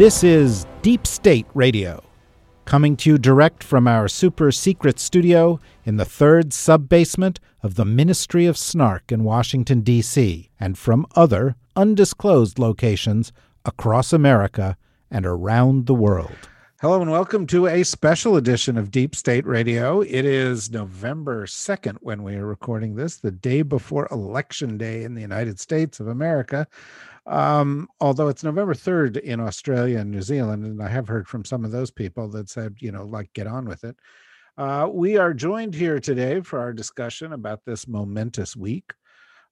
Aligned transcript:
This 0.00 0.24
is 0.24 0.64
Deep 0.80 1.06
State 1.06 1.46
Radio, 1.52 2.02
coming 2.64 2.96
to 2.96 3.10
you 3.10 3.18
direct 3.18 3.62
from 3.62 3.86
our 3.86 4.08
super 4.08 4.50
secret 4.50 4.98
studio 4.98 5.60
in 5.84 5.98
the 5.98 6.06
third 6.06 6.54
sub 6.54 6.88
basement 6.88 7.38
of 7.62 7.74
the 7.74 7.84
Ministry 7.84 8.46
of 8.46 8.56
Snark 8.56 9.12
in 9.12 9.24
Washington, 9.24 9.82
D.C., 9.82 10.48
and 10.58 10.78
from 10.78 11.04
other 11.16 11.54
undisclosed 11.76 12.58
locations 12.58 13.30
across 13.66 14.14
America 14.14 14.78
and 15.10 15.26
around 15.26 15.84
the 15.84 15.92
world. 15.92 16.48
Hello 16.80 17.02
and 17.02 17.10
welcome 17.10 17.46
to 17.48 17.66
a 17.66 17.82
special 17.82 18.36
edition 18.36 18.78
of 18.78 18.90
Deep 18.90 19.14
State 19.14 19.44
Radio. 19.44 20.00
It 20.00 20.24
is 20.24 20.70
November 20.70 21.44
2nd 21.44 21.98
when 22.00 22.22
we 22.22 22.36
are 22.36 22.46
recording 22.46 22.94
this, 22.94 23.18
the 23.18 23.30
day 23.30 23.60
before 23.60 24.08
Election 24.10 24.78
Day 24.78 25.02
in 25.02 25.12
the 25.12 25.20
United 25.20 25.60
States 25.60 26.00
of 26.00 26.08
America. 26.08 26.66
Um, 27.26 27.88
although 28.00 28.28
it's 28.28 28.44
November 28.44 28.74
3rd 28.74 29.18
in 29.20 29.40
Australia 29.40 29.98
and 29.98 30.10
New 30.10 30.22
Zealand, 30.22 30.64
and 30.64 30.82
I 30.82 30.88
have 30.88 31.08
heard 31.08 31.28
from 31.28 31.44
some 31.44 31.64
of 31.64 31.70
those 31.70 31.90
people 31.90 32.28
that 32.30 32.48
said, 32.48 32.76
you 32.80 32.92
know, 32.92 33.04
like, 33.04 33.32
get 33.34 33.46
on 33.46 33.66
with 33.66 33.84
it. 33.84 33.96
Uh, 34.56 34.88
we 34.92 35.16
are 35.16 35.32
joined 35.32 35.74
here 35.74 36.00
today 36.00 36.40
for 36.40 36.58
our 36.58 36.72
discussion 36.72 37.32
about 37.32 37.64
this 37.64 37.86
momentous 37.86 38.56
week 38.56 38.92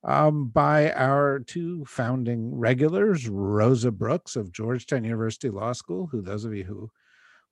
um, 0.05 0.49
by 0.49 0.93
our 0.93 1.41
two 1.41 1.85
founding 1.85 2.55
regulars, 2.55 3.29
Rosa 3.29 3.91
Brooks 3.91 4.37
of 4.37 4.53
Georgetown 4.53 5.05
University 5.05 5.51
Law 5.51 5.73
School, 5.73 6.07
who 6.07 6.23
those 6.23 6.45
of 6.45 6.55
you 6.55 6.65
who 6.65 6.91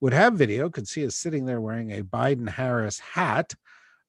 would 0.00 0.12
have 0.12 0.34
video 0.34 0.68
could 0.70 0.86
see 0.86 1.06
us 1.06 1.16
sitting 1.16 1.46
there 1.46 1.60
wearing 1.60 1.92
a 1.92 2.02
Biden 2.02 2.48
Harris 2.48 2.98
hat 2.98 3.54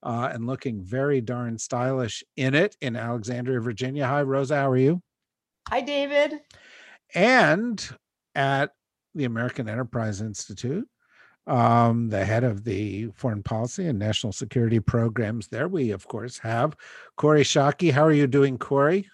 uh, 0.03 0.29
and 0.31 0.45
looking 0.45 0.83
very 0.83 1.21
darn 1.21 1.57
stylish 1.57 2.23
in 2.35 2.53
it 2.53 2.75
in 2.81 2.95
Alexandria, 2.95 3.59
Virginia. 3.59 4.05
Hi, 4.05 4.21
Rosa. 4.21 4.55
How 4.57 4.69
are 4.69 4.77
you? 4.77 5.01
Hi, 5.69 5.81
David. 5.81 6.39
And 7.13 7.85
at 8.35 8.71
the 9.13 9.25
American 9.25 9.67
Enterprise 9.67 10.21
Institute, 10.21 10.87
um, 11.45 12.07
the 12.07 12.23
head 12.23 12.45
of 12.45 12.63
the 12.63 13.07
foreign 13.15 13.43
policy 13.43 13.87
and 13.87 13.99
national 13.99 14.31
security 14.31 14.79
programs 14.79 15.49
there, 15.49 15.67
we, 15.67 15.91
of 15.91 16.07
course, 16.07 16.37
have 16.37 16.77
Kori 17.17 17.43
Schake. 17.43 17.91
How 17.91 18.05
are 18.05 18.13
you 18.13 18.27
doing, 18.27 18.57
Kori? 18.57 19.09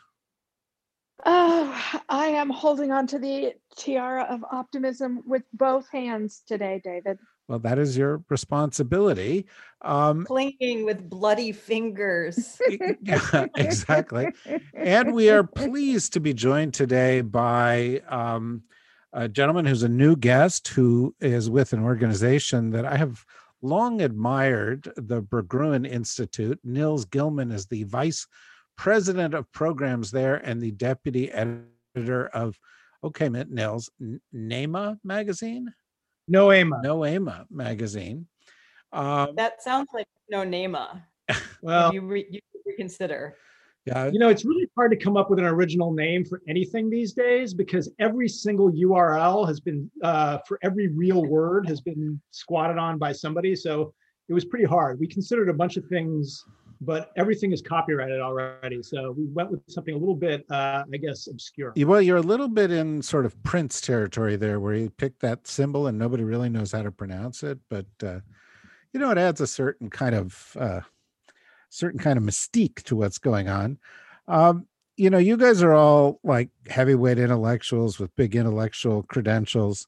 Oh, 1.26 2.02
I 2.08 2.28
am 2.28 2.52
holding 2.52 2.92
on 2.92 3.08
to 3.08 3.18
the 3.18 3.56
tiara 3.76 4.26
of 4.30 4.46
optimism 4.52 5.24
with 5.26 5.44
both 5.54 5.90
hands 5.90 6.44
today, 6.46 6.80
David. 6.84 7.18
Well, 7.48 7.60
that 7.60 7.78
is 7.78 7.98
your 7.98 8.24
responsibility. 8.30 9.46
Um, 9.82 10.26
Clinging 10.26 10.86
with 10.86 11.10
bloody 11.10 11.52
fingers. 11.52 12.62
yeah, 13.02 13.48
exactly. 13.58 14.30
And 14.74 15.14
we 15.14 15.30
are 15.30 15.44
pleased 15.44 16.14
to 16.14 16.20
be 16.22 16.34
joined 16.34 16.74
today 16.74 17.22
by 17.22 18.02
um, 18.08 18.64
a 19.12 19.28
gentleman 19.28 19.66
who's 19.66 19.84
a 19.84 19.90
new 19.90 20.16
guest 20.16 20.70
who 20.70 21.14
is 21.20 21.50
with 21.50 21.74
an 21.74 21.84
organization 21.84 22.72
that 22.72 22.86
I 22.86 22.96
have 22.96 23.26
long 23.62 24.02
admired, 24.02 24.92
the 24.96 25.22
Berggruen 25.22 25.90
Institute. 25.90 26.60
Nils 26.64 27.06
Gilman 27.06 27.52
is 27.52 27.66
the 27.66 27.84
vice 27.84 28.26
president 28.78 29.34
of 29.34 29.52
programs 29.52 30.12
there 30.12 30.36
and 30.36 30.62
the 30.62 30.72
deputy 30.72 31.32
editor 31.32 32.28
of, 32.28 32.58
okay, 33.04 33.28
Nils, 33.30 33.90
NEMA 34.32 34.98
magazine? 35.04 35.74
Noema. 36.32 36.84
Noema 36.84 37.46
magazine. 37.50 38.28
Um, 38.92 39.30
that 39.36 39.62
sounds 39.62 39.88
like 39.94 40.08
no 40.30 40.44
Nema. 40.44 41.02
well, 41.62 41.94
you, 41.94 42.02
re- 42.02 42.28
you 42.30 42.40
reconsider. 42.66 43.36
Yeah. 43.86 44.10
You 44.12 44.20
know, 44.20 44.30
it's 44.30 44.46
really 44.46 44.68
hard 44.78 44.92
to 44.92 44.98
come 44.98 45.18
up 45.18 45.30
with 45.30 45.40
an 45.40 45.46
original 45.46 45.92
name 45.92 46.24
for 46.24 46.42
anything 46.48 46.90
these 46.90 47.14
days 47.14 47.54
because 47.54 47.92
every 48.00 48.30
single 48.30 48.72
URL 48.72 49.46
has 49.46 49.60
been, 49.60 49.92
uh, 50.04 50.38
for 50.48 50.58
every 50.64 50.88
real 50.88 51.26
word, 51.26 51.68
has 51.68 51.82
been 51.82 52.22
squatted 52.32 52.78
on 52.78 52.98
by 52.98 53.12
somebody. 53.12 53.56
So 53.56 53.94
it 54.30 54.34
was 54.34 54.46
pretty 54.46 54.66
hard. 54.66 55.00
We 55.00 55.08
considered 55.08 55.50
a 55.50 55.54
bunch 55.54 55.76
of 55.76 55.86
things 55.88 56.46
but 56.86 57.12
everything 57.18 57.52
is 57.52 57.62
copyrighted 57.62 58.22
already. 58.22 58.82
So 58.84 59.12
we 59.12 59.26
went 59.26 59.52
with 59.52 59.62
something 59.68 59.94
a 59.94 59.98
little 59.98 60.16
bit, 60.16 60.46
uh, 60.50 60.84
I 60.92 60.98
guess, 60.98 61.28
obscure. 61.28 61.74
Well, 61.76 62.02
you're 62.02 62.18
a 62.18 62.22
little 62.22 62.48
bit 62.48 62.72
in 62.72 63.02
sort 63.02 63.26
of 63.26 63.42
Prince 63.44 63.82
territory 63.82 64.36
there, 64.36 64.60
where 64.60 64.76
you 64.76 64.90
pick 64.90 65.20
that 65.20 65.48
symbol 65.48 65.88
and 65.88 65.98
nobody 65.98 66.24
really 66.24 66.50
knows 66.50 66.72
how 66.72 66.84
to 66.84 66.92
pronounce 66.92 67.44
it, 67.44 67.60
but 67.70 67.88
uh, 68.04 68.20
you 68.94 69.00
know, 69.00 69.12
it 69.12 69.18
adds 69.18 69.42
a 69.42 69.48
certain 69.48 69.90
kind 69.90 70.16
of 70.16 70.56
uh, 70.60 70.82
certain 71.70 72.00
kind 72.00 72.18
of 72.18 72.24
mystique 72.24 72.84
to 72.84 72.96
what's 72.96 73.18
going 73.18 73.50
on. 73.50 73.80
Um, 74.28 74.68
you 74.96 75.10
know, 75.10 75.18
you 75.18 75.38
guys 75.38 75.64
are 75.64 75.74
all 75.74 76.20
like 76.24 76.50
heavyweight 76.70 77.18
intellectuals 77.18 78.00
with 78.00 78.16
big 78.16 78.36
intellectual 78.36 79.04
credentials. 79.04 79.88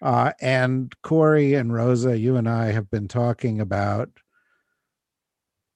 Uh, 0.00 0.32
and 0.40 0.94
Corey 1.02 1.54
and 1.54 1.72
Rosa, 1.72 2.16
you 2.16 2.36
and 2.36 2.48
I 2.48 2.66
have 2.66 2.90
been 2.90 3.08
talking 3.08 3.60
about 3.60 4.10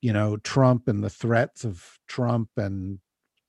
you 0.01 0.13
know 0.13 0.37
Trump 0.39 0.89
and 0.89 1.03
the 1.03 1.11
threats 1.11 1.65
of 1.65 1.99
Trump 2.07 2.51
and 2.57 2.99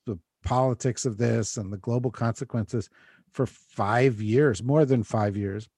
the 0.06 0.18
politics 0.44 1.06
of 1.06 1.18
this 1.18 1.58
and 1.58 1.72
the 1.72 1.78
global 1.78 2.12
consequences 2.12 2.90
for 3.32 3.46
5 3.46 4.22
years 4.22 4.64
more 4.64 4.86
than 4.86 5.04
5 5.04 5.38
years. 5.38 5.70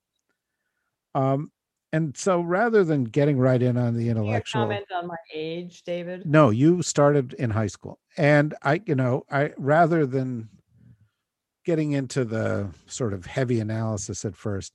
Um 1.15 1.51
and 1.93 2.15
so 2.15 2.39
rather 2.39 2.85
than 2.85 3.03
getting 3.03 3.37
right 3.37 3.61
in 3.61 3.77
on 3.77 3.97
the 3.97 4.07
intellectual 4.07 4.61
comment 4.61 4.85
on 4.95 5.07
my 5.07 5.17
age 5.33 5.83
david? 5.83 6.25
No 6.25 6.49
you 6.49 6.81
started 6.81 7.33
in 7.33 7.49
high 7.49 7.67
school. 7.67 7.99
And 8.17 8.55
i 8.63 8.81
you 8.85 8.95
know 8.95 9.25
i 9.29 9.51
rather 9.57 10.05
than 10.05 10.49
getting 11.65 11.91
into 11.91 12.23
the 12.25 12.69
sort 12.87 13.13
of 13.13 13.25
heavy 13.25 13.59
analysis 13.59 14.25
at 14.25 14.35
first 14.35 14.73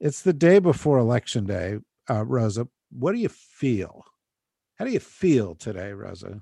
it's 0.00 0.22
the 0.22 0.32
day 0.32 0.58
before 0.58 0.98
election 0.98 1.44
day 1.44 1.78
uh, 2.08 2.24
rosa. 2.24 2.68
What 2.90 3.12
do 3.12 3.18
you 3.18 3.28
feel 3.28 4.04
how 4.76 4.84
do 4.84 4.90
you 4.90 5.00
feel 5.00 5.54
today, 5.54 5.92
Rosa? 5.92 6.40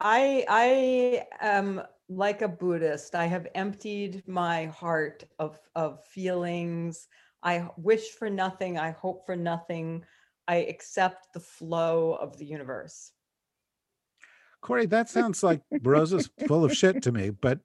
I 0.00 0.44
I 0.48 1.26
am 1.40 1.82
like 2.08 2.42
a 2.42 2.48
Buddhist. 2.48 3.14
I 3.14 3.26
have 3.26 3.46
emptied 3.54 4.22
my 4.26 4.66
heart 4.66 5.24
of 5.38 5.58
of 5.74 6.04
feelings. 6.04 7.08
I 7.42 7.68
wish 7.76 8.10
for 8.10 8.28
nothing. 8.28 8.78
I 8.78 8.90
hope 8.90 9.24
for 9.26 9.36
nothing. 9.36 10.04
I 10.48 10.56
accept 10.56 11.32
the 11.32 11.40
flow 11.40 12.14
of 12.20 12.36
the 12.36 12.44
universe. 12.44 13.12
Kori, 14.60 14.86
that 14.86 15.08
sounds 15.08 15.42
like 15.42 15.62
Rosa's 15.82 16.30
full 16.46 16.64
of 16.64 16.72
shit 16.72 17.02
to 17.02 17.12
me, 17.12 17.30
but 17.30 17.60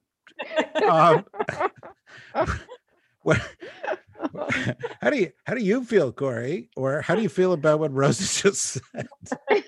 um, 0.88 1.24
what, 3.22 3.40
how 5.00 5.10
do 5.10 5.18
you 5.18 5.32
how 5.44 5.54
do 5.54 5.62
you 5.62 5.84
feel, 5.84 6.12
Kori? 6.12 6.70
Or 6.76 7.00
how 7.00 7.14
do 7.14 7.22
you 7.22 7.28
feel 7.28 7.52
about 7.52 7.80
what 7.80 7.92
Rosa 7.92 8.22
just 8.42 8.60
said? 8.60 9.08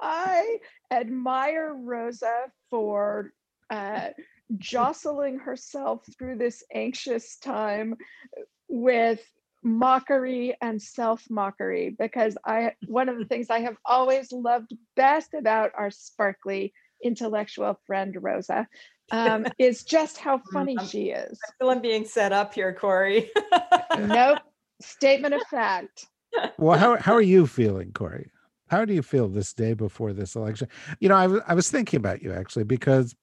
I 0.00 0.58
admire 0.90 1.74
Rosa 1.74 2.46
for 2.70 3.32
uh, 3.70 4.08
jostling 4.58 5.38
herself 5.38 6.04
through 6.18 6.38
this 6.38 6.64
anxious 6.74 7.38
time 7.38 7.96
with 8.68 9.20
mockery 9.62 10.56
and 10.60 10.82
self 10.82 11.24
mockery 11.30 11.94
because 11.96 12.36
I 12.44 12.72
one 12.86 13.08
of 13.08 13.18
the 13.18 13.24
things 13.24 13.48
I 13.48 13.60
have 13.60 13.76
always 13.84 14.32
loved 14.32 14.74
best 14.96 15.34
about 15.34 15.70
our 15.76 15.90
sparkly 15.90 16.72
intellectual 17.02 17.78
friend 17.86 18.16
Rosa 18.20 18.66
um, 19.10 19.46
is 19.58 19.84
just 19.84 20.18
how 20.18 20.40
funny 20.52 20.76
I'm, 20.78 20.86
she 20.86 21.10
is. 21.10 21.38
I 21.46 21.50
feel 21.58 21.70
I'm 21.70 21.82
being 21.82 22.04
set 22.04 22.32
up 22.32 22.54
here, 22.54 22.72
Kori. 22.72 23.30
nope. 23.98 24.38
Statement 24.80 25.34
of 25.34 25.42
fact. 25.50 26.06
Well, 26.58 26.78
how 26.78 26.96
how 26.96 27.12
are 27.12 27.22
you 27.22 27.46
feeling, 27.46 27.92
Kori? 27.92 28.30
How 28.68 28.84
do 28.84 28.94
you 28.94 29.02
feel 29.02 29.28
this 29.28 29.52
day 29.52 29.74
before 29.74 30.12
this 30.12 30.34
election? 30.34 30.68
You 30.98 31.08
know, 31.08 31.14
I 31.14 31.52
I 31.52 31.54
was 31.54 31.70
thinking 31.70 31.98
about 31.98 32.22
you 32.22 32.32
actually 32.32 32.64
because 32.64 33.14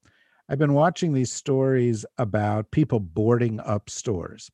I've 0.47 0.59
been 0.59 0.73
watching 0.73 1.13
these 1.13 1.31
stories 1.31 2.05
about 2.17 2.71
people 2.71 2.99
boarding 2.99 3.59
up 3.59 3.89
stores 3.89 4.49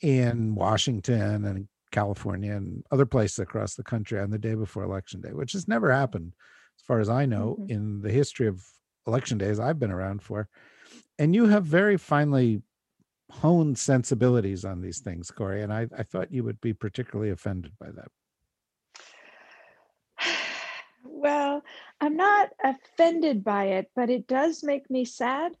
in 0.00 0.54
Washington 0.54 1.44
and 1.44 1.68
California 1.92 2.52
and 2.52 2.84
other 2.90 3.06
places 3.06 3.38
across 3.38 3.74
the 3.74 3.84
country 3.84 4.18
on 4.18 4.30
the 4.30 4.38
day 4.38 4.54
before 4.54 4.82
election 4.82 5.20
day, 5.20 5.32
which 5.32 5.52
has 5.52 5.68
never 5.68 5.92
happened, 5.92 6.32
as 6.78 6.82
far 6.84 7.00
as 7.00 7.08
I 7.08 7.26
know, 7.26 7.56
mm-hmm. 7.60 7.70
in 7.70 8.00
the 8.02 8.10
history 8.10 8.46
of 8.46 8.64
election 9.06 9.38
days 9.38 9.60
I've 9.60 9.78
been 9.78 9.90
around 9.90 10.22
for. 10.22 10.48
and 11.18 11.34
you 11.34 11.46
have 11.46 11.64
very 11.64 11.96
finely 11.96 12.62
honed 13.30 13.78
sensibilities 13.78 14.64
on 14.64 14.80
these 14.80 15.00
things, 15.00 15.30
Kori, 15.30 15.62
and 15.62 15.72
I, 15.72 15.88
I 15.96 16.02
thought 16.02 16.32
you 16.32 16.44
would 16.44 16.60
be 16.60 16.72
particularly 16.72 17.30
offended 17.30 17.72
by 17.78 17.88
that. 17.90 18.08
Well, 21.08 21.62
I'm 22.00 22.16
not 22.16 22.50
offended 22.62 23.42
by 23.42 23.66
it, 23.66 23.90
but 23.96 24.10
it 24.10 24.26
does 24.26 24.62
make 24.62 24.90
me 24.90 25.04
sad. 25.04 25.52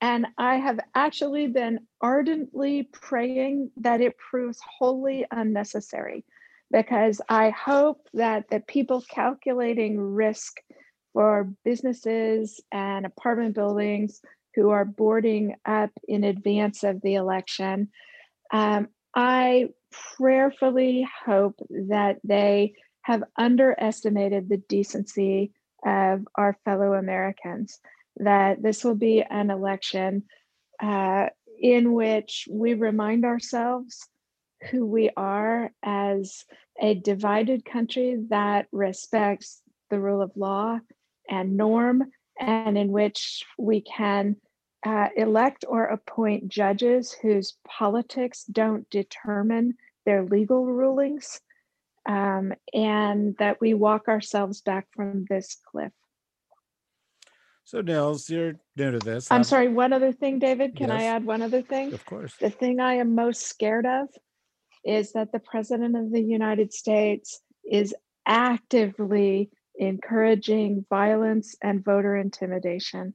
And 0.00 0.26
I 0.38 0.56
have 0.56 0.78
actually 0.94 1.48
been 1.48 1.80
ardently 2.00 2.84
praying 2.92 3.70
that 3.78 4.00
it 4.00 4.16
proves 4.18 4.60
wholly 4.78 5.26
unnecessary 5.30 6.24
because 6.70 7.20
I 7.28 7.50
hope 7.50 8.06
that 8.14 8.48
the 8.48 8.60
people 8.60 9.02
calculating 9.08 9.98
risk 9.98 10.58
for 11.12 11.52
businesses 11.64 12.60
and 12.70 13.04
apartment 13.04 13.54
buildings 13.54 14.20
who 14.54 14.70
are 14.70 14.84
boarding 14.84 15.56
up 15.64 15.90
in 16.06 16.24
advance 16.24 16.84
of 16.84 17.00
the 17.02 17.14
election, 17.14 17.88
um, 18.52 18.88
I 19.14 19.70
prayerfully 20.16 21.08
hope 21.24 21.56
that 21.70 22.18
they 22.22 22.74
have 23.02 23.24
underestimated 23.36 24.48
the 24.48 24.58
decency 24.68 25.52
of 25.84 26.26
our 26.34 26.56
fellow 26.64 26.94
Americans, 26.94 27.80
that 28.16 28.62
this 28.62 28.84
will 28.84 28.94
be 28.94 29.22
an 29.22 29.50
election 29.50 30.24
uh, 30.82 31.26
in 31.60 31.92
which 31.92 32.46
we 32.50 32.74
remind 32.74 33.24
ourselves 33.24 34.08
who 34.70 34.86
we 34.86 35.10
are 35.16 35.72
as 35.82 36.44
a 36.80 36.94
divided 36.94 37.64
country 37.64 38.18
that 38.28 38.66
respects 38.72 39.62
the 39.88 40.00
rule 40.00 40.22
of 40.22 40.36
law 40.36 40.78
and 41.28 41.56
norm, 41.56 42.10
and 42.38 42.76
in 42.76 42.92
which 42.92 43.44
we 43.58 43.80
can 43.80 44.36
uh, 44.86 45.08
elect 45.16 45.64
or 45.68 45.84
appoint 45.84 46.48
judges 46.48 47.12
whose 47.12 47.54
politics 47.66 48.44
don't 48.44 48.88
determine 48.90 49.74
their 50.06 50.24
legal 50.24 50.64
rulings, 50.64 51.40
um, 52.08 52.52
and 52.72 53.36
that 53.38 53.60
we 53.60 53.74
walk 53.74 54.08
ourselves 54.08 54.62
back 54.62 54.86
from 54.94 55.26
this 55.28 55.58
cliff. 55.70 55.92
So, 57.64 57.82
Nils, 57.82 58.28
you're 58.28 58.54
new 58.76 58.90
to 58.92 58.98
this. 58.98 59.30
I'm 59.30 59.38
Um, 59.38 59.44
sorry, 59.44 59.68
one 59.68 59.92
other 59.92 60.12
thing, 60.12 60.38
David. 60.38 60.74
Can 60.74 60.90
I 60.90 61.04
add 61.04 61.24
one 61.24 61.42
other 61.42 61.62
thing? 61.62 61.92
Of 61.92 62.04
course. 62.04 62.34
The 62.40 62.50
thing 62.50 62.80
I 62.80 62.94
am 62.94 63.14
most 63.14 63.42
scared 63.42 63.86
of 63.86 64.08
is 64.84 65.12
that 65.12 65.32
the 65.32 65.38
President 65.38 65.96
of 65.96 66.12
the 66.12 66.22
United 66.22 66.72
States 66.72 67.40
is 67.70 67.94
actively 68.26 69.50
encouraging 69.76 70.84
violence 70.88 71.56
and 71.62 71.84
voter 71.84 72.16
intimidation. 72.16 73.14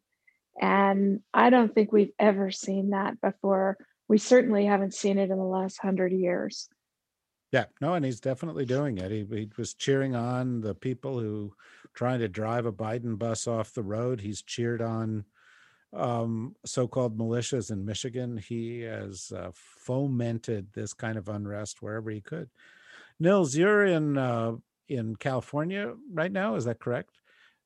And 0.59 1.19
I 1.33 1.49
don't 1.49 1.73
think 1.73 1.91
we've 1.91 2.13
ever 2.17 2.51
seen 2.51 2.91
that 2.91 3.19
before. 3.21 3.77
We 4.07 4.17
certainly 4.17 4.65
haven't 4.65 4.93
seen 4.93 5.17
it 5.17 5.29
in 5.29 5.37
the 5.37 5.43
last 5.43 5.79
hundred 5.81 6.13
years. 6.13 6.69
Yeah, 7.51 7.65
no, 7.79 7.93
and 7.93 8.03
he's 8.03 8.19
definitely 8.19 8.65
doing 8.65 8.97
it. 8.97 9.11
He, 9.11 9.25
he 9.29 9.49
was 9.57 9.73
cheering 9.73 10.15
on 10.15 10.61
the 10.61 10.75
people 10.75 11.19
who 11.19 11.53
trying 11.93 12.19
to 12.19 12.27
drive 12.27 12.65
a 12.65 12.73
Biden 12.73 13.17
bus 13.17 13.47
off 13.47 13.73
the 13.73 13.83
road. 13.83 14.21
He's 14.21 14.41
cheered 14.41 14.81
on 14.81 15.25
um, 15.95 16.55
so-called 16.65 17.17
militias 17.17 17.71
in 17.71 17.85
Michigan. 17.85 18.37
He 18.37 18.81
has 18.81 19.31
uh, 19.35 19.51
fomented 19.53 20.67
this 20.73 20.93
kind 20.93 21.17
of 21.17 21.29
unrest 21.29 21.81
wherever 21.81 22.09
he 22.09 22.21
could. 22.21 22.49
Nils, 23.19 23.55
you're 23.55 23.85
in 23.85 24.17
uh, 24.17 24.53
in 24.87 25.15
California 25.15 25.93
right 26.11 26.31
now. 26.31 26.55
Is 26.55 26.65
that 26.65 26.79
correct? 26.79 27.11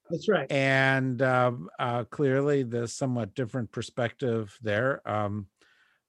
That's 0.09 0.27
right. 0.27 0.51
and 0.51 1.21
um, 1.21 1.69
uh, 1.77 2.03
clearly 2.05 2.63
the 2.63 2.87
somewhat 2.87 3.35
different 3.35 3.71
perspective 3.71 4.57
there. 4.61 5.07
Um, 5.07 5.47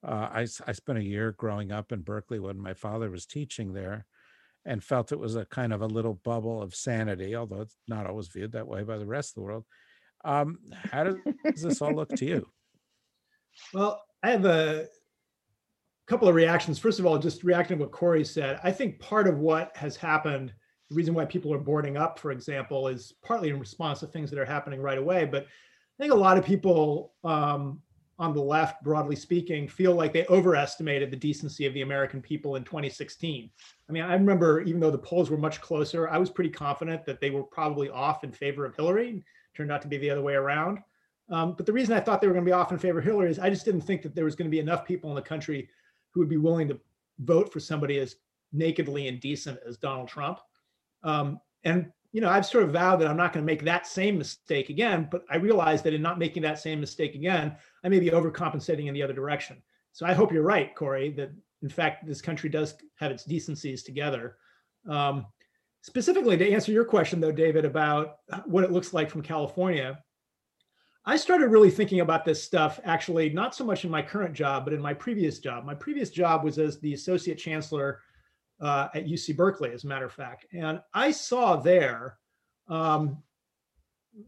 uh, 0.02 0.28
I, 0.32 0.46
I 0.66 0.72
spent 0.72 0.98
a 0.98 1.04
year 1.04 1.32
growing 1.32 1.70
up 1.72 1.92
in 1.92 2.00
Berkeley 2.00 2.38
when 2.38 2.58
my 2.58 2.72
father 2.72 3.10
was 3.10 3.26
teaching 3.26 3.74
there 3.74 4.06
and 4.64 4.82
felt 4.82 5.12
it 5.12 5.18
was 5.18 5.36
a 5.36 5.44
kind 5.44 5.72
of 5.72 5.82
a 5.82 5.86
little 5.86 6.14
bubble 6.14 6.62
of 6.62 6.74
sanity, 6.74 7.36
although 7.36 7.60
it's 7.60 7.76
not 7.88 8.06
always 8.06 8.28
viewed 8.28 8.52
that 8.52 8.66
way 8.66 8.82
by 8.82 8.96
the 8.96 9.06
rest 9.06 9.30
of 9.30 9.34
the 9.36 9.42
world. 9.42 9.64
Um, 10.24 10.58
how 10.90 11.04
does 11.04 11.62
this 11.62 11.80
all 11.82 11.94
look 11.94 12.10
to 12.16 12.24
you? 12.24 12.48
Well, 13.72 14.02
I 14.22 14.30
have 14.30 14.44
a 14.44 14.86
couple 16.06 16.28
of 16.28 16.34
reactions. 16.34 16.78
First 16.78 16.98
of 16.98 17.06
all, 17.06 17.18
just 17.18 17.44
reacting 17.44 17.78
to 17.78 17.84
what 17.84 17.92
Kori 17.92 18.24
said. 18.24 18.58
I 18.62 18.72
think 18.72 18.98
part 18.98 19.28
of 19.28 19.38
what 19.38 19.76
has 19.76 19.96
happened, 19.96 20.52
the 20.88 20.94
reason 20.94 21.14
why 21.14 21.24
people 21.24 21.54
are 21.54 21.58
boarding 21.58 21.96
up, 21.96 22.18
for 22.18 22.32
example, 22.32 22.88
is 22.88 23.14
partly 23.22 23.50
in 23.50 23.58
response 23.58 24.00
to 24.00 24.06
things 24.06 24.30
that 24.30 24.38
are 24.38 24.44
happening 24.44 24.80
right 24.80 24.98
away. 24.98 25.24
But 25.24 25.44
I 25.44 26.02
think 26.02 26.12
a 26.12 26.16
lot 26.16 26.36
of 26.36 26.44
people 26.44 27.12
um, 27.24 27.80
on 28.18 28.34
the 28.34 28.42
left, 28.42 28.82
broadly 28.82 29.16
speaking, 29.16 29.68
feel 29.68 29.94
like 29.94 30.12
they 30.12 30.26
overestimated 30.26 31.10
the 31.10 31.16
decency 31.16 31.64
of 31.64 31.72
the 31.74 31.82
American 31.82 32.20
people 32.20 32.56
in 32.56 32.64
2016. 32.64 33.50
I 33.88 33.92
mean, 33.92 34.02
I 34.02 34.12
remember 34.14 34.60
even 34.62 34.80
though 34.80 34.90
the 34.90 34.98
polls 34.98 35.30
were 35.30 35.38
much 35.38 35.60
closer, 35.60 36.08
I 36.08 36.18
was 36.18 36.28
pretty 36.28 36.50
confident 36.50 37.06
that 37.06 37.20
they 37.20 37.30
were 37.30 37.44
probably 37.44 37.88
off 37.88 38.24
in 38.24 38.32
favor 38.32 38.66
of 38.66 38.74
Hillary. 38.74 39.24
Turned 39.56 39.72
out 39.72 39.82
to 39.82 39.88
be 39.88 39.98
the 39.98 40.10
other 40.10 40.22
way 40.22 40.34
around. 40.34 40.78
Um, 41.30 41.54
but 41.56 41.66
the 41.66 41.72
reason 41.72 41.94
I 41.94 42.00
thought 42.00 42.20
they 42.20 42.26
were 42.26 42.32
going 42.32 42.44
to 42.44 42.48
be 42.48 42.54
off 42.54 42.72
in 42.72 42.78
favor 42.78 42.98
of 42.98 43.04
Hillary 43.04 43.30
is 43.30 43.38
I 43.38 43.50
just 43.50 43.64
didn't 43.64 43.82
think 43.82 44.02
that 44.02 44.14
there 44.14 44.24
was 44.24 44.34
going 44.34 44.48
to 44.48 44.54
be 44.54 44.58
enough 44.58 44.84
people 44.84 45.10
in 45.10 45.16
the 45.16 45.22
country 45.22 45.68
who 46.10 46.20
would 46.20 46.28
be 46.28 46.36
willing 46.36 46.68
to 46.68 46.80
vote 47.20 47.52
for 47.52 47.60
somebody 47.60 47.98
as 47.98 48.16
nakedly 48.52 49.06
indecent 49.06 49.58
as 49.66 49.76
Donald 49.76 50.08
Trump. 50.08 50.40
Um, 51.04 51.40
and 51.64 51.92
you 52.12 52.20
know, 52.20 52.28
I've 52.28 52.46
sort 52.46 52.64
of 52.64 52.72
vowed 52.72 53.00
that 53.00 53.08
I'm 53.08 53.16
not 53.16 53.32
going 53.32 53.44
to 53.44 53.52
make 53.52 53.64
that 53.64 53.86
same 53.86 54.18
mistake 54.18 54.68
again. 54.68 55.08
But 55.10 55.24
I 55.30 55.36
realize 55.36 55.82
that 55.82 55.94
in 55.94 56.02
not 56.02 56.18
making 56.18 56.42
that 56.42 56.58
same 56.58 56.80
mistake 56.80 57.14
again, 57.14 57.56
I 57.84 57.88
may 57.88 58.00
be 58.00 58.10
overcompensating 58.10 58.86
in 58.86 58.94
the 58.94 59.02
other 59.02 59.12
direction. 59.12 59.62
So 59.92 60.06
I 60.06 60.12
hope 60.12 60.32
you're 60.32 60.42
right, 60.42 60.74
Kori, 60.74 61.10
that 61.12 61.30
in 61.62 61.68
fact 61.68 62.06
this 62.06 62.20
country 62.20 62.48
does 62.48 62.74
have 62.96 63.12
its 63.12 63.24
decencies 63.24 63.82
together. 63.82 64.36
Um, 64.88 65.26
specifically 65.82 66.36
to 66.36 66.52
answer 66.52 66.72
your 66.72 66.84
question, 66.84 67.20
though, 67.20 67.32
David, 67.32 67.64
about 67.64 68.18
what 68.44 68.64
it 68.64 68.72
looks 68.72 68.92
like 68.92 69.10
from 69.10 69.22
California, 69.22 69.98
I 71.06 71.16
started 71.16 71.48
really 71.48 71.70
thinking 71.70 72.00
about 72.00 72.24
this 72.24 72.42
stuff 72.42 72.78
actually 72.84 73.30
not 73.30 73.54
so 73.54 73.64
much 73.64 73.84
in 73.84 73.90
my 73.90 74.02
current 74.02 74.34
job, 74.34 74.64
but 74.64 74.74
in 74.74 74.82
my 74.82 74.92
previous 74.92 75.38
job. 75.38 75.64
My 75.64 75.74
previous 75.74 76.10
job 76.10 76.44
was 76.44 76.58
as 76.58 76.78
the 76.78 76.92
associate 76.92 77.38
chancellor 77.38 78.00
uh, 78.60 78.88
at 78.94 79.06
UC 79.06 79.36
Berkeley, 79.36 79.72
as 79.72 79.84
a 79.84 79.86
matter 79.86 80.04
of 80.04 80.12
fact. 80.12 80.46
And 80.52 80.80
I 80.92 81.10
saw 81.10 81.56
there 81.56 82.18
um, 82.68 83.22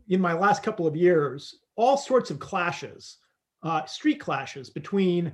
in 0.09 0.21
my 0.21 0.33
last 0.33 0.63
couple 0.63 0.87
of 0.87 0.97
years 0.97 1.57
all 1.77 1.97
sorts 1.97 2.31
of 2.31 2.39
clashes, 2.39 3.19
uh, 3.63 3.85
street 3.85 4.21
clashes 4.21 4.71
between 4.71 5.33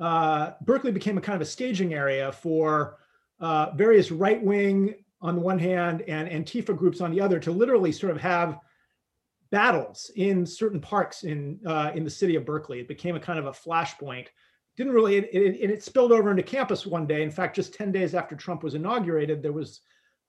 uh, 0.00 0.52
Berkeley 0.62 0.92
became 0.92 1.18
a 1.18 1.20
kind 1.20 1.36
of 1.36 1.42
a 1.42 1.50
staging 1.50 1.94
area 1.94 2.30
for 2.30 2.98
uh, 3.40 3.70
various 3.74 4.10
right 4.10 4.42
wing 4.42 4.94
on 5.20 5.34
the 5.34 5.40
one 5.40 5.58
hand 5.58 6.02
and 6.02 6.28
Antifa 6.28 6.76
groups 6.76 7.00
on 7.00 7.10
the 7.10 7.20
other 7.20 7.38
to 7.40 7.50
literally 7.50 7.92
sort 7.92 8.12
of 8.12 8.20
have 8.20 8.58
battles 9.50 10.10
in 10.16 10.44
certain 10.44 10.80
parks 10.80 11.22
in 11.22 11.60
uh, 11.66 11.92
in 11.94 12.04
the 12.04 12.10
city 12.10 12.36
of 12.36 12.44
Berkeley. 12.44 12.80
It 12.80 12.88
became 12.88 13.16
a 13.16 13.20
kind 13.20 13.38
of 13.38 13.46
a 13.46 13.52
flashpoint. 13.52 14.26
Didn't 14.76 14.92
really, 14.92 15.16
it, 15.16 15.30
it, 15.32 15.70
it 15.70 15.82
spilled 15.82 16.12
over 16.12 16.30
into 16.30 16.42
campus 16.42 16.84
one 16.84 17.06
day. 17.06 17.22
In 17.22 17.30
fact, 17.30 17.56
just 17.56 17.72
10 17.74 17.92
days 17.92 18.14
after 18.14 18.36
Trump 18.36 18.62
was 18.62 18.74
inaugurated, 18.74 19.42
there 19.42 19.52
was 19.52 19.80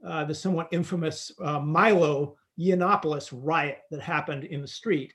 uh, 0.05 0.23
the 0.23 0.33
somewhat 0.33 0.69
infamous 0.71 1.31
uh, 1.41 1.59
Milo 1.59 2.37
Yiannopoulos 2.57 3.29
riot 3.33 3.79
that 3.91 4.01
happened 4.01 4.45
in 4.45 4.61
the 4.61 4.67
street. 4.67 5.13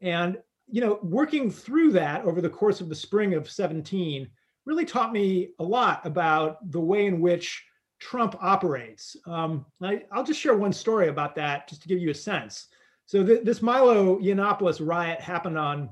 And, 0.00 0.38
you 0.68 0.80
know, 0.80 0.98
working 1.02 1.50
through 1.50 1.92
that 1.92 2.24
over 2.24 2.40
the 2.40 2.50
course 2.50 2.80
of 2.80 2.88
the 2.88 2.94
spring 2.94 3.34
of 3.34 3.48
17 3.48 4.28
really 4.64 4.84
taught 4.84 5.12
me 5.12 5.50
a 5.58 5.64
lot 5.64 6.04
about 6.04 6.70
the 6.70 6.80
way 6.80 7.06
in 7.06 7.20
which 7.20 7.64
Trump 8.02 8.36
operates. 8.42 9.16
Um, 9.26 9.64
I, 9.80 10.02
I'll 10.10 10.24
just 10.24 10.40
share 10.40 10.56
one 10.56 10.72
story 10.72 11.08
about 11.08 11.36
that 11.36 11.68
just 11.68 11.82
to 11.82 11.88
give 11.88 12.00
you 12.00 12.10
a 12.10 12.14
sense. 12.14 12.66
So 13.06 13.24
th- 13.24 13.44
this 13.44 13.62
Milo 13.62 14.18
Yiannopoulos 14.18 14.84
riot 14.84 15.20
happened 15.20 15.56
on 15.56 15.88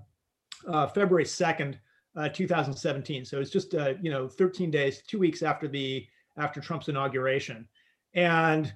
uh, 0.66 0.88
February 0.88 1.24
2nd, 1.24 1.76
uh, 2.16 2.28
2017. 2.28 3.24
So 3.24 3.40
it's 3.40 3.50
just 3.50 3.76
uh, 3.76 3.94
you 4.02 4.10
know 4.10 4.26
13 4.26 4.72
days, 4.72 5.02
two 5.06 5.20
weeks 5.20 5.42
after 5.44 5.68
the 5.68 6.04
after 6.36 6.60
Trump's 6.60 6.88
inauguration, 6.88 7.68
and 8.14 8.72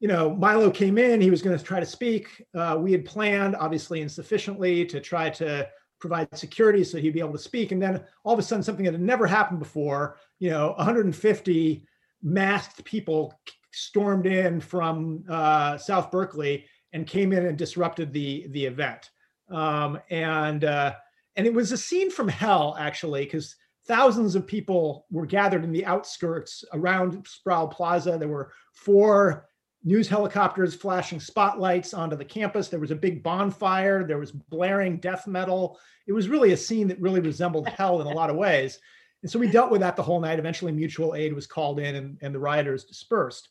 you 0.00 0.08
know 0.08 0.34
Milo 0.34 0.70
came 0.70 0.96
in. 0.96 1.20
He 1.20 1.30
was 1.30 1.42
going 1.42 1.58
to 1.58 1.62
try 1.62 1.80
to 1.80 1.86
speak. 1.86 2.46
Uh, 2.54 2.78
we 2.80 2.92
had 2.92 3.04
planned, 3.04 3.56
obviously 3.56 4.00
insufficiently, 4.00 4.86
to 4.86 5.00
try 5.00 5.28
to 5.30 5.68
provide 6.00 6.34
security 6.34 6.82
so 6.82 6.96
he'd 6.96 7.12
be 7.12 7.20
able 7.20 7.32
to 7.32 7.38
speak. 7.38 7.72
And 7.72 7.82
then 7.82 8.02
all 8.24 8.32
of 8.32 8.38
a 8.38 8.42
sudden, 8.42 8.62
something 8.62 8.86
that 8.86 8.94
had 8.94 9.02
never 9.02 9.26
happened 9.26 9.58
before. 9.58 10.16
You 10.38 10.48
know, 10.48 10.72
150 10.78 11.86
masked 12.22 12.84
people 12.84 13.38
stormed 13.72 14.26
in 14.26 14.60
from 14.60 15.24
uh, 15.28 15.76
South 15.76 16.10
Berkeley 16.10 16.66
and 16.92 17.06
came 17.06 17.32
in 17.32 17.46
and 17.46 17.56
disrupted 17.56 18.12
the 18.12 18.46
the 18.50 18.64
event. 18.64 19.10
Um, 19.50 19.98
and 20.10 20.64
uh, 20.64 20.94
and 21.36 21.46
it 21.46 21.54
was 21.54 21.72
a 21.72 21.76
scene 21.76 22.10
from 22.10 22.28
hell 22.28 22.76
actually, 22.78 23.24
because 23.24 23.56
thousands 23.86 24.34
of 24.34 24.46
people 24.46 25.06
were 25.10 25.26
gathered 25.26 25.64
in 25.64 25.72
the 25.72 25.86
outskirts 25.86 26.64
around 26.72 27.26
Sproul 27.26 27.68
Plaza. 27.68 28.16
There 28.18 28.28
were 28.28 28.52
four 28.72 29.48
news 29.82 30.08
helicopters 30.08 30.74
flashing 30.74 31.18
spotlights 31.18 31.94
onto 31.94 32.16
the 32.16 32.24
campus. 32.24 32.68
There 32.68 32.80
was 32.80 32.90
a 32.90 32.96
big 32.96 33.22
bonfire. 33.22 34.04
There 34.04 34.18
was 34.18 34.32
blaring 34.32 34.98
death 34.98 35.26
metal. 35.26 35.78
It 36.06 36.12
was 36.12 36.28
really 36.28 36.52
a 36.52 36.56
scene 36.56 36.88
that 36.88 37.00
really 37.00 37.20
resembled 37.20 37.68
hell 37.68 38.00
in 38.00 38.06
a 38.06 38.10
lot 38.12 38.30
of 38.30 38.36
ways. 38.36 38.78
And 39.22 39.30
so 39.30 39.38
we 39.38 39.50
dealt 39.50 39.70
with 39.70 39.80
that 39.80 39.96
the 39.96 40.02
whole 40.02 40.20
night. 40.20 40.38
Eventually, 40.38 40.72
mutual 40.72 41.14
aid 41.14 41.32
was 41.32 41.46
called 41.46 41.78
in 41.78 41.96
and, 41.96 42.18
and 42.22 42.34
the 42.34 42.38
rioters 42.38 42.84
dispersed. 42.84 43.48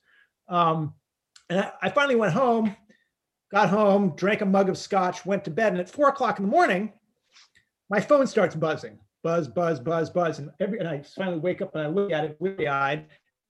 Um, 0.47 0.93
and 1.49 1.59
I, 1.59 1.71
I 1.83 1.89
finally 1.89 2.15
went 2.15 2.33
home, 2.33 2.75
got 3.51 3.69
home, 3.69 4.13
drank 4.15 4.41
a 4.41 4.45
mug 4.45 4.69
of 4.69 4.77
scotch, 4.77 5.25
went 5.25 5.45
to 5.45 5.51
bed. 5.51 5.73
And 5.73 5.81
at 5.81 5.89
four 5.89 6.09
o'clock 6.09 6.39
in 6.39 6.45
the 6.45 6.51
morning, 6.51 6.93
my 7.89 7.99
phone 7.99 8.27
starts 8.27 8.55
buzzing 8.55 8.99
buzz, 9.21 9.47
buzz, 9.47 9.79
buzz, 9.79 10.09
buzz. 10.09 10.39
And 10.39 10.49
every 10.59 10.79
and 10.79 10.87
I 10.87 11.01
finally 11.01 11.39
wake 11.39 11.61
up 11.61 11.75
and 11.75 11.83
I 11.83 11.87
look 11.87 12.11
at 12.11 12.23
it 12.23 12.37
weary 12.39 12.67
eyed. 12.67 13.05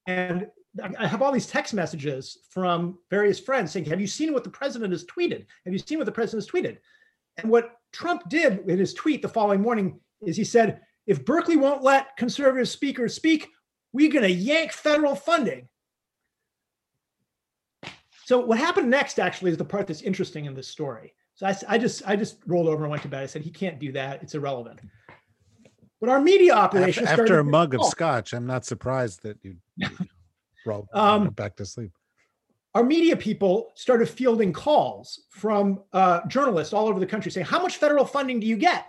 And 0.08 0.48
I 0.98 1.08
have 1.08 1.22
all 1.22 1.32
these 1.32 1.48
text 1.48 1.74
messages 1.74 2.40
from 2.50 3.00
various 3.10 3.40
friends 3.40 3.72
saying, 3.72 3.86
Have 3.86 4.02
you 4.02 4.08
seen 4.08 4.34
what 4.34 4.44
the 4.44 4.50
president 4.50 4.92
has 4.92 5.06
tweeted? 5.06 5.46
Have 5.66 5.74
you 5.74 5.80
seen 5.80 5.98
what 5.98 6.06
the 6.06 6.12
president 6.12 6.44
has 6.44 6.52
tweeted? 6.52 6.78
And 7.38 7.50
what 7.50 7.78
Trump 7.92 8.30
did 8.30 8.68
in 8.68 8.78
his 8.78 8.94
tweet 8.94 9.22
the 9.22 9.30
following 9.30 9.62
morning 9.62 10.00
is 10.22 10.38
he 10.38 10.44
said, 10.44 10.82
If 11.10 11.26
Berkeley 11.26 11.58
won't 11.58 11.82
let 11.82 12.16
conservative 12.18 12.70
speakers 12.70 13.16
speak, 13.16 13.50
we're 13.94 14.12
going 14.12 14.24
to 14.24 14.32
yank 14.32 14.72
federal 14.72 15.16
funding. 15.16 15.68
So 18.26 18.46
what 18.46 18.60
happened 18.60 18.92
next 18.92 19.18
actually 19.18 19.50
is 19.50 19.58
the 19.58 19.66
part 19.66 19.88
that's 19.88 20.04
interesting 20.04 20.46
in 20.46 20.54
this 20.54 20.68
story. 20.68 21.16
So 21.34 21.48
I, 21.48 21.56
I 21.68 21.78
just 21.80 22.04
I 22.06 22.16
just 22.16 22.38
rolled 22.46 22.68
over 22.68 22.84
and 22.84 22.92
went 22.92 23.02
to 23.02 23.08
bed. 23.08 23.24
I 23.24 23.26
said 23.26 23.42
he 23.42 23.50
can't 23.50 23.80
do 23.80 23.92
that. 23.94 24.22
It's 24.22 24.36
irrelevant. 24.36 24.82
But 26.00 26.10
our 26.10 26.22
media 26.22 26.54
operation 26.54 27.08
after, 27.08 27.24
after 27.24 27.40
a 27.40 27.44
mug 27.44 27.74
of 27.74 27.84
scotch, 27.86 28.34
I'm 28.34 28.46
not 28.46 28.64
surprised 28.64 29.24
that 29.24 29.40
you 29.42 29.56
rolled 30.68 30.90
um, 30.94 31.30
back 31.32 31.56
to 31.56 31.66
sleep. 31.66 31.92
Our 32.76 32.84
media 32.84 33.18
people 33.18 33.72
started 33.74 34.08
fielding 34.08 34.54
calls 34.54 35.22
from 35.32 35.80
uh, 35.92 36.22
journalists 36.28 36.72
all 36.72 36.88
over 36.88 37.00
the 37.00 37.08
country 37.08 37.32
saying, 37.32 37.48
"How 37.48 37.64
much 37.64 37.78
federal 37.78 38.06
funding 38.06 38.40
do 38.40 38.46
you 38.46 38.58
get?" 38.58 38.86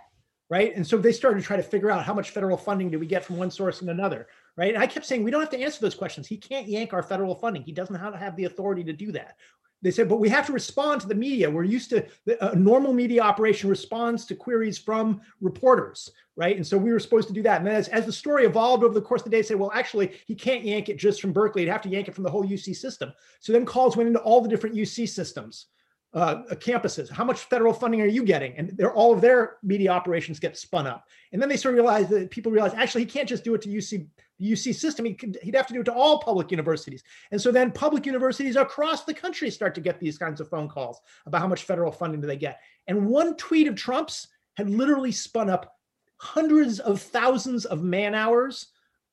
Right, 0.51 0.75
and 0.75 0.85
so 0.85 0.97
they 0.97 1.13
started 1.13 1.39
to 1.39 1.45
try 1.45 1.55
to 1.55 1.63
figure 1.63 1.89
out 1.89 2.03
how 2.03 2.13
much 2.13 2.31
federal 2.31 2.57
funding 2.57 2.91
do 2.91 2.99
we 2.99 3.07
get 3.07 3.23
from 3.23 3.37
one 3.37 3.49
source 3.49 3.79
and 3.79 3.89
another. 3.89 4.27
Right, 4.57 4.73
and 4.73 4.83
I 4.83 4.85
kept 4.85 5.05
saying 5.05 5.23
we 5.23 5.31
don't 5.31 5.39
have 5.39 5.49
to 5.51 5.61
answer 5.61 5.79
those 5.79 5.95
questions. 5.95 6.27
He 6.27 6.35
can't 6.35 6.67
yank 6.67 6.91
our 6.91 7.01
federal 7.01 7.35
funding. 7.35 7.63
He 7.63 7.71
doesn't 7.71 7.95
have 7.95 8.35
the 8.35 8.43
authority 8.43 8.83
to 8.83 8.91
do 8.91 9.13
that 9.13 9.37
they 9.81 9.91
said, 9.91 10.07
but 10.07 10.17
we 10.17 10.29
have 10.29 10.45
to 10.45 10.53
respond 10.53 11.01
to 11.01 11.07
the 11.07 11.15
media. 11.15 11.49
We're 11.49 11.63
used 11.63 11.89
to 11.89 12.05
a 12.41 12.55
normal 12.55 12.93
media 12.93 13.21
operation 13.21 13.69
responds 13.69 14.25
to 14.27 14.35
queries 14.35 14.77
from 14.77 15.21
reporters, 15.39 16.11
right? 16.35 16.55
And 16.55 16.65
so 16.65 16.77
we 16.77 16.91
were 16.91 16.99
supposed 16.99 17.27
to 17.29 17.33
do 17.33 17.41
that. 17.43 17.59
And 17.59 17.67
then 17.67 17.75
as, 17.75 17.87
as 17.87 18.05
the 18.05 18.11
story 18.11 18.45
evolved 18.45 18.83
over 18.83 18.93
the 18.93 19.01
course 19.01 19.21
of 19.21 19.25
the 19.25 19.35
day, 19.35 19.41
say, 19.41 19.55
well, 19.55 19.71
actually, 19.73 20.11
he 20.27 20.35
can't 20.35 20.63
yank 20.63 20.89
it 20.89 20.97
just 20.97 21.19
from 21.19 21.33
Berkeley. 21.33 21.63
He'd 21.63 21.69
have 21.69 21.81
to 21.81 21.89
yank 21.89 22.07
it 22.07 22.13
from 22.13 22.23
the 22.23 22.29
whole 22.29 22.45
UC 22.45 22.75
system. 22.75 23.11
So 23.39 23.53
then 23.53 23.65
calls 23.65 23.97
went 23.97 24.07
into 24.07 24.19
all 24.19 24.41
the 24.41 24.49
different 24.49 24.75
UC 24.75 25.09
systems 25.09 25.67
uh, 26.13 26.43
campuses. 26.55 27.09
How 27.09 27.23
much 27.23 27.41
federal 27.41 27.73
funding 27.73 28.01
are 28.01 28.07
you 28.07 28.23
getting? 28.23 28.57
And 28.57 28.71
they're, 28.75 28.93
all 28.93 29.13
of 29.13 29.21
their 29.21 29.57
media 29.63 29.91
operations 29.91 30.39
get 30.39 30.57
spun 30.57 30.85
up. 30.85 31.07
And 31.31 31.41
then 31.41 31.47
they 31.47 31.55
sort 31.55 31.73
of 31.73 31.77
realize 31.77 32.09
that 32.09 32.31
people 32.31 32.51
realize 32.51 32.73
actually 32.73 33.03
he 33.03 33.09
can't 33.09 33.29
just 33.29 33.43
do 33.43 33.53
it 33.53 33.61
to 33.61 33.69
UC 33.69 34.07
UC 34.41 34.73
system. 34.73 35.05
He 35.05 35.13
could, 35.13 35.37
he'd 35.43 35.55
have 35.55 35.67
to 35.67 35.73
do 35.73 35.81
it 35.81 35.85
to 35.85 35.93
all 35.93 36.19
public 36.19 36.49
universities. 36.49 37.03
And 37.29 37.39
so 37.39 37.51
then 37.51 37.71
public 37.71 38.07
universities 38.07 38.55
across 38.55 39.05
the 39.05 39.13
country 39.13 39.51
start 39.51 39.75
to 39.75 39.81
get 39.81 39.99
these 39.99 40.17
kinds 40.17 40.41
of 40.41 40.49
phone 40.49 40.67
calls 40.67 40.99
about 41.27 41.41
how 41.41 41.47
much 41.47 41.63
federal 41.63 41.91
funding 41.91 42.21
do 42.21 42.27
they 42.27 42.37
get. 42.37 42.59
And 42.87 43.05
one 43.05 43.37
tweet 43.37 43.67
of 43.67 43.75
Trump's 43.75 44.27
had 44.57 44.67
literally 44.67 45.11
spun 45.11 45.49
up 45.49 45.77
hundreds 46.17 46.79
of 46.79 46.99
thousands 46.99 47.65
of 47.65 47.83
man 47.83 48.15
hours 48.15 48.67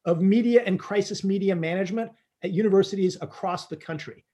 of 0.06 0.22
media 0.22 0.62
and 0.64 0.80
crisis 0.80 1.22
media 1.22 1.54
management 1.54 2.10
at 2.42 2.52
universities 2.52 3.18
across 3.20 3.66
the 3.66 3.76
country. 3.76 4.24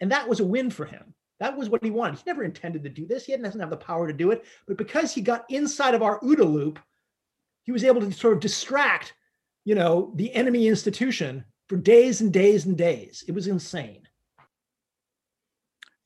And 0.00 0.10
that 0.10 0.28
was 0.28 0.40
a 0.40 0.44
win 0.44 0.70
for 0.70 0.84
him 0.84 1.14
that 1.40 1.56
was 1.56 1.70
what 1.70 1.82
he 1.82 1.90
wanted. 1.90 2.18
He 2.18 2.22
never 2.26 2.44
intended 2.44 2.84
to 2.84 2.90
do 2.90 3.06
this. 3.06 3.24
He 3.24 3.36
doesn't 3.36 3.60
have 3.60 3.70
the 3.70 3.76
power 3.76 4.06
to 4.06 4.12
do 4.12 4.30
it. 4.30 4.44
But 4.66 4.76
because 4.76 5.12
he 5.12 5.22
got 5.22 5.46
inside 5.48 5.94
of 5.94 6.02
our 6.02 6.20
OODA 6.20 6.44
loop, 6.44 6.78
he 7.62 7.72
was 7.72 7.82
able 7.82 8.02
to 8.02 8.12
sort 8.12 8.34
of 8.34 8.40
distract, 8.40 9.14
you 9.64 9.74
know, 9.74 10.12
the 10.16 10.32
enemy 10.34 10.68
institution 10.68 11.44
for 11.68 11.76
days 11.76 12.20
and 12.20 12.32
days 12.32 12.66
and 12.66 12.76
days. 12.76 13.24
It 13.26 13.34
was 13.34 13.46
insane. 13.46 14.06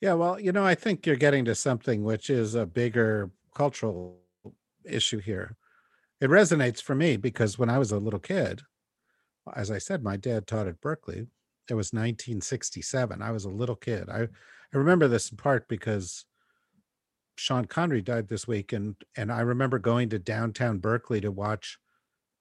Yeah, 0.00 0.14
well, 0.14 0.38
you 0.38 0.52
know, 0.52 0.64
I 0.64 0.74
think 0.74 1.04
you're 1.04 1.16
getting 1.16 1.44
to 1.46 1.54
something 1.54 2.04
which 2.04 2.30
is 2.30 2.54
a 2.54 2.66
bigger 2.66 3.30
cultural 3.54 4.18
issue 4.84 5.18
here. 5.18 5.56
It 6.20 6.30
resonates 6.30 6.80
for 6.80 6.94
me 6.94 7.16
because 7.16 7.58
when 7.58 7.70
I 7.70 7.78
was 7.78 7.90
a 7.90 7.98
little 7.98 8.20
kid, 8.20 8.62
as 9.56 9.70
I 9.70 9.78
said, 9.78 10.02
my 10.02 10.16
dad 10.16 10.46
taught 10.46 10.68
at 10.68 10.80
Berkeley. 10.80 11.26
It 11.68 11.74
was 11.74 11.92
1967. 11.92 13.22
I 13.22 13.30
was 13.30 13.44
a 13.44 13.50
little 13.50 13.76
kid. 13.76 14.08
I 14.08 14.22
I 14.22 14.76
remember 14.76 15.06
this 15.06 15.30
in 15.30 15.36
part 15.36 15.68
because 15.68 16.24
Sean 17.36 17.64
Connery 17.64 18.02
died 18.02 18.28
this 18.28 18.46
week, 18.46 18.72
and 18.72 18.96
and 19.16 19.32
I 19.32 19.40
remember 19.40 19.78
going 19.78 20.08
to 20.10 20.18
downtown 20.18 20.78
Berkeley 20.78 21.20
to 21.20 21.30
watch 21.30 21.78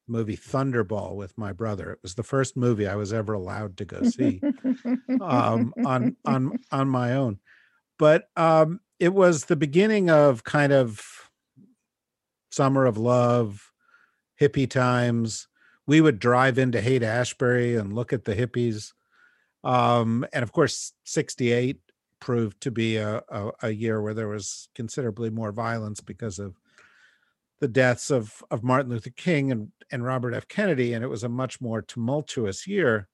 movie 0.07 0.37
Thunderball 0.37 1.15
with 1.15 1.37
my 1.37 1.53
brother. 1.53 1.91
It 1.91 1.99
was 2.03 2.15
the 2.15 2.23
first 2.23 2.57
movie 2.57 2.87
I 2.87 2.95
was 2.95 3.13
ever 3.13 3.33
allowed 3.33 3.77
to 3.77 3.85
go 3.85 4.03
see 4.03 4.41
um, 5.21 5.73
on 5.85 6.17
on 6.25 6.59
on 6.71 6.89
my 6.89 7.13
own. 7.13 7.39
But 7.97 8.29
um, 8.35 8.79
it 8.99 9.13
was 9.13 9.45
the 9.45 9.55
beginning 9.55 10.09
of 10.09 10.43
kind 10.43 10.73
of 10.73 11.29
summer 12.51 12.85
of 12.85 12.97
love, 12.97 13.71
hippie 14.39 14.69
times. 14.69 15.47
We 15.85 16.01
would 16.01 16.19
drive 16.19 16.57
into 16.57 16.81
Haight 16.81 17.03
Ashbury 17.03 17.75
and 17.75 17.93
look 17.93 18.13
at 18.13 18.25
the 18.25 18.35
hippies. 18.35 18.93
Um, 19.63 20.25
and 20.33 20.43
of 20.43 20.51
course, 20.51 20.93
68 21.05 21.77
proved 22.19 22.61
to 22.61 22.71
be 22.71 22.97
a, 22.97 23.21
a, 23.29 23.51
a, 23.63 23.69
year 23.69 24.01
where 24.01 24.13
there 24.13 24.27
was 24.27 24.69
considerably 24.75 25.29
more 25.29 25.51
violence 25.51 26.01
because 26.01 26.39
of 26.39 26.57
the 27.59 27.67
deaths 27.67 28.11
of, 28.11 28.43
of 28.51 28.63
Martin 28.63 28.91
Luther 28.91 29.09
King 29.09 29.51
and, 29.51 29.71
and 29.91 30.03
Robert 30.03 30.33
F. 30.33 30.47
Kennedy, 30.47 30.93
and 30.93 31.03
it 31.03 31.09
was 31.09 31.23
a 31.23 31.29
much 31.29 31.61
more 31.61 31.81
tumultuous 31.81 32.67
year. 32.67 33.07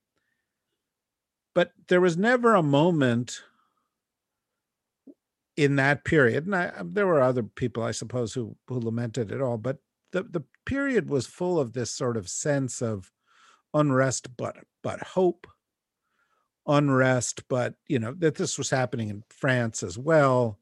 But 1.53 1.71
there 1.87 2.01
was 2.01 2.17
never 2.17 2.55
a 2.55 2.63
moment 2.63 3.41
in 5.57 5.75
that 5.75 6.03
period, 6.05 6.45
and 6.45 6.55
I, 6.55 6.71
there 6.83 7.07
were 7.07 7.21
other 7.21 7.43
people, 7.43 7.83
I 7.83 7.91
suppose, 7.91 8.33
who, 8.33 8.55
who 8.67 8.79
lamented 8.79 9.31
it 9.31 9.41
all, 9.41 9.57
but 9.57 9.77
the, 10.11 10.23
the 10.23 10.43
period 10.65 11.09
was 11.09 11.27
full 11.27 11.59
of 11.59 11.73
this 11.73 11.91
sort 11.91 12.17
of 12.17 12.29
sense 12.29 12.81
of 12.81 13.11
unrest, 13.73 14.35
but 14.37 14.57
but 14.81 15.01
hope, 15.01 15.47
unrest, 16.69 17.47
but 17.49 17.73
you 17.87 17.99
know 17.99 18.13
that 18.19 18.35
this 18.35 18.57
was 18.57 18.69
happening 18.69 19.09
in 19.09 19.23
France 19.29 19.83
as 19.83 19.97
well, 19.97 20.59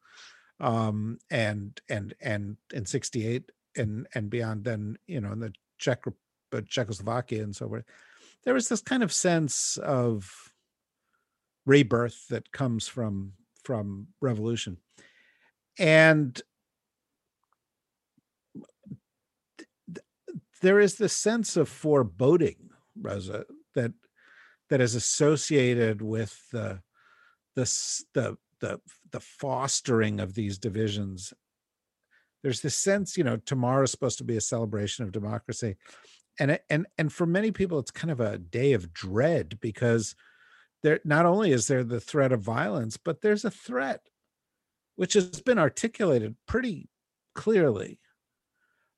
um, 0.60 1.20
and 1.30 1.80
and 1.90 2.16
and 2.22 2.58
in 2.74 2.86
'68 2.86 3.52
and 3.76 4.08
and 4.16 4.30
beyond. 4.30 4.64
Then 4.64 4.98
you 5.06 5.22
know 5.22 5.34
in 5.34 5.40
the 5.40 5.54
Czech, 5.78 6.04
uh, 6.08 6.62
Czechoslovakia 6.68 7.44
and 7.44 7.56
so 7.56 7.68
forth, 7.68 7.84
there 8.46 8.54
was 8.54 8.70
this 8.70 8.82
kind 8.82 9.04
of 9.04 9.14
sense 9.14 9.78
of 9.78 10.52
rebirth 11.66 12.28
that 12.30 12.52
comes 12.52 12.88
from 12.88 13.34
from 13.64 14.08
revolution, 14.22 14.78
and 15.78 16.42
there 20.62 20.80
is 20.80 20.96
this 20.96 21.14
sense 21.14 21.58
of 21.58 21.70
foreboding, 21.70 22.70
Rosa, 23.00 23.46
that 24.70 24.82
is 24.82 24.96
associated 24.96 26.02
with 26.02 26.38
the 26.52 26.82
the 27.56 27.64
the 28.14 28.38
the, 28.60 28.82
the 29.12 29.20
fostering 29.20 30.20
of 30.20 30.34
these 30.34 30.58
divisions. 30.58 31.34
There's 32.44 32.62
this 32.62 32.76
sense 32.76 33.18
you 33.18 33.24
know 33.24 33.38
tomorrow 33.38 33.84
is 33.84 33.92
supposed 33.92 34.18
to 34.20 34.24
be 34.24 34.38
a 34.38 34.42
celebration 34.42 35.04
of 35.04 35.12
democracy 35.12 35.76
and 36.40 36.60
and 36.70 36.88
and 36.98 37.12
for 37.12 37.26
many 37.26 37.52
people 37.52 37.80
it's 37.80 37.92
kind 37.92 38.12
of 38.12 38.20
a 38.20 38.38
day 38.38 38.74
of 38.74 38.94
dread 38.94 39.60
because 39.60 40.16
there 40.84 41.00
not 41.04 41.26
only 41.26 41.52
is 41.52 41.68
there 41.68 41.84
the 41.84 42.00
threat 42.00 42.32
of 42.32 42.42
violence 42.42 42.98
but 42.98 43.22
there's 43.22 43.46
a 43.46 43.52
threat 43.52 44.02
which 44.96 45.14
has 45.14 45.42
been 45.42 45.60
articulated 45.60 46.36
pretty 46.48 46.90
clearly 47.36 48.00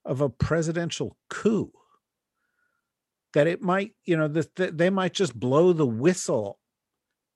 of 0.05 0.21
a 0.21 0.29
presidential 0.29 1.17
coup 1.29 1.71
that 3.33 3.47
it 3.47 3.61
might, 3.61 3.93
you 4.05 4.17
know, 4.17 4.27
that 4.27 4.55
the, 4.55 4.71
they 4.71 4.89
might 4.89 5.13
just 5.13 5.39
blow 5.39 5.73
the 5.73 5.85
whistle 5.85 6.59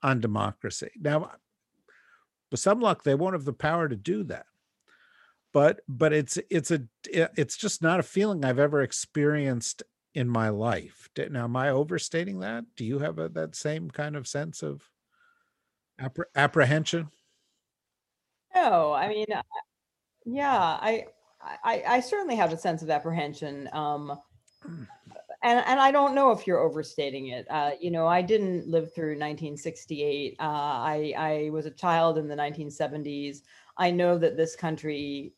on 0.01 0.19
democracy. 0.19 0.91
Now, 0.99 1.31
with 2.51 2.59
some 2.59 2.79
luck, 2.79 3.03
they 3.03 3.15
won't 3.15 3.33
have 3.33 3.45
the 3.45 3.53
power 3.53 3.87
to 3.87 3.95
do 3.95 4.23
that. 4.25 4.45
But 5.53 5.81
but 5.87 6.13
it's 6.13 6.39
it's 6.49 6.71
a 6.71 6.81
it's 7.05 7.57
just 7.57 7.81
not 7.81 7.99
a 7.99 8.03
feeling 8.03 8.43
I've 8.43 8.57
ever 8.57 8.81
experienced 8.81 9.83
in 10.15 10.27
my 10.27 10.49
life. 10.49 11.09
Now, 11.29 11.43
am 11.43 11.55
I 11.55 11.69
overstating 11.69 12.39
that? 12.39 12.65
Do 12.75 12.85
you 12.85 12.99
have 12.99 13.19
a, 13.19 13.29
that 13.29 13.55
same 13.55 13.91
kind 13.91 14.15
of 14.15 14.27
sense 14.27 14.63
of 14.63 14.89
appre- 16.01 16.25
apprehension? 16.35 17.09
No, 18.55 18.93
I 18.93 19.07
mean, 19.09 19.25
yeah, 20.25 20.59
I, 20.59 21.05
I 21.63 21.83
I 21.87 21.99
certainly 21.99 22.35
have 22.35 22.51
a 22.51 22.57
sense 22.57 22.81
of 22.81 22.89
apprehension. 22.89 23.69
Um, 23.73 24.19
and 25.43 25.63
and 25.67 25.79
I 25.79 25.91
don't 25.91 26.15
know 26.15 26.31
if 26.31 26.47
you're 26.47 26.61
overstating 26.61 27.27
it. 27.27 27.45
Uh, 27.49 27.71
you 27.79 27.91
know, 27.91 28.07
I 28.07 28.21
didn't 28.21 28.67
live 28.67 28.93
through 28.93 29.11
1968. 29.11 30.37
Uh, 30.39 30.43
I 30.43 31.13
I 31.17 31.49
was 31.51 31.65
a 31.65 31.71
child 31.71 32.17
in 32.17 32.27
the 32.27 32.35
1970s. 32.35 33.41
I 33.77 33.91
know 33.91 34.17
that 34.17 34.37
this 34.37 34.55
country 34.55 35.33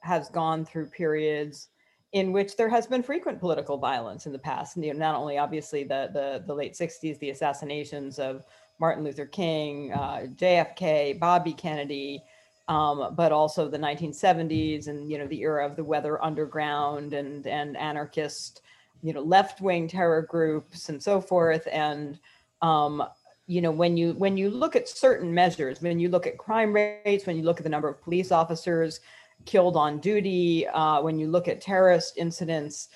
has 0.00 0.28
gone 0.30 0.64
through 0.64 0.86
periods 0.86 1.68
in 2.12 2.32
which 2.32 2.56
there 2.56 2.68
has 2.68 2.86
been 2.86 3.02
frequent 3.02 3.40
political 3.40 3.78
violence 3.78 4.26
in 4.26 4.32
the 4.32 4.38
past. 4.38 4.76
And, 4.76 4.84
you 4.84 4.92
know, 4.92 4.98
not 4.98 5.14
only 5.14 5.38
obviously 5.38 5.84
the, 5.84 6.10
the 6.12 6.42
the 6.46 6.54
late 6.54 6.74
60s, 6.74 7.18
the 7.18 7.30
assassinations 7.30 8.18
of 8.18 8.44
Martin 8.80 9.04
Luther 9.04 9.26
King, 9.26 9.92
uh, 9.92 10.26
JFK, 10.34 11.18
Bobby 11.20 11.52
Kennedy, 11.52 12.22
um, 12.68 13.14
but 13.16 13.32
also 13.32 13.68
the 13.68 13.78
1970s 13.78 14.88
and 14.88 15.10
you 15.10 15.18
know 15.18 15.26
the 15.26 15.40
era 15.42 15.66
of 15.66 15.76
the 15.76 15.84
Weather 15.84 16.22
Underground 16.24 17.12
and 17.12 17.46
and 17.46 17.76
anarchist 17.76 18.62
you 19.02 19.12
know 19.12 19.20
left 19.20 19.60
wing 19.60 19.88
terror 19.88 20.22
groups 20.22 20.88
and 20.88 21.02
so 21.02 21.20
forth. 21.20 21.66
And 21.70 22.18
um, 22.60 23.04
you 23.46 23.60
know 23.60 23.70
when 23.70 23.96
you 23.96 24.12
when 24.12 24.36
you 24.36 24.50
look 24.50 24.76
at 24.76 24.88
certain 24.88 25.34
measures 25.34 25.82
when 25.82 25.98
you 25.98 26.08
look 26.08 26.26
at 26.26 26.38
crime 26.38 26.72
rates 26.72 27.26
when 27.26 27.36
you 27.36 27.42
look 27.42 27.58
at 27.58 27.64
the 27.64 27.68
number 27.68 27.88
of 27.88 28.00
police 28.00 28.30
officers 28.30 29.00
killed 29.44 29.76
on 29.76 29.98
duty 29.98 30.66
uh, 30.68 31.02
when 31.02 31.18
you 31.18 31.26
look 31.26 31.48
at 31.48 31.60
terrorist 31.60 32.16
incidents 32.16 32.88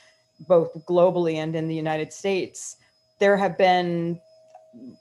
both 0.47 0.73
globally 0.87 1.35
and 1.35 1.57
in 1.57 1.67
the 1.67 1.75
united 1.75 2.13
states 2.13 2.77
there 3.19 3.37
have 3.37 3.59
been 3.59 4.21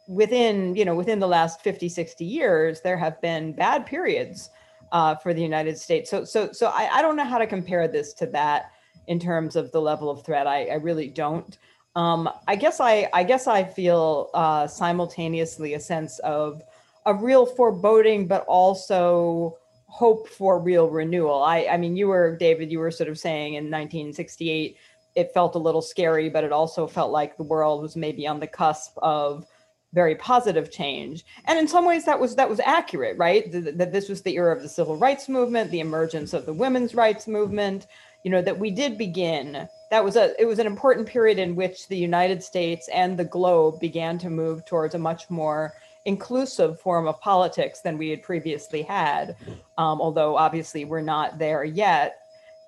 within 0.07 0.75
you 0.75 0.83
know 0.83 0.95
within 0.95 1.19
the 1.19 1.27
last 1.27 1.61
50 1.61 1.89
60 1.89 2.25
years 2.25 2.81
there 2.81 2.97
have 2.97 3.21
been 3.21 3.53
bad 3.53 3.85
periods 3.85 4.49
uh, 4.91 5.15
for 5.15 5.33
the 5.33 5.41
united 5.41 5.77
states. 5.77 6.09
So 6.09 6.23
so 6.23 6.51
so 6.51 6.67
I, 6.67 6.89
I 6.93 7.01
don't 7.01 7.15
know 7.15 7.25
how 7.25 7.37
to 7.37 7.47
compare 7.47 7.87
this 7.87 8.13
to 8.13 8.25
that 8.27 8.71
in 9.07 9.19
terms 9.19 9.55
of 9.55 9.71
the 9.71 9.81
level 9.81 10.09
of 10.09 10.23
threat. 10.23 10.47
I, 10.47 10.65
I 10.65 10.75
really 10.75 11.07
don't. 11.07 11.57
Um, 11.95 12.29
I 12.47 12.55
guess 12.55 12.79
I 12.79 13.09
I 13.13 13.23
guess 13.23 13.47
I 13.47 13.63
feel 13.63 14.29
uh, 14.33 14.67
simultaneously 14.67 15.73
a 15.73 15.79
sense 15.79 16.19
of 16.19 16.61
a 17.05 17.13
real 17.13 17.45
foreboding, 17.45 18.27
but 18.27 18.43
also 18.47 19.57
hope 19.87 20.27
for 20.27 20.59
real 20.59 20.89
renewal. 20.89 21.41
I 21.41 21.67
I 21.71 21.77
mean, 21.77 21.95
you 21.95 22.09
were 22.09 22.35
David, 22.35 22.71
you 22.71 22.79
were 22.79 22.91
sort 22.91 23.09
of 23.09 23.17
saying 23.17 23.53
in 23.53 23.65
1968 23.65 24.77
it 25.15 25.33
felt 25.33 25.55
a 25.55 25.59
little 25.59 25.81
scary, 25.81 26.29
but 26.29 26.43
it 26.43 26.51
also 26.51 26.85
felt 26.85 27.11
like 27.11 27.37
the 27.37 27.43
world 27.43 27.81
was 27.81 27.95
maybe 27.95 28.27
on 28.27 28.39
the 28.39 28.47
cusp 28.47 28.97
of 28.97 29.45
very 29.93 30.15
positive 30.15 30.69
change. 30.69 31.25
And 31.45 31.57
in 31.57 31.69
some 31.69 31.85
ways 31.85 32.03
that 32.05 32.19
was 32.19 32.35
that 32.35 32.49
was 32.49 32.59
accurate, 32.59 33.17
right? 33.17 33.49
That 33.51 33.93
this 33.93 34.09
was 34.09 34.21
the 34.21 34.35
era 34.35 34.55
of 34.55 34.61
the 34.61 34.69
civil 34.69 34.97
rights 34.97 35.29
movement, 35.29 35.71
the 35.71 35.79
emergence 35.79 36.33
of 36.33 36.45
the 36.45 36.53
women's 36.53 36.93
rights 36.93 37.27
movement, 37.27 37.87
you 38.25 38.31
know 38.31 38.41
that 38.41 38.57
we 38.57 38.71
did 38.71 38.97
begin. 38.97 39.69
That 39.91 40.03
was 40.03 40.15
a 40.15 40.33
it 40.41 40.45
was 40.45 40.57
an 40.57 40.65
important 40.65 41.07
period 41.07 41.37
in 41.37 41.55
which 41.55 41.87
the 41.87 41.95
united 41.95 42.41
states 42.41 42.89
and 42.91 43.17
the 43.17 43.23
globe 43.23 43.79
began 43.79 44.17
to 44.17 44.31
move 44.31 44.65
towards 44.65 44.95
a 44.95 44.99
much 44.99 45.29
more 45.29 45.75
inclusive 46.05 46.81
form 46.81 47.07
of 47.07 47.21
politics 47.21 47.81
than 47.81 47.99
we 47.99 48.09
had 48.09 48.23
previously 48.23 48.81
had 48.81 49.35
um, 49.77 50.01
although 50.01 50.35
obviously 50.35 50.85
we're 50.85 51.01
not 51.01 51.37
there 51.37 51.63
yet. 51.63 52.17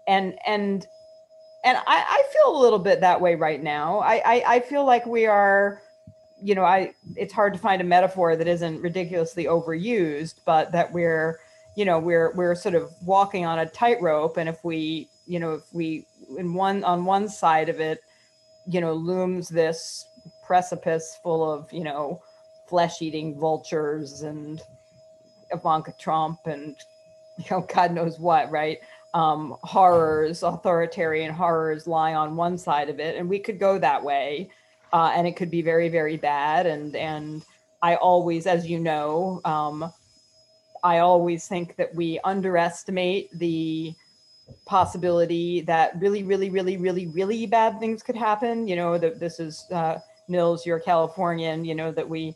And 0.07 0.37
and 0.45 0.85
and 1.65 1.77
I, 1.79 2.05
I 2.07 2.23
feel 2.31 2.55
a 2.55 2.61
little 2.61 2.79
bit 2.79 3.01
that 3.01 3.19
way 3.19 3.33
right 3.33 3.61
now. 3.61 3.97
I, 3.99 4.21
I 4.23 4.43
i 4.55 4.59
feel 4.59 4.85
like 4.85 5.07
we 5.07 5.25
are 5.25 5.81
you 6.39 6.53
know 6.53 6.63
i 6.63 6.93
it's 7.15 7.33
hard 7.33 7.51
to 7.53 7.59
find 7.59 7.81
a 7.81 7.83
metaphor 7.83 8.35
that 8.35 8.47
isn't 8.47 8.79
ridiculously 8.79 9.45
overused 9.45 10.35
but 10.45 10.71
that 10.71 10.93
we're 10.93 11.39
you 11.75 11.83
know 11.83 11.97
we're 11.97 12.31
we're 12.33 12.53
sort 12.53 12.75
of 12.75 12.91
walking 13.03 13.45
on 13.45 13.57
a 13.59 13.65
tightrope. 13.65 14.37
And 14.37 14.49
if 14.49 14.63
we 14.63 15.09
you 15.27 15.39
know, 15.39 15.53
if 15.53 15.73
we 15.73 16.05
in 16.37 16.53
one 16.53 16.83
on 16.83 17.05
one 17.05 17.27
side 17.29 17.69
of 17.69 17.79
it, 17.79 18.01
you 18.67 18.81
know, 18.81 18.93
looms 18.93 19.49
this 19.49 20.05
precipice 20.45 21.19
full 21.21 21.51
of, 21.51 21.71
you 21.71 21.83
know, 21.83 22.21
flesh-eating 22.69 23.39
vultures 23.39 24.21
and 24.21 24.61
Ivanka 25.51 25.93
Trump 25.99 26.39
and 26.45 26.75
you 27.37 27.45
know, 27.51 27.61
God 27.73 27.91
knows 27.91 28.19
what, 28.19 28.49
right? 28.51 28.79
Um, 29.13 29.55
horrors, 29.63 30.43
authoritarian 30.43 31.33
horrors 31.33 31.87
lie 31.87 32.13
on 32.13 32.35
one 32.35 32.57
side 32.57 32.89
of 32.89 32.99
it, 32.99 33.15
and 33.15 33.29
we 33.29 33.39
could 33.39 33.59
go 33.59 33.79
that 33.79 34.03
way, 34.03 34.49
uh, 34.93 35.11
and 35.15 35.27
it 35.27 35.35
could 35.35 35.49
be 35.49 35.61
very, 35.61 35.89
very 35.89 36.17
bad. 36.17 36.65
And 36.65 36.95
and 36.95 37.43
I 37.81 37.95
always, 37.95 38.47
as 38.47 38.67
you 38.67 38.79
know, 38.79 39.41
um, 39.45 39.91
I 40.83 40.99
always 40.99 41.47
think 41.47 41.75
that 41.77 41.93
we 41.95 42.19
underestimate 42.23 43.29
the 43.37 43.95
possibility 44.65 45.61
that 45.61 45.99
really, 45.99 46.23
really, 46.23 46.49
really, 46.49 46.77
really, 46.77 47.07
really 47.07 47.45
bad 47.45 47.79
things 47.79 48.03
could 48.03 48.15
happen. 48.15 48.67
You 48.67 48.75
know, 48.75 48.97
that 48.97 49.19
this 49.19 49.39
is 49.39 49.65
uh, 49.71 49.99
you're 50.27 50.77
a 50.77 50.81
Californian. 50.81 51.65
You 51.65 51.75
know 51.75 51.91
that 51.91 52.07
we 52.07 52.35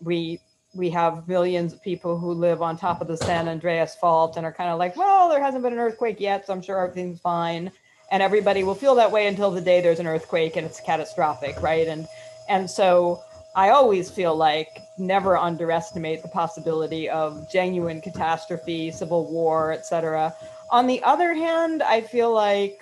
we 0.00 0.40
we 0.74 0.90
have 0.90 1.28
millions 1.28 1.72
of 1.72 1.82
people 1.82 2.18
who 2.18 2.32
live 2.32 2.62
on 2.62 2.76
top 2.76 3.00
of 3.00 3.08
the 3.08 3.16
San 3.16 3.48
Andreas 3.48 3.94
Fault 3.94 4.36
and 4.36 4.46
are 4.46 4.52
kind 4.52 4.70
of 4.70 4.78
like, 4.78 4.96
well, 4.96 5.28
there 5.28 5.42
hasn't 5.42 5.62
been 5.62 5.72
an 5.72 5.78
earthquake 5.78 6.18
yet, 6.18 6.46
so 6.46 6.52
I'm 6.52 6.62
sure 6.62 6.78
everything's 6.82 7.20
fine. 7.20 7.70
And 8.10 8.22
everybody 8.22 8.62
will 8.62 8.74
feel 8.74 8.94
that 8.96 9.10
way 9.10 9.26
until 9.26 9.50
the 9.50 9.60
day 9.60 9.80
there's 9.80 10.00
an 10.00 10.06
earthquake 10.06 10.56
and 10.56 10.66
it's 10.66 10.80
catastrophic, 10.80 11.60
right? 11.62 11.88
And 11.88 12.06
and 12.48 12.70
so 12.70 13.22
I 13.54 13.68
always 13.70 14.10
feel 14.10 14.34
like 14.34 14.68
never 14.98 15.36
underestimate 15.36 16.22
the 16.22 16.28
possibility 16.28 17.08
of 17.08 17.50
genuine 17.50 18.00
catastrophe, 18.00 18.90
civil 18.90 19.30
war, 19.30 19.72
et 19.72 19.84
cetera. 19.84 20.34
On 20.72 20.86
the 20.86 21.02
other 21.02 21.34
hand, 21.34 21.82
I 21.82 22.00
feel 22.00 22.32
like 22.32 22.80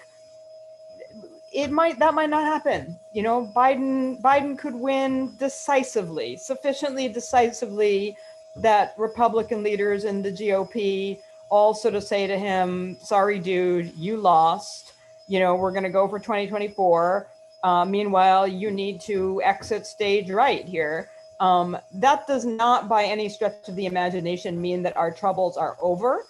it 1.53 1.73
might 1.73 1.99
that 1.99 2.15
might 2.15 2.31
not 2.31 2.45
happen. 2.45 2.97
You 3.13 3.25
know, 3.25 3.51
Biden 3.55 4.23
Biden 4.23 4.57
could 4.57 4.77
win 4.77 5.35
decisively, 5.39 6.37
sufficiently 6.37 7.09
decisively 7.09 8.17
that 8.55 8.95
Republican 8.97 9.65
leaders 9.65 10.05
in 10.05 10.23
the 10.23 10.31
GOP 10.31 11.19
all 11.49 11.75
sort 11.75 11.97
of 11.97 12.05
say 12.05 12.29
to 12.29 12.39
him, 12.39 12.97
"Sorry, 13.03 13.41
dude, 13.41 13.93
you 13.97 14.17
lost. 14.17 14.93
You 15.27 15.41
know, 15.41 15.57
we're 15.57 15.73
going 15.73 15.83
to 15.83 15.91
go 15.91 16.07
for 16.07 16.21
2024. 16.21 17.27
Uh, 17.65 17.85
meanwhile, 17.85 18.47
you 18.47 18.71
need 18.71 19.01
to 19.03 19.43
exit 19.43 19.85
stage 19.85 20.31
right 20.31 20.65
here." 20.65 21.11
Um, 21.41 21.77
that 21.95 22.27
does 22.29 22.45
not, 22.45 22.89
by 22.89 23.05
any 23.05 23.29
stretch 23.29 23.69
of 23.69 23.75
the 23.75 23.87
imagination, 23.87 24.61
mean 24.61 24.83
that 24.85 24.97
our 24.97 25.11
troubles 25.11 25.57
are 25.57 25.77
over 25.81 26.25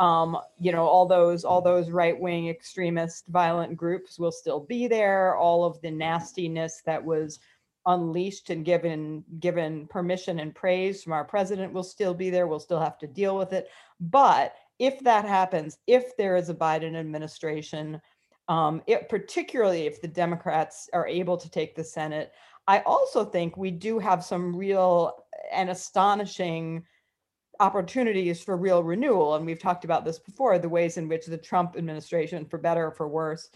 um, 0.00 0.36
you 0.58 0.72
know 0.72 0.84
all 0.84 1.06
those 1.06 1.44
all 1.44 1.62
those 1.62 1.90
right-wing 1.90 2.48
extremist 2.48 3.26
violent 3.28 3.76
groups 3.76 4.18
will 4.18 4.32
still 4.32 4.60
be 4.60 4.88
there. 4.88 5.36
All 5.36 5.64
of 5.64 5.80
the 5.82 5.90
nastiness 5.90 6.82
that 6.86 7.04
was 7.04 7.38
unleashed 7.86 8.50
and 8.50 8.64
given 8.64 9.24
given 9.38 9.86
permission 9.86 10.40
and 10.40 10.54
praise 10.54 11.02
from 11.02 11.12
our 11.12 11.24
president 11.24 11.72
will 11.72 11.84
still 11.84 12.14
be 12.14 12.30
there. 12.30 12.48
We'll 12.48 12.58
still 12.58 12.80
have 12.80 12.98
to 12.98 13.06
deal 13.06 13.38
with 13.38 13.52
it. 13.52 13.68
But 14.00 14.54
if 14.80 14.98
that 15.00 15.26
happens 15.26 15.78
if 15.86 16.16
there 16.16 16.34
is 16.34 16.48
a 16.48 16.54
biden 16.54 16.96
administration 16.96 18.00
um, 18.48 18.82
it, 18.88 19.08
particularly 19.08 19.86
if 19.86 20.00
the 20.00 20.08
democrats 20.08 20.88
are 20.92 21.06
able 21.06 21.36
to 21.36 21.48
take 21.48 21.76
the 21.76 21.84
senate 21.84 22.32
i 22.66 22.80
also 22.80 23.24
think 23.24 23.56
we 23.56 23.70
do 23.70 24.00
have 24.00 24.24
some 24.24 24.56
real 24.56 25.24
and 25.52 25.70
astonishing 25.70 26.82
opportunities 27.60 28.42
for 28.42 28.56
real 28.56 28.82
renewal. 28.82 29.36
And 29.36 29.46
we've 29.46 29.60
talked 29.60 29.84
about 29.84 30.04
this 30.04 30.18
before 30.18 30.58
the 30.58 30.68
ways 30.68 30.96
in 30.96 31.08
which 31.08 31.26
the 31.26 31.38
Trump 31.38 31.76
administration, 31.76 32.46
for 32.46 32.58
better 32.58 32.86
or 32.86 32.92
for 32.92 33.06
worse, 33.06 33.50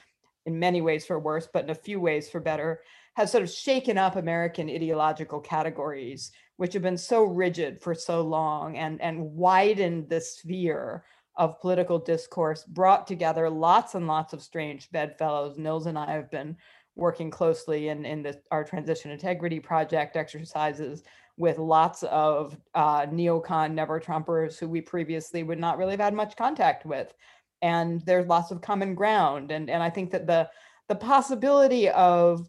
in 0.46 0.58
many 0.58 0.82
ways 0.82 1.06
for 1.06 1.18
worse, 1.18 1.48
but 1.52 1.64
in 1.64 1.70
a 1.70 1.74
few 1.74 1.98
ways 1.98 2.28
for 2.28 2.38
better, 2.38 2.82
has 3.16 3.32
sort 3.32 3.42
of 3.42 3.50
shaken 3.50 3.96
up 3.96 4.16
American 4.16 4.68
ideological 4.68 5.40
categories, 5.40 6.32
which 6.58 6.74
have 6.74 6.82
been 6.82 6.98
so 6.98 7.24
rigid 7.24 7.80
for 7.80 7.94
so 7.94 8.20
long 8.20 8.76
and, 8.76 9.00
and 9.00 9.18
widened 9.20 10.08
the 10.08 10.20
sphere 10.20 11.04
of 11.36 11.60
political 11.60 11.98
discourse, 11.98 12.62
brought 12.64 13.06
together 13.06 13.48
lots 13.48 13.94
and 13.94 14.06
lots 14.06 14.32
of 14.32 14.42
strange 14.42 14.90
bedfellows. 14.92 15.58
Nils 15.58 15.86
and 15.86 15.98
I 15.98 16.12
have 16.12 16.30
been 16.30 16.56
working 16.94 17.30
closely 17.30 17.88
in, 17.88 18.04
in 18.04 18.22
the, 18.22 18.40
our 18.50 18.64
transition 18.64 19.10
integrity 19.10 19.58
project 19.58 20.16
exercises 20.16 21.02
with 21.36 21.58
lots 21.58 22.02
of 22.04 22.56
uh, 22.74 23.06
neocon 23.06 23.72
never 23.72 24.00
Trumpers 24.00 24.58
who 24.58 24.68
we 24.68 24.80
previously 24.80 25.42
would 25.42 25.58
not 25.58 25.78
really 25.78 25.92
have 25.92 26.00
had 26.00 26.14
much 26.14 26.36
contact 26.36 26.86
with. 26.86 27.12
And 27.62 28.00
there's 28.02 28.26
lots 28.26 28.50
of 28.50 28.60
common 28.60 28.94
ground. 28.94 29.50
And, 29.50 29.68
and 29.68 29.82
I 29.82 29.90
think 29.90 30.10
that 30.12 30.26
the, 30.26 30.48
the 30.88 30.94
possibility 30.94 31.88
of 31.88 32.48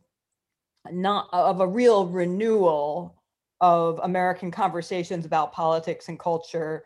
not 0.91 1.30
of 1.32 1.62
a 1.62 1.67
real 1.67 2.08
renewal 2.08 3.15
of 3.62 4.00
American 4.04 4.52
conversations 4.52 5.26
about 5.26 5.54
politics 5.54 6.10
and 6.10 6.19
culture 6.19 6.84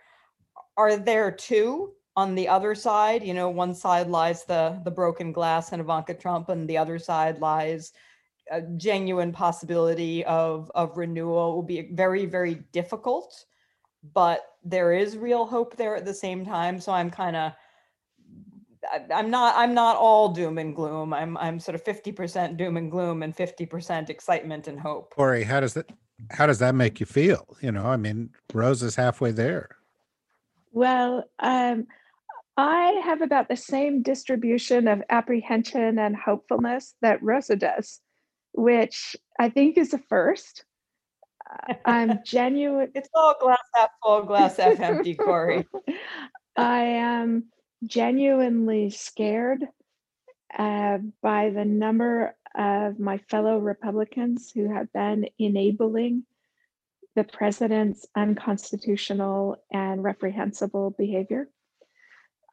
are 0.78 0.96
there 0.96 1.32
too 1.32 1.92
on 2.16 2.36
the 2.36 2.48
other 2.48 2.76
side 2.76 3.24
you 3.24 3.34
know 3.34 3.50
one 3.50 3.74
side 3.74 4.08
lies 4.08 4.46
the 4.46 4.80
the 4.84 4.92
broken 4.92 5.32
glass 5.32 5.72
and 5.72 5.82
ivanka 5.82 6.14
trump 6.14 6.50
and 6.50 6.70
the 6.70 6.78
other 6.78 7.00
side 7.00 7.40
lies 7.40 7.92
a 8.52 8.62
genuine 8.62 9.32
possibility 9.32 10.26
of 10.26 10.72
of 10.76 10.98
renewal 10.98 11.56
will 11.56 11.64
be 11.64 11.90
very 11.94 12.26
very 12.26 12.56
difficult 12.72 13.46
but 14.14 14.42
there 14.64 14.94
is 14.94 15.18
real 15.18 15.46
hope 15.46 15.76
there 15.76 15.96
at 15.96 16.06
the 16.06 16.14
same 16.14 16.46
time 16.46 16.80
so 16.80 16.92
i'm 16.92 17.10
kind 17.10 17.36
of 17.36 17.54
I- 18.92 19.06
I'm 19.14 19.30
not 19.30 19.56
I'm 19.58 19.74
not 19.74 19.98
all 19.98 20.30
doom 20.30 20.58
and 20.58 20.76
gloom. 20.76 21.14
I'm 21.14 21.38
I'm 21.38 21.60
sort 21.60 21.76
of 21.76 21.84
50% 21.84 22.58
doom 22.58 22.78
and 22.78 22.90
gloom 22.90 23.24
and 23.24 23.36
50% 23.36 24.10
excitement 24.10 24.68
and 24.68 24.80
hope. 24.80 25.14
Kori, 25.16 25.44
how 25.44 25.60
does 25.60 25.74
that 25.74 25.90
how 26.32 26.46
does 26.48 26.60
that 26.60 26.76
make 26.76 27.00
you 27.00 27.06
feel? 27.06 27.58
You 27.62 27.72
know, 27.72 27.86
I 27.86 27.98
mean, 27.98 28.32
Rose 28.54 28.84
is 28.84 28.96
halfway 28.96 29.32
there. 29.32 29.70
Well, 30.72 31.24
um, 31.40 31.88
I 32.58 33.02
have 33.04 33.22
about 33.22 33.48
the 33.48 33.56
same 33.56 34.02
distribution 34.02 34.88
of 34.88 35.02
apprehension 35.10 35.98
and 35.98 36.16
hopefulness 36.16 36.94
that 37.02 37.24
Rosa 37.24 37.56
does, 37.56 38.02
which 38.54 39.16
I 39.40 39.50
think 39.50 39.78
is 39.78 39.94
a 39.94 40.00
first. 40.10 40.66
Uh, 41.50 41.74
I'm 41.86 42.20
genuine. 42.26 42.92
It's 42.96 43.10
all 43.14 43.36
glass 43.40 43.58
half 43.76 43.90
full, 44.04 44.24
glass 44.24 44.58
half 44.58 44.80
empty, 44.80 45.16
Kori. 45.16 45.66
I 46.56 46.82
am 46.82 47.46
genuinely 47.86 48.90
scared 48.90 49.66
uh, 50.58 50.98
by 51.22 51.52
the 51.52 51.66
number 51.66 52.36
of 52.58 53.00
my 53.00 53.20
fellow 53.30 53.60
Republicans 53.60 54.52
who 54.52 54.74
have 54.74 54.92
been 54.92 55.28
enabling 55.38 56.26
the 57.16 57.24
president's 57.24 58.06
unconstitutional 58.16 59.58
and 59.72 60.04
reprehensible 60.04 60.92
behavior. 60.92 61.50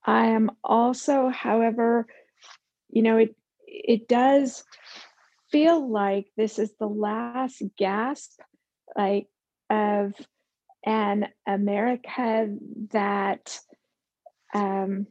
I 0.04 0.26
am 0.26 0.50
also, 0.62 1.28
however, 1.28 2.06
you 2.88 3.02
know, 3.02 3.16
it 3.18 3.34
it 3.66 4.08
does 4.08 4.64
feel 5.50 5.90
like 5.90 6.26
this 6.36 6.58
is 6.58 6.72
the 6.78 6.88
last 6.88 7.62
gasp, 7.78 8.40
like 8.96 9.28
of 9.70 10.12
an 10.84 11.28
America 11.46 12.48
that 12.92 13.58
um, 14.54 15.06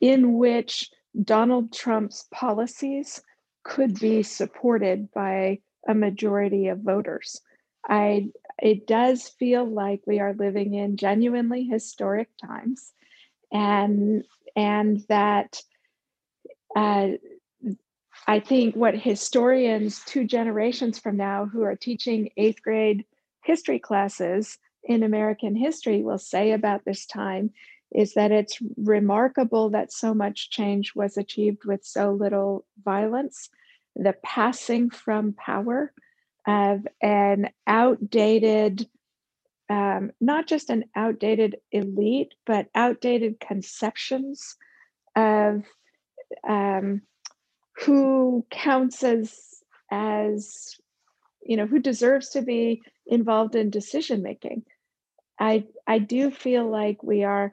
in 0.00 0.34
which 0.34 0.90
Donald 1.22 1.72
Trump's 1.72 2.26
policies 2.32 3.22
could 3.62 3.98
be 3.98 4.22
supported 4.22 5.10
by 5.12 5.60
a 5.88 5.94
majority 5.94 6.68
of 6.68 6.80
voters. 6.80 7.40
I 7.88 8.30
it 8.62 8.86
does 8.86 9.28
feel 9.28 9.64
like 9.64 10.02
we 10.06 10.20
are 10.20 10.34
living 10.34 10.74
in 10.74 10.96
genuinely 10.96 11.64
historic 11.64 12.28
times 12.38 12.92
and 13.50 14.24
and 14.54 15.02
that 15.08 15.60
uh, 16.76 17.08
I 18.26 18.40
think 18.40 18.76
what 18.76 18.94
historians 18.94 20.02
two 20.04 20.24
generations 20.24 20.98
from 20.98 21.16
now 21.16 21.46
who 21.46 21.62
are 21.62 21.76
teaching 21.76 22.30
eighth 22.36 22.62
grade 22.62 23.04
history 23.42 23.78
classes 23.78 24.58
in 24.84 25.02
American 25.02 25.56
history 25.56 26.02
will 26.02 26.18
say 26.18 26.52
about 26.52 26.84
this 26.84 27.06
time 27.06 27.50
is 27.92 28.14
that 28.14 28.30
it's 28.30 28.58
remarkable 28.76 29.70
that 29.70 29.92
so 29.92 30.14
much 30.14 30.50
change 30.50 30.94
was 30.94 31.16
achieved 31.16 31.64
with 31.64 31.84
so 31.84 32.12
little 32.12 32.64
violence. 32.84 33.50
The 33.96 34.14
passing 34.22 34.90
from 34.90 35.32
power 35.32 35.92
of 36.46 36.86
an 37.02 37.50
outdated, 37.66 38.88
um, 39.68 40.12
not 40.20 40.46
just 40.46 40.70
an 40.70 40.84
outdated 40.94 41.56
elite, 41.72 42.34
but 42.46 42.68
outdated 42.74 43.40
conceptions 43.40 44.56
of 45.16 45.64
um, 46.48 47.02
who 47.84 48.44
counts 48.50 49.02
as 49.02 49.38
as 49.90 50.76
you 51.42 51.56
know 51.56 51.66
who 51.66 51.78
deserves 51.78 52.30
to 52.30 52.42
be 52.42 52.82
involved 53.06 53.54
in 53.54 53.70
decision 53.70 54.22
making. 54.22 54.64
I 55.38 55.64
I 55.86 55.98
do 55.98 56.30
feel 56.30 56.68
like 56.68 57.02
we 57.02 57.24
are 57.24 57.52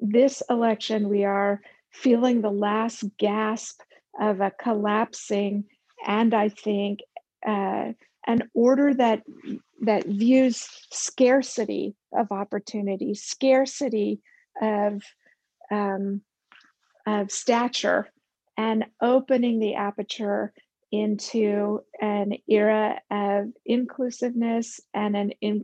this 0.00 0.42
election 0.48 1.08
we 1.08 1.24
are 1.24 1.60
feeling 1.92 2.40
the 2.40 2.50
last 2.50 3.04
gasp 3.18 3.80
of 4.20 4.40
a 4.40 4.50
collapsing 4.50 5.64
and 6.06 6.34
I 6.34 6.48
think 6.48 7.00
uh, 7.46 7.92
an 8.26 8.50
order 8.54 8.94
that 8.94 9.22
that 9.82 10.06
views 10.06 10.68
scarcity 10.92 11.94
of 12.12 12.30
opportunity, 12.32 13.14
scarcity 13.14 14.20
of 14.60 15.02
um, 15.70 16.22
of 17.06 17.30
stature, 17.30 18.08
and 18.58 18.84
opening 19.00 19.60
the 19.60 19.76
aperture 19.76 20.52
into 20.90 21.80
an 22.00 22.32
era 22.48 23.00
of 23.10 23.46
inclusiveness 23.64 24.80
and 24.92 25.16
an 25.16 25.30
in, 25.40 25.62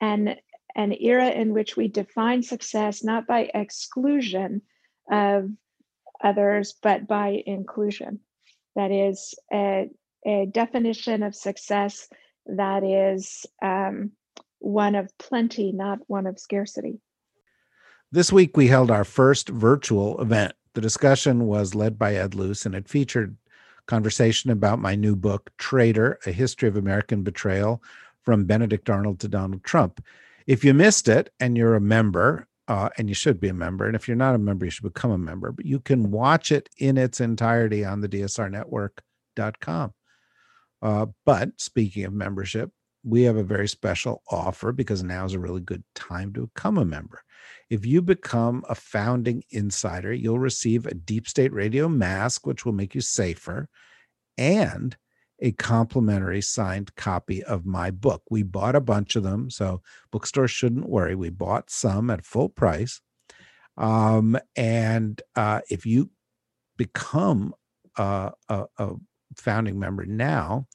and 0.00 0.36
an 0.76 0.92
era 1.00 1.30
in 1.30 1.54
which 1.54 1.76
we 1.76 1.88
define 1.88 2.42
success 2.42 3.02
not 3.02 3.26
by 3.26 3.50
exclusion 3.54 4.60
of 5.10 5.50
others, 6.22 6.74
but 6.82 7.08
by 7.08 7.42
inclusion. 7.46 8.20
That 8.76 8.90
is 8.90 9.34
a, 9.52 9.88
a 10.26 10.46
definition 10.52 11.22
of 11.22 11.34
success 11.34 12.08
that 12.46 12.84
is 12.84 13.46
um, 13.62 14.12
one 14.58 14.94
of 14.96 15.16
plenty, 15.18 15.72
not 15.72 16.00
one 16.08 16.26
of 16.26 16.38
scarcity. 16.38 17.00
This 18.12 18.32
week, 18.32 18.56
we 18.56 18.66
held 18.66 18.90
our 18.90 19.04
first 19.04 19.48
virtual 19.48 20.20
event. 20.20 20.52
The 20.74 20.80
discussion 20.80 21.46
was 21.46 21.74
led 21.74 21.98
by 21.98 22.14
Ed 22.14 22.34
Luce 22.34 22.66
and 22.66 22.74
it 22.74 22.88
featured 22.88 23.36
conversation 23.86 24.50
about 24.50 24.78
my 24.78 24.94
new 24.94 25.16
book, 25.16 25.50
Traitor 25.58 26.18
A 26.26 26.30
History 26.30 26.68
of 26.68 26.76
American 26.76 27.22
Betrayal 27.22 27.82
from 28.22 28.44
Benedict 28.44 28.88
Arnold 28.88 29.18
to 29.20 29.28
Donald 29.28 29.64
Trump. 29.64 30.04
If 30.46 30.64
you 30.64 30.74
missed 30.74 31.08
it 31.08 31.32
and 31.40 31.56
you're 31.56 31.74
a 31.74 31.80
member, 31.80 32.46
uh, 32.68 32.90
and 32.98 33.08
you 33.08 33.14
should 33.14 33.40
be 33.40 33.48
a 33.48 33.54
member, 33.54 33.86
and 33.86 33.96
if 33.96 34.06
you're 34.06 34.16
not 34.16 34.34
a 34.34 34.38
member, 34.38 34.66
you 34.66 34.70
should 34.70 34.92
become 34.92 35.10
a 35.10 35.18
member, 35.18 35.50
but 35.50 35.64
you 35.64 35.80
can 35.80 36.10
watch 36.10 36.52
it 36.52 36.68
in 36.76 36.98
its 36.98 37.20
entirety 37.20 37.82
on 37.84 38.02
the 38.02 38.08
dsrnetwork.com. 38.08 39.94
Uh, 40.82 41.06
but 41.24 41.50
speaking 41.56 42.04
of 42.04 42.12
membership, 42.12 42.70
we 43.02 43.22
have 43.22 43.36
a 43.36 43.42
very 43.42 43.68
special 43.68 44.22
offer 44.30 44.70
because 44.72 45.02
now 45.02 45.24
is 45.24 45.32
a 45.32 45.38
really 45.38 45.62
good 45.62 45.82
time 45.94 46.32
to 46.34 46.50
become 46.54 46.76
a 46.76 46.84
member. 46.84 47.22
If 47.70 47.84
you 47.84 48.02
become 48.02 48.64
a 48.68 48.74
founding 48.74 49.42
insider, 49.50 50.12
you'll 50.12 50.38
receive 50.38 50.86
a 50.86 50.94
Deep 50.94 51.28
State 51.28 51.52
Radio 51.52 51.88
mask, 51.88 52.46
which 52.46 52.64
will 52.64 52.72
make 52.72 52.94
you 52.94 53.00
safer, 53.00 53.68
and 54.36 54.96
a 55.40 55.52
complimentary 55.52 56.40
signed 56.40 56.94
copy 56.96 57.42
of 57.44 57.64
my 57.64 57.90
book. 57.90 58.22
We 58.30 58.42
bought 58.42 58.74
a 58.74 58.80
bunch 58.80 59.16
of 59.16 59.22
them, 59.22 59.50
so 59.50 59.82
bookstores 60.10 60.50
shouldn't 60.50 60.88
worry. 60.88 61.14
We 61.14 61.30
bought 61.30 61.70
some 61.70 62.10
at 62.10 62.24
full 62.24 62.48
price. 62.48 63.00
Um, 63.76 64.36
and 64.56 65.20
uh, 65.36 65.60
if 65.70 65.86
you 65.86 66.10
become 66.76 67.54
a, 67.96 68.32
a, 68.48 68.64
a 68.78 68.94
founding 69.36 69.78
member 69.78 70.04
now, 70.04 70.66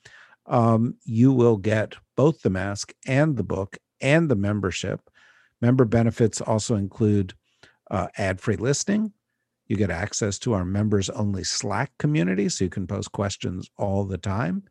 um, 0.46 0.96
you 1.04 1.34
will 1.34 1.58
get 1.58 1.96
both 2.16 2.42
the 2.42 2.50
mask 2.50 2.94
and 3.06 3.36
the 3.36 3.44
book 3.44 3.78
and 4.02 4.30
the 4.30 4.36
membership. 4.36 5.02
Member 5.64 5.86
benefits 5.86 6.42
also 6.42 6.76
include 6.76 7.34
uh, 7.90 8.08
ad 8.18 8.42
free 8.42 8.58
listening. 8.58 9.14
You 9.68 9.78
get 9.78 9.92
access 9.92 10.38
to 10.40 10.52
our 10.52 10.66
members 10.66 11.10
only 11.10 11.46
Slack 11.46 11.98
community, 11.98 12.50
so 12.50 12.66
you 12.66 12.70
can 12.70 12.86
post 12.86 13.14
questions 13.14 13.70
all 13.78 14.04
the 14.04 14.18
time. 14.18 14.64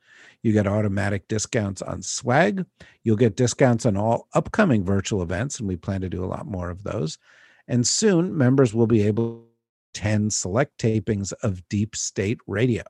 You 0.43 0.53
get 0.53 0.67
automatic 0.67 1.29
discounts 1.29 1.81
on 1.81 2.03
swag. 2.03 2.67
You'll 3.05 3.17
get 3.17 3.37
discounts 3.37 3.87
on 3.87 3.97
all 3.97 4.29
upcoming 4.35 4.85
virtual 4.85 5.23
events, 5.23 5.59
and 5.59 5.67
we 5.67 5.77
plan 5.77 6.03
to 6.03 6.11
do 6.11 6.23
a 6.23 6.27
lot 6.27 6.45
more 6.45 6.69
of 6.69 6.83
those. 6.83 7.17
And 7.67 7.87
soon, 7.87 8.37
members 8.37 8.75
will 8.75 8.87
be 8.87 9.01
able 9.07 9.47
to 9.95 9.99
attend 9.99 10.35
select 10.35 10.79
tapings 10.79 11.33
of 11.43 11.67
Deep 11.71 11.97
State 11.97 12.41
Radio. 12.47 12.83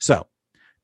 So, 0.00 0.26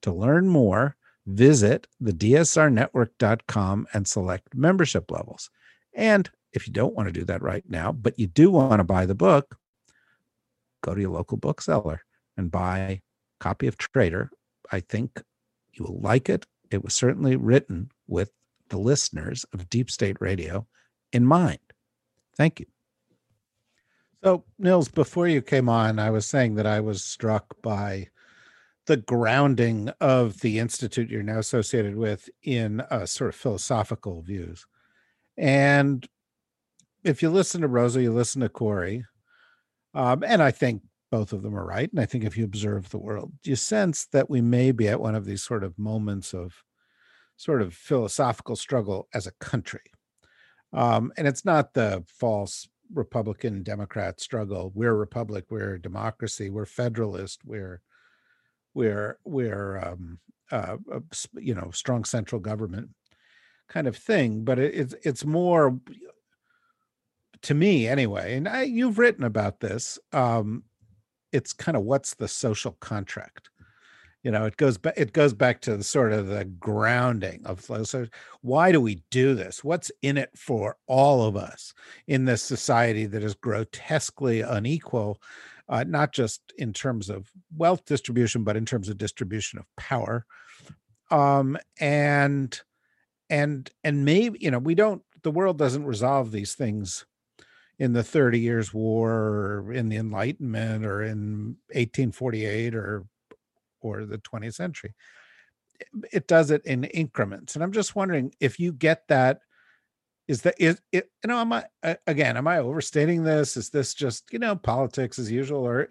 to 0.02 0.12
learn 0.12 0.48
more, 0.48 0.96
visit 1.24 1.87
the 1.98 2.12
dsrnetwork.com 2.12 3.87
and 3.94 4.07
select 4.07 4.54
membership 4.54 5.11
levels. 5.11 5.48
And 5.94 6.31
if 6.59 6.66
you 6.66 6.73
don't 6.73 6.94
want 6.94 7.07
to 7.07 7.12
do 7.12 7.25
that 7.25 7.40
right 7.40 7.62
now, 7.68 7.92
but 7.92 8.18
you 8.18 8.27
do 8.27 8.51
want 8.51 8.81
to 8.81 8.85
buy 8.85 9.07
the 9.07 9.14
book, 9.14 9.57
go 10.83 10.92
to 10.92 11.01
your 11.01 11.12
local 11.12 11.37
bookseller 11.37 12.03
and 12.37 12.51
buy 12.51 12.79
a 12.79 13.01
copy 13.38 13.68
of 13.68 13.79
Traitor. 13.79 14.31
I 14.73 14.81
think 14.81 15.23
you 15.73 15.85
will 15.85 16.01
like 16.01 16.29
it. 16.29 16.47
It 16.73 16.83
was 16.83 16.94
certainly 16.94 17.37
written 17.37 17.90
with 18.09 18.33
the 18.71 18.79
listeners 18.79 19.47
of 19.55 19.71
Deep 19.71 19.88
State 19.88 20.16
Radio 20.21 20.66
in 21.12 21.25
mind. 21.25 21.61
Thank 22.37 22.59
you. 22.59 22.66
So, 24.25 24.42
Nils, 24.59 24.88
before 24.88 25.29
you 25.29 25.40
came 25.40 25.68
on, 25.68 26.01
I 26.01 26.11
was 26.11 26.27
saying 26.27 26.57
that 26.57 26.66
I 26.66 26.81
was 26.81 27.05
struck 27.05 27.55
by 27.62 28.09
the 28.87 28.97
grounding 28.97 29.90
of 30.01 30.40
the 30.40 30.59
institute 30.59 31.09
you're 31.09 31.23
now 31.23 31.38
associated 31.38 31.94
with 31.94 32.29
in 32.42 32.81
uh, 32.81 33.07
sort 33.07 33.29
of 33.29 33.37
philosophical 33.37 34.23
views. 34.23 34.66
And 35.37 36.05
if 37.05 37.23
you 37.23 37.31
listen 37.31 37.61
to 37.61 37.69
Rosa, 37.69 38.03
you 38.03 38.13
listen 38.13 38.41
to 38.43 38.49
Kori, 38.49 39.05
um, 39.95 40.23
and 40.27 40.43
I 40.43 40.51
think 40.51 40.83
both 41.11 41.33
of 41.33 41.43
them 41.43 41.57
are 41.57 41.65
right. 41.65 41.91
And 41.91 42.01
I 42.01 42.07
think 42.07 42.25
if 42.25 42.37
you 42.37 42.45
observe 42.45 42.91
the 42.91 42.99
world, 42.99 43.33
you 43.43 43.57
sense 43.57 44.07
that 44.13 44.29
we 44.29 44.41
may 44.41 44.73
be 44.73 44.89
at 44.89 45.01
one 45.01 45.15
of 45.15 45.25
these 45.25 45.43
sort 45.43 45.65
of 45.65 45.79
moments 45.79 46.35
of 46.35 46.63
sort 47.37 47.63
of 47.63 47.73
philosophical 47.73 48.57
struggle 48.57 49.09
as 49.15 49.27
a 49.27 49.33
country. 49.33 49.81
Um, 50.73 51.13
and 51.17 51.27
it's 51.27 51.45
not 51.45 51.73
the 51.73 52.05
false 52.07 52.69
Republican 52.93 53.63
Democrat 53.63 54.21
struggle. 54.21 54.73
We're 54.75 54.91
a 54.91 54.95
republic. 54.95 55.47
We're 55.49 55.75
a 55.75 55.83
democracy. 55.83 56.51
We're 56.51 56.67
federalist. 56.67 57.41
We're 57.45 57.81
we're 58.75 59.19
we're 59.25 59.79
um, 59.79 60.19
uh, 60.51 60.77
you 61.35 61.55
know 61.55 61.71
strong 61.73 62.05
central 62.05 62.41
government 62.41 62.91
kind 63.69 63.87
of 63.87 63.97
thing. 63.97 64.45
But 64.45 64.59
it, 64.59 64.75
it's 64.75 64.95
it's 65.05 65.25
more 65.25 65.79
to 67.42 67.55
me 67.55 67.88
anyway. 67.88 68.37
And 68.37 68.48
I, 68.48 68.62
you've 68.62 68.98
written 68.98 69.24
about 69.24 69.61
this. 69.61 69.98
Um, 70.12 70.64
it's 71.33 71.53
kind 71.53 71.77
of 71.77 71.85
what's 71.85 72.14
the 72.14 72.29
social 72.29 72.72
contract 72.81 73.51
you 74.22 74.31
know 74.31 74.44
it 74.44 74.57
goes 74.57 74.77
back 74.79 74.94
it 74.96 75.12
goes 75.12 75.33
back 75.33 75.61
to 75.61 75.77
the 75.77 75.85
sort 75.85 76.12
of 76.12 76.27
the 76.27 76.44
grounding 76.44 77.40
of 77.44 77.62
so 77.85 78.07
why 78.40 78.72
do 78.72 78.81
we 78.81 79.03
do 79.11 79.35
this 79.35 79.62
what's 79.62 79.90
in 80.03 80.16
it 80.16 80.31
for 80.37 80.77
all 80.87 81.24
of 81.24 81.37
us 81.37 81.72
in 82.07 82.24
this 82.24 82.42
society 82.42 83.07
that 83.07 83.22
is 83.22 83.35
grotesquely 83.35 84.40
unequal 84.40 85.20
uh, 85.68 85.85
not 85.87 86.12
just 86.12 86.40
in 86.57 86.72
terms 86.72 87.09
of 87.11 87.31
wealth 87.57 87.85
distribution 87.85 88.44
but 88.44 88.57
in 88.57 88.64
terms 88.64 88.88
of 88.88 88.98
distribution 88.98 89.59
of 89.59 89.66
power 89.77 90.24
um 91.11 91.57
and 91.81 92.61
and 93.31 93.70
and 93.85 94.05
maybe 94.05 94.38
you 94.40 94.51
know 94.51 94.59
we 94.59 94.74
don't 94.74 95.03
the 95.22 95.31
world 95.31 95.59
doesn't 95.59 95.85
resolve 95.85 96.33
these 96.33 96.55
things 96.55 97.07
in 97.79 97.93
the 97.93 98.03
30 98.03 98.41
years 98.41 98.75
war 98.75 99.12
or 99.12 99.73
in 99.73 99.88
the 99.88 99.97
enlightenment 99.97 100.85
or 100.85 101.03
in 101.03 101.57
1848 101.73 102.75
or 102.75 103.05
or 103.81 104.05
the 104.05 104.19
20th 104.19 104.55
century. 104.55 104.95
It 106.12 106.27
does 106.27 106.51
it 106.51 106.64
in 106.67 106.83
increments. 106.85 107.55
And 107.55 107.62
I'm 107.62 107.73
just 107.73 107.95
wondering 107.95 108.35
if 108.41 108.59
you 108.59 108.73
get 108.73 109.07
that 109.09 109.41
is 110.27 110.43
that 110.43 110.55
is 110.59 110.81
it 110.93 111.11
you 111.25 111.29
know 111.29 111.38
am 111.38 111.53
i 111.55 111.64
again 112.07 112.37
am 112.37 112.47
i 112.47 112.59
overstating 112.59 113.25
this 113.25 113.57
is 113.57 113.71
this 113.71 113.95
just 113.95 114.31
you 114.31 114.38
know 114.38 114.55
politics 114.55 115.19
as 115.19 115.31
usual 115.31 115.67
or 115.67 115.88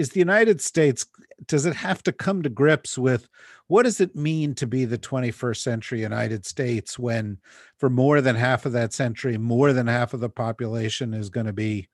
is 0.00 0.10
the 0.10 0.20
united 0.20 0.60
states 0.60 1.04
does 1.46 1.66
it 1.66 1.76
have 1.76 2.02
to 2.02 2.10
come 2.10 2.42
to 2.42 2.48
grips 2.48 2.96
with 2.96 3.28
what 3.66 3.82
does 3.82 4.00
it 4.00 4.16
mean 4.16 4.54
to 4.54 4.66
be 4.66 4.84
the 4.84 4.98
21st 4.98 5.58
century 5.58 6.00
united 6.00 6.46
states 6.46 6.98
when 6.98 7.36
for 7.78 7.90
more 7.90 8.20
than 8.22 8.34
half 8.34 8.64
of 8.64 8.72
that 8.72 8.94
century 8.94 9.36
more 9.36 9.72
than 9.74 9.86
half 9.86 10.14
of 10.14 10.20
the 10.20 10.30
population 10.30 11.12
is 11.12 11.28
going 11.28 11.46
to 11.46 11.52
be 11.52 11.86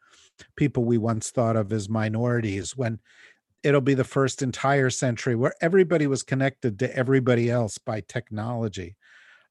people 0.55 0.85
we 0.85 0.99
once 0.99 1.31
thought 1.31 1.57
of 1.57 1.73
as 1.73 1.89
minorities 1.89 2.77
when 2.77 3.01
it'll 3.65 3.81
be 3.81 3.95
the 3.95 4.05
first 4.05 4.41
entire 4.41 4.91
century 4.91 5.35
where 5.35 5.55
everybody 5.61 6.07
was 6.07 6.23
connected 6.23 6.79
to 6.79 6.97
everybody 6.97 7.51
else 7.51 7.77
by 7.79 8.01
technology 8.07 8.95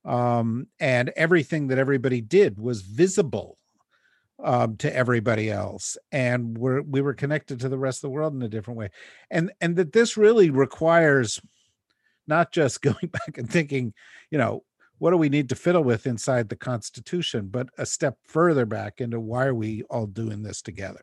um, 0.06 0.68
and 0.80 1.12
everything 1.18 1.68
that 1.68 1.80
everybody 1.80 2.22
did 2.22 2.58
was 2.58 2.82
visible 2.82 3.58
um, 4.43 4.78
to 4.78 4.93
everybody 4.93 5.50
else 5.50 5.98
and 6.12 6.58
we're, 6.58 6.82
we 6.82 7.02
were 7.02 7.13
connected 7.13 7.60
to 7.60 7.69
the 7.69 7.78
rest 7.78 8.00
of 8.00 8.02
the 8.04 8.10
world 8.10 8.34
in 8.34 8.41
a 8.41 8.50
different 8.50 8.78
way 8.78 8.89
and 9.32 9.52
and 9.62 9.76
that 9.78 9.93
this 9.93 10.17
really 10.17 10.50
requires 10.50 11.41
not 12.28 12.52
just 12.52 12.82
going 12.82 13.08
back 13.08 13.38
and 13.38 13.50
thinking 13.50 13.93
you 14.30 14.38
know 14.38 14.63
what 14.98 15.12
do 15.12 15.17
we 15.17 15.30
need 15.30 15.50
to 15.50 15.56
fiddle 15.56 15.84
with 15.84 16.06
inside 16.06 16.50
the 16.50 16.56
constitution 16.56 17.48
but 17.48 17.69
a 17.78 17.86
step 17.86 18.17
further 18.26 18.65
back 18.65 19.00
into 19.00 19.19
why 19.19 19.45
are 19.45 19.56
we 19.56 19.84
all 19.89 20.06
doing 20.06 20.43
this 20.43 20.62
together 20.62 21.02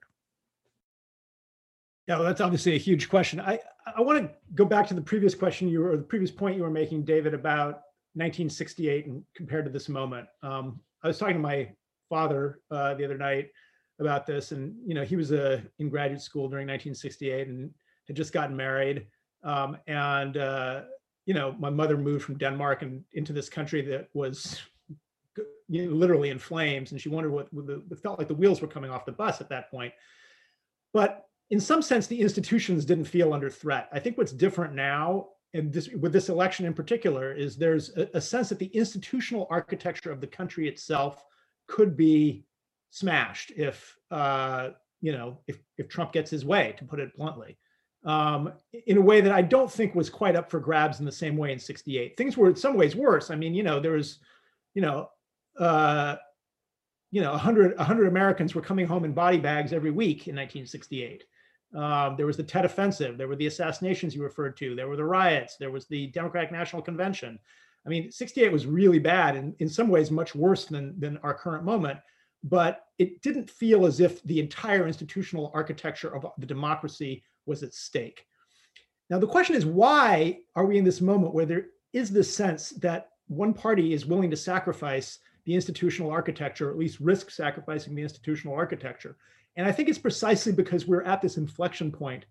yeah, 2.08 2.16
well, 2.16 2.24
that's 2.24 2.40
obviously 2.40 2.74
a 2.74 2.78
huge 2.78 3.08
question. 3.08 3.40
I, 3.40 3.60
I 3.96 4.00
want 4.00 4.22
to 4.22 4.30
go 4.54 4.64
back 4.64 4.88
to 4.88 4.94
the 4.94 5.00
previous 5.00 5.34
question 5.34 5.68
you 5.68 5.80
were, 5.80 5.92
or 5.92 5.96
the 5.96 6.02
previous 6.02 6.30
point 6.30 6.56
you 6.56 6.62
were 6.62 6.70
making, 6.70 7.04
David, 7.04 7.32
about 7.32 7.84
1968 8.14 9.06
and 9.06 9.22
compared 9.34 9.64
to 9.64 9.70
this 9.70 9.88
moment. 9.88 10.26
Um, 10.42 10.80
I 11.02 11.08
was 11.08 11.18
talking 11.18 11.36
to 11.36 11.40
my 11.40 11.70
father 12.12 12.60
uh, 12.70 12.92
the 12.92 13.04
other 13.06 13.16
night 13.16 13.48
about 13.98 14.26
this, 14.26 14.52
and 14.52 14.74
you 14.86 14.92
know, 14.92 15.02
he 15.02 15.16
was 15.16 15.32
uh, 15.32 15.62
in 15.78 15.88
graduate 15.88 16.20
school 16.20 16.46
during 16.46 16.66
1968 16.66 17.48
and 17.48 17.70
had 18.06 18.16
just 18.16 18.34
gotten 18.34 18.54
married. 18.54 19.06
Um, 19.42 19.78
and 19.86 20.36
uh, 20.36 20.82
you 21.24 21.32
know, 21.32 21.56
my 21.58 21.70
mother 21.70 21.96
moved 21.96 22.22
from 22.22 22.36
Denmark 22.36 22.82
and 22.82 23.02
into 23.14 23.32
this 23.32 23.48
country 23.48 23.80
that 23.82 24.08
was 24.12 24.60
you 25.68 25.86
know, 25.86 25.92
literally 25.92 26.28
in 26.28 26.38
flames, 26.38 26.92
and 26.92 27.00
she 27.00 27.08
wondered 27.08 27.30
what, 27.30 27.50
what 27.50 27.66
the, 27.66 27.96
felt 27.96 28.18
like 28.18 28.28
the 28.28 28.34
wheels 28.34 28.60
were 28.60 28.68
coming 28.68 28.90
off 28.90 29.06
the 29.06 29.12
bus 29.12 29.40
at 29.40 29.48
that 29.48 29.70
point. 29.70 29.94
But 30.92 31.24
in 31.48 31.60
some 31.60 31.80
sense, 31.80 32.06
the 32.06 32.20
institutions 32.20 32.84
didn't 32.84 33.06
feel 33.06 33.32
under 33.32 33.48
threat. 33.48 33.88
I 33.90 34.00
think 34.00 34.18
what's 34.18 34.32
different 34.32 34.74
now, 34.74 35.28
and 35.54 35.72
this 35.72 35.88
with 35.88 36.12
this 36.12 36.28
election 36.28 36.66
in 36.66 36.74
particular, 36.74 37.32
is 37.32 37.56
there's 37.56 37.96
a, 37.96 38.06
a 38.12 38.20
sense 38.20 38.50
that 38.50 38.58
the 38.58 38.74
institutional 38.82 39.46
architecture 39.48 40.12
of 40.12 40.20
the 40.20 40.26
country 40.26 40.68
itself 40.68 41.24
could 41.66 41.96
be 41.96 42.44
smashed 42.90 43.52
if 43.56 43.96
uh, 44.10 44.70
you 45.00 45.12
know 45.12 45.38
if 45.46 45.58
if 45.78 45.88
Trump 45.88 46.12
gets 46.12 46.30
his 46.30 46.44
way, 46.44 46.74
to 46.78 46.84
put 46.84 47.00
it 47.00 47.16
bluntly, 47.16 47.58
um, 48.04 48.52
in 48.86 48.98
a 48.98 49.02
way 49.02 49.20
that 49.20 49.32
I 49.32 49.42
don't 49.42 49.70
think 49.70 49.94
was 49.94 50.10
quite 50.10 50.36
up 50.36 50.50
for 50.50 50.60
grabs 50.60 51.00
in 51.00 51.06
the 51.06 51.12
same 51.12 51.36
way 51.36 51.52
in 51.52 51.58
'68. 51.58 52.16
Things 52.16 52.36
were 52.36 52.48
in 52.48 52.56
some 52.56 52.76
ways 52.76 52.94
worse. 52.96 53.30
I 53.30 53.36
mean, 53.36 53.54
you 53.54 53.62
know, 53.62 53.80
there 53.80 53.92
was, 53.92 54.18
you 54.74 54.82
know. 54.82 55.08
Uh, 55.58 56.16
you 57.12 57.20
know, 57.20 57.32
100, 57.32 57.76
100 57.76 58.08
Americans 58.08 58.54
were 58.54 58.62
coming 58.62 58.86
home 58.86 59.04
in 59.04 59.12
body 59.12 59.36
bags 59.36 59.74
every 59.74 59.90
week 59.90 60.28
in 60.28 60.34
1968. 60.34 61.24
Um, 61.74 62.16
there 62.16 62.26
was 62.26 62.36
the 62.36 62.42
Tet 62.42 62.64
Offensive. 62.64 63.16
There 63.16 63.28
were 63.28 63.36
the 63.36 63.46
assassinations 63.46 64.14
you 64.14 64.22
referred 64.22 64.56
to. 64.58 64.74
There 64.74 64.88
were 64.88 64.96
the 64.96 65.04
riots. 65.04 65.56
There 65.56 65.70
was 65.70 65.86
the 65.86 66.08
Democratic 66.08 66.52
National 66.52 66.82
Convention. 66.82 67.38
I 67.86 67.88
mean, 67.88 68.10
68 68.10 68.52
was 68.52 68.66
really 68.66 68.98
bad 68.98 69.36
and 69.36 69.54
in 69.58 69.68
some 69.68 69.88
ways 69.88 70.10
much 70.10 70.34
worse 70.34 70.66
than, 70.66 70.98
than 70.98 71.18
our 71.18 71.34
current 71.34 71.64
moment. 71.64 71.98
But 72.44 72.84
it 72.98 73.22
didn't 73.22 73.50
feel 73.50 73.86
as 73.86 74.00
if 74.00 74.22
the 74.24 74.40
entire 74.40 74.86
institutional 74.86 75.50
architecture 75.54 76.14
of 76.14 76.26
the 76.38 76.46
democracy 76.46 77.22
was 77.46 77.62
at 77.62 77.74
stake. 77.74 78.26
Now, 79.10 79.18
the 79.18 79.26
question 79.26 79.54
is 79.56 79.66
why 79.66 80.38
are 80.56 80.64
we 80.64 80.78
in 80.78 80.84
this 80.84 81.00
moment 81.00 81.34
where 81.34 81.46
there 81.46 81.66
is 81.92 82.10
this 82.10 82.34
sense 82.34 82.70
that 82.70 83.10
one 83.28 83.54
party 83.54 83.92
is 83.92 84.06
willing 84.06 84.30
to 84.30 84.36
sacrifice 84.36 85.18
the 85.44 85.54
institutional 85.54 86.10
architecture, 86.10 86.68
or 86.68 86.72
at 86.72 86.78
least 86.78 87.00
risk 87.00 87.30
sacrificing 87.30 87.94
the 87.94 88.02
institutional 88.02 88.56
architecture? 88.56 89.16
And 89.56 89.66
I 89.66 89.72
think 89.72 89.88
it's 89.88 89.98
precisely 89.98 90.52
because 90.52 90.86
we're 90.86 91.02
at 91.02 91.20
this 91.20 91.36
inflection 91.36 91.92
point 91.92 92.24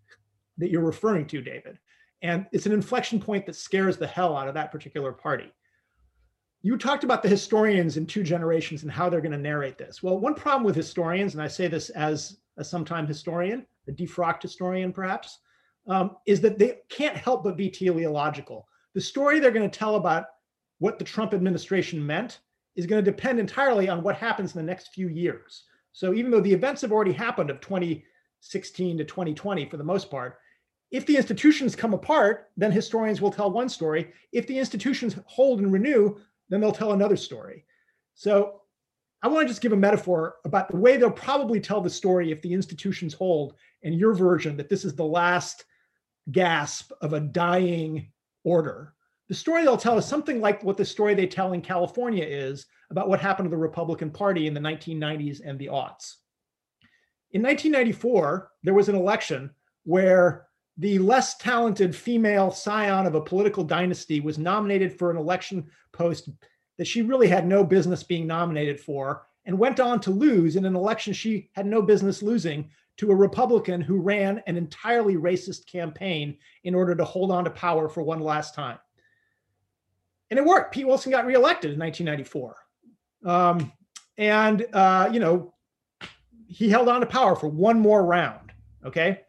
that 0.57 0.71
you're 0.71 0.81
referring 0.81 1.27
to, 1.27 1.41
David. 1.41 1.77
And 2.21 2.45
it's 2.51 2.65
an 2.65 2.71
inflection 2.71 3.19
point 3.19 3.45
that 3.45 3.55
scares 3.55 3.97
the 3.97 4.07
hell 4.07 4.37
out 4.37 4.47
of 4.47 4.53
that 4.53 4.71
particular 4.71 5.11
party. 5.11 5.51
You 6.61 6.77
talked 6.77 7.03
about 7.03 7.23
the 7.23 7.29
historians 7.29 7.97
in 7.97 8.05
two 8.05 8.21
generations 8.21 8.83
and 8.83 8.91
how 8.91 9.09
they're 9.09 9.21
going 9.21 9.31
to 9.31 9.37
narrate 9.37 9.77
this. 9.77 10.03
Well, 10.03 10.19
one 10.19 10.35
problem 10.35 10.63
with 10.63 10.75
historians, 10.75 11.33
and 11.33 11.41
I 11.41 11.47
say 11.47 11.67
this 11.67 11.89
as 11.89 12.37
a 12.57 12.63
sometime 12.63 13.07
historian, 13.07 13.65
a 13.87 13.91
defrocked 13.91 14.43
historian 14.43 14.93
perhaps, 14.93 15.39
um, 15.87 16.17
is 16.27 16.39
that 16.41 16.59
they 16.59 16.79
can't 16.89 17.17
help 17.17 17.43
but 17.43 17.57
be 17.57 17.69
teleological. 17.69 18.67
The 18.93 19.01
story 19.01 19.39
they're 19.39 19.51
going 19.51 19.69
to 19.69 19.79
tell 19.79 19.95
about 19.95 20.25
what 20.77 20.99
the 20.99 21.05
Trump 21.05 21.33
administration 21.33 22.05
meant 22.05 22.39
is 22.75 22.85
going 22.85 23.03
to 23.03 23.11
depend 23.11 23.39
entirely 23.39 23.89
on 23.89 24.03
what 24.03 24.15
happens 24.15 24.53
in 24.53 24.59
the 24.59 24.71
next 24.71 24.89
few 24.93 25.07
years. 25.07 25.63
So 25.93 26.13
even 26.13 26.31
though 26.31 26.41
the 26.41 26.53
events 26.53 26.81
have 26.81 26.91
already 26.91 27.11
happened 27.11 27.49
of 27.49 27.59
2016 27.61 28.97
to 28.97 29.03
2020 29.03 29.65
for 29.65 29.77
the 29.77 29.83
most 29.83 30.11
part, 30.11 30.37
if 30.91 31.05
the 31.05 31.15
institutions 31.15 31.75
come 31.75 31.93
apart, 31.93 32.51
then 32.57 32.71
historians 32.71 33.21
will 33.21 33.31
tell 33.31 33.49
one 33.49 33.69
story. 33.69 34.11
If 34.33 34.45
the 34.47 34.59
institutions 34.59 35.15
hold 35.25 35.59
and 35.59 35.71
renew, 35.71 36.17
then 36.49 36.59
they'll 36.59 36.73
tell 36.73 36.91
another 36.91 37.15
story. 37.15 37.65
So 38.13 38.61
I 39.23 39.29
want 39.29 39.45
to 39.45 39.47
just 39.47 39.61
give 39.61 39.71
a 39.71 39.77
metaphor 39.77 40.35
about 40.43 40.69
the 40.69 40.77
way 40.77 40.97
they'll 40.97 41.11
probably 41.11 41.61
tell 41.61 41.79
the 41.79 41.89
story 41.89 42.31
if 42.31 42.41
the 42.41 42.53
institutions 42.53 43.13
hold, 43.13 43.55
and 43.83 43.95
your 43.95 44.13
version 44.13 44.57
that 44.57 44.69
this 44.69 44.83
is 44.83 44.93
the 44.93 45.05
last 45.05 45.63
gasp 46.31 46.91
of 47.01 47.13
a 47.13 47.19
dying 47.19 48.11
order. 48.43 48.93
The 49.29 49.35
story 49.35 49.63
they'll 49.63 49.77
tell 49.77 49.97
is 49.97 50.05
something 50.05 50.41
like 50.41 50.61
what 50.63 50.75
the 50.75 50.85
story 50.85 51.13
they 51.13 51.25
tell 51.25 51.53
in 51.53 51.61
California 51.61 52.25
is 52.25 52.65
about 52.89 53.07
what 53.07 53.21
happened 53.21 53.45
to 53.45 53.49
the 53.49 53.57
Republican 53.57 54.11
Party 54.11 54.45
in 54.45 54.53
the 54.53 54.59
1990s 54.59 55.41
and 55.43 55.57
the 55.57 55.67
aughts. 55.67 56.15
In 57.31 57.41
1994, 57.41 58.51
there 58.63 58.73
was 58.73 58.89
an 58.89 58.95
election 58.95 59.51
where 59.83 60.47
the 60.77 60.99
less 60.99 61.37
talented 61.37 61.95
female 61.95 62.51
scion 62.51 63.05
of 63.05 63.15
a 63.15 63.21
political 63.21 63.63
dynasty 63.63 64.19
was 64.19 64.37
nominated 64.37 64.97
for 64.97 65.11
an 65.11 65.17
election 65.17 65.65
post 65.91 66.29
that 66.77 66.87
she 66.87 67.01
really 67.01 67.27
had 67.27 67.45
no 67.45 67.63
business 67.63 68.03
being 68.03 68.25
nominated 68.25 68.79
for 68.79 69.27
and 69.45 69.57
went 69.57 69.79
on 69.79 69.99
to 69.99 70.11
lose 70.11 70.55
in 70.55 70.65
an 70.65 70.75
election 70.75 71.13
she 71.13 71.49
had 71.53 71.65
no 71.65 71.81
business 71.81 72.21
losing 72.23 72.69
to 72.97 73.11
a 73.11 73.15
Republican 73.15 73.81
who 73.81 73.99
ran 73.99 74.41
an 74.47 74.57
entirely 74.57 75.15
racist 75.15 75.65
campaign 75.65 76.37
in 76.63 76.75
order 76.75 76.95
to 76.95 77.03
hold 77.03 77.31
on 77.31 77.43
to 77.43 77.49
power 77.49 77.89
for 77.89 78.03
one 78.03 78.19
last 78.19 78.53
time 78.53 78.77
and 80.31 80.39
it 80.39 80.45
worked. 80.45 80.73
Pete 80.73 80.87
Wilson 80.87 81.11
got 81.11 81.25
reelected 81.25 81.73
in 81.73 81.79
1994, 81.79 82.55
um, 83.25 83.71
and 84.17 84.65
uh, 84.73 85.09
you 85.11 85.19
know 85.19 85.53
he 86.47 86.69
held 86.69 86.87
on 86.87 87.01
to 87.01 87.05
power 87.05 87.35
for 87.35 87.47
one 87.47 87.79
more 87.79 88.03
round. 88.03 88.51
Okay, 88.83 89.21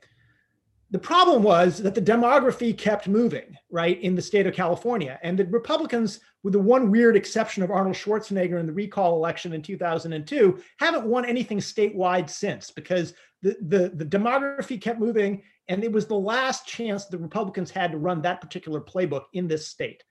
the 0.92 0.98
problem 0.98 1.42
was 1.42 1.78
that 1.78 1.94
the 1.94 2.02
demography 2.02 2.76
kept 2.76 3.08
moving, 3.08 3.56
right, 3.70 3.98
in 4.02 4.14
the 4.14 4.20
state 4.20 4.46
of 4.46 4.54
California. 4.54 5.18
And 5.22 5.38
the 5.38 5.46
Republicans, 5.46 6.20
with 6.42 6.52
the 6.52 6.58
one 6.58 6.90
weird 6.90 7.16
exception 7.16 7.62
of 7.62 7.70
Arnold 7.70 7.96
Schwarzenegger 7.96 8.60
in 8.60 8.66
the 8.66 8.74
recall 8.74 9.16
election 9.16 9.54
in 9.54 9.62
2002, 9.62 10.62
haven't 10.78 11.06
won 11.06 11.24
anything 11.24 11.58
statewide 11.58 12.28
since 12.28 12.70
because 12.70 13.14
the, 13.40 13.56
the, 13.62 13.88
the 13.94 14.04
demography 14.04 14.78
kept 14.78 15.00
moving. 15.00 15.42
And 15.68 15.82
it 15.82 15.90
was 15.90 16.06
the 16.06 16.14
last 16.14 16.66
chance 16.66 17.06
the 17.06 17.16
Republicans 17.16 17.70
had 17.70 17.92
to 17.92 17.98
run 17.98 18.20
that 18.22 18.42
particular 18.42 18.80
playbook 18.82 19.24
in 19.32 19.48
this 19.48 19.68
state. 19.68 20.04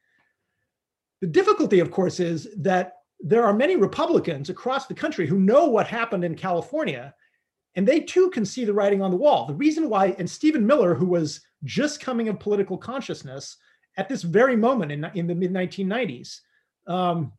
The 1.21 1.27
difficulty, 1.27 1.79
of 1.79 1.91
course, 1.91 2.19
is 2.19 2.47
that 2.57 2.93
there 3.19 3.43
are 3.43 3.53
many 3.53 3.75
Republicans 3.75 4.49
across 4.49 4.87
the 4.87 4.95
country 4.95 5.27
who 5.27 5.39
know 5.39 5.67
what 5.67 5.85
happened 5.85 6.25
in 6.25 6.33
California 6.33 7.13
and 7.75 7.87
they 7.87 8.01
too 8.01 8.29
can 8.29 8.45
see 8.45 8.65
the 8.65 8.73
writing 8.73 9.01
on 9.01 9.11
the 9.11 9.17
wall. 9.17 9.45
The 9.45 9.53
reason 9.53 9.89
why, 9.89 10.15
and 10.17 10.29
Stephen 10.29 10.65
Miller, 10.65 10.93
who 10.93 11.05
was 11.05 11.41
just 11.63 12.01
coming 12.01 12.27
of 12.27 12.39
political 12.39 12.77
consciousness 12.77 13.57
at 13.97 14.09
this 14.09 14.23
very 14.23 14.55
moment 14.55 14.91
in, 14.91 15.05
in 15.15 15.27
the 15.27 15.35
mid 15.35 15.53
1990s, 15.53 16.39
um, 16.87 17.31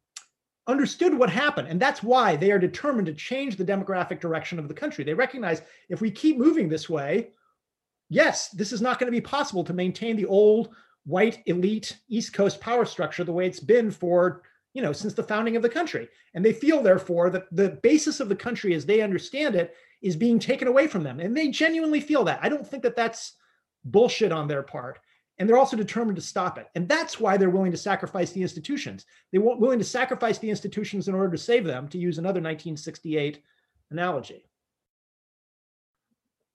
understood 0.66 1.12
what 1.12 1.28
happened. 1.28 1.68
And 1.68 1.80
that's 1.80 2.02
why 2.02 2.36
they 2.36 2.50
are 2.52 2.58
determined 2.58 3.06
to 3.06 3.14
change 3.14 3.56
the 3.56 3.64
demographic 3.64 4.20
direction 4.20 4.58
of 4.58 4.68
the 4.68 4.74
country. 4.74 5.04
They 5.04 5.14
recognize 5.14 5.62
if 5.88 6.00
we 6.00 6.10
keep 6.10 6.38
moving 6.38 6.68
this 6.68 6.88
way, 6.88 7.30
yes, 8.08 8.48
this 8.50 8.72
is 8.72 8.80
not 8.80 8.98
going 8.98 9.08
to 9.10 9.16
be 9.16 9.20
possible 9.20 9.64
to 9.64 9.72
maintain 9.72 10.16
the 10.16 10.26
old 10.26 10.70
white 11.04 11.42
elite 11.46 11.98
East 12.08 12.32
Coast 12.32 12.60
power 12.60 12.84
structure 12.84 13.24
the 13.24 13.32
way 13.32 13.46
it's 13.46 13.60
been 13.60 13.90
for 13.90 14.42
you 14.72 14.82
know 14.82 14.92
since 14.92 15.14
the 15.14 15.22
founding 15.22 15.56
of 15.56 15.62
the 15.62 15.68
country 15.68 16.08
and 16.34 16.44
they 16.44 16.52
feel 16.52 16.82
therefore 16.82 17.28
that 17.28 17.44
the 17.52 17.70
basis 17.82 18.20
of 18.20 18.28
the 18.28 18.36
country 18.36 18.72
as 18.74 18.86
they 18.86 19.00
understand 19.02 19.54
it 19.54 19.74
is 20.02 20.16
being 20.16 20.38
taken 20.38 20.68
away 20.68 20.86
from 20.86 21.02
them. 21.02 21.20
And 21.20 21.36
they 21.36 21.48
genuinely 21.48 22.00
feel 22.00 22.24
that. 22.24 22.40
I 22.42 22.48
don't 22.48 22.66
think 22.66 22.82
that 22.82 22.96
that's 22.96 23.34
bullshit 23.84 24.32
on 24.32 24.48
their 24.48 24.62
part. 24.62 24.98
And 25.38 25.48
they're 25.48 25.58
also 25.58 25.76
determined 25.76 26.16
to 26.16 26.22
stop 26.22 26.58
it. 26.58 26.68
And 26.74 26.88
that's 26.88 27.18
why 27.18 27.36
they're 27.36 27.50
willing 27.50 27.72
to 27.72 27.78
sacrifice 27.78 28.32
the 28.32 28.42
institutions. 28.42 29.06
They 29.32 29.38
weren't 29.38 29.60
willing 29.60 29.78
to 29.78 29.84
sacrifice 29.84 30.38
the 30.38 30.50
institutions 30.50 31.08
in 31.08 31.14
order 31.14 31.30
to 31.30 31.38
save 31.38 31.64
them, 31.64 31.88
to 31.88 31.98
use 31.98 32.18
another 32.18 32.40
1968 32.40 33.42
analogy. 33.90 34.44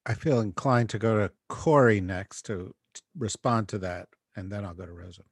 I 0.06 0.14
feel 0.14 0.40
inclined 0.40 0.90
to 0.92 1.00
go 1.00 1.18
to 1.18 1.32
Kori 1.50 2.00
next 2.00 2.44
to 2.44 2.74
respond 3.18 3.68
to 3.70 3.80
that, 3.80 4.08
and 4.36 4.50
then 4.50 4.64
I'll 4.64 4.74
go 4.74 4.86
to 4.86 4.94
Rosa. 4.94 5.24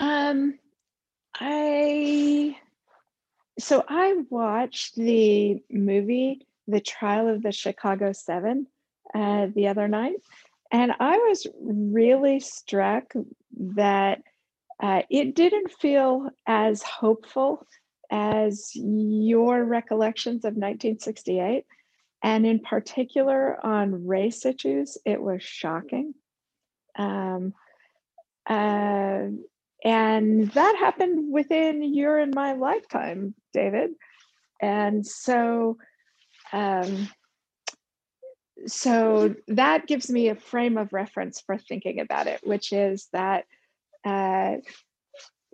Um, 0.00 0.58
I 1.38 2.56
so 3.58 3.84
I 3.88 4.16
watched 4.30 4.96
the 4.96 5.58
movie 5.70 6.46
The 6.66 6.80
Trial 6.80 7.28
of 7.28 7.42
the 7.42 7.52
Chicago 7.52 8.12
Seven 8.12 8.66
uh, 9.14 9.48
the 9.54 9.68
other 9.68 9.88
night, 9.88 10.16
and 10.72 10.92
I 10.98 11.18
was 11.18 11.46
really 11.60 12.40
struck 12.40 13.12
that 13.56 14.22
uh, 14.82 15.02
it 15.08 15.34
didn't 15.34 15.70
feel 15.70 16.30
as 16.46 16.82
hopeful 16.82 17.66
as 18.10 18.70
your 18.74 19.64
recollections 19.64 20.44
of 20.44 20.54
1968. 20.54 21.64
And 22.22 22.46
in 22.46 22.60
particular 22.60 23.64
on 23.64 24.06
race 24.06 24.46
issues, 24.46 24.98
it 25.04 25.20
was 25.20 25.42
shocking. 25.42 26.14
Um, 26.96 27.54
uh, 28.46 29.26
and 29.84 30.50
that 30.52 30.76
happened 30.78 31.30
within 31.30 31.82
your 31.82 32.18
and 32.18 32.34
my 32.34 32.54
lifetime, 32.54 33.34
David. 33.52 33.90
And 34.60 35.06
so, 35.06 35.76
um, 36.52 37.08
so 38.66 39.34
that 39.48 39.86
gives 39.86 40.08
me 40.10 40.28
a 40.28 40.36
frame 40.36 40.78
of 40.78 40.94
reference 40.94 41.42
for 41.42 41.58
thinking 41.58 42.00
about 42.00 42.26
it, 42.26 42.40
which 42.44 42.72
is 42.72 43.08
that 43.12 43.44
uh, 44.06 44.56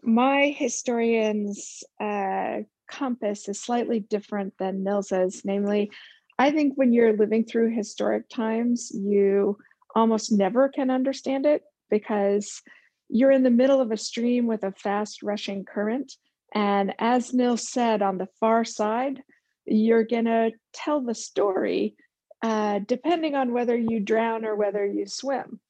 my 0.02 0.54
historian's 0.56 1.82
uh, 2.00 2.58
compass 2.88 3.48
is 3.48 3.60
slightly 3.60 3.98
different 3.98 4.54
than 4.58 4.84
Nils's. 4.84 5.42
Namely, 5.44 5.90
I 6.38 6.52
think 6.52 6.74
when 6.76 6.92
you're 6.92 7.16
living 7.16 7.44
through 7.44 7.74
historic 7.74 8.28
times, 8.28 8.92
you 8.94 9.58
almost 9.96 10.30
never 10.30 10.68
can 10.68 10.88
understand 10.88 11.46
it 11.46 11.62
because 11.90 12.62
you're 13.10 13.30
in 13.30 13.42
the 13.42 13.50
middle 13.50 13.80
of 13.80 13.90
a 13.90 13.96
stream 13.96 14.46
with 14.46 14.62
a 14.62 14.72
fast 14.72 15.22
rushing 15.22 15.64
current. 15.64 16.12
And 16.54 16.94
as 16.98 17.32
Nils 17.32 17.68
said, 17.68 18.02
on 18.02 18.18
the 18.18 18.28
far 18.38 18.64
side, 18.64 19.22
you're 19.66 20.04
going 20.04 20.24
to 20.24 20.52
tell 20.72 21.00
the 21.00 21.14
story 21.14 21.94
uh, 22.42 22.80
depending 22.86 23.34
on 23.34 23.52
whether 23.52 23.76
you 23.76 24.00
drown 24.00 24.44
or 24.44 24.56
whether 24.56 24.86
you 24.86 25.06
swim. 25.06 25.60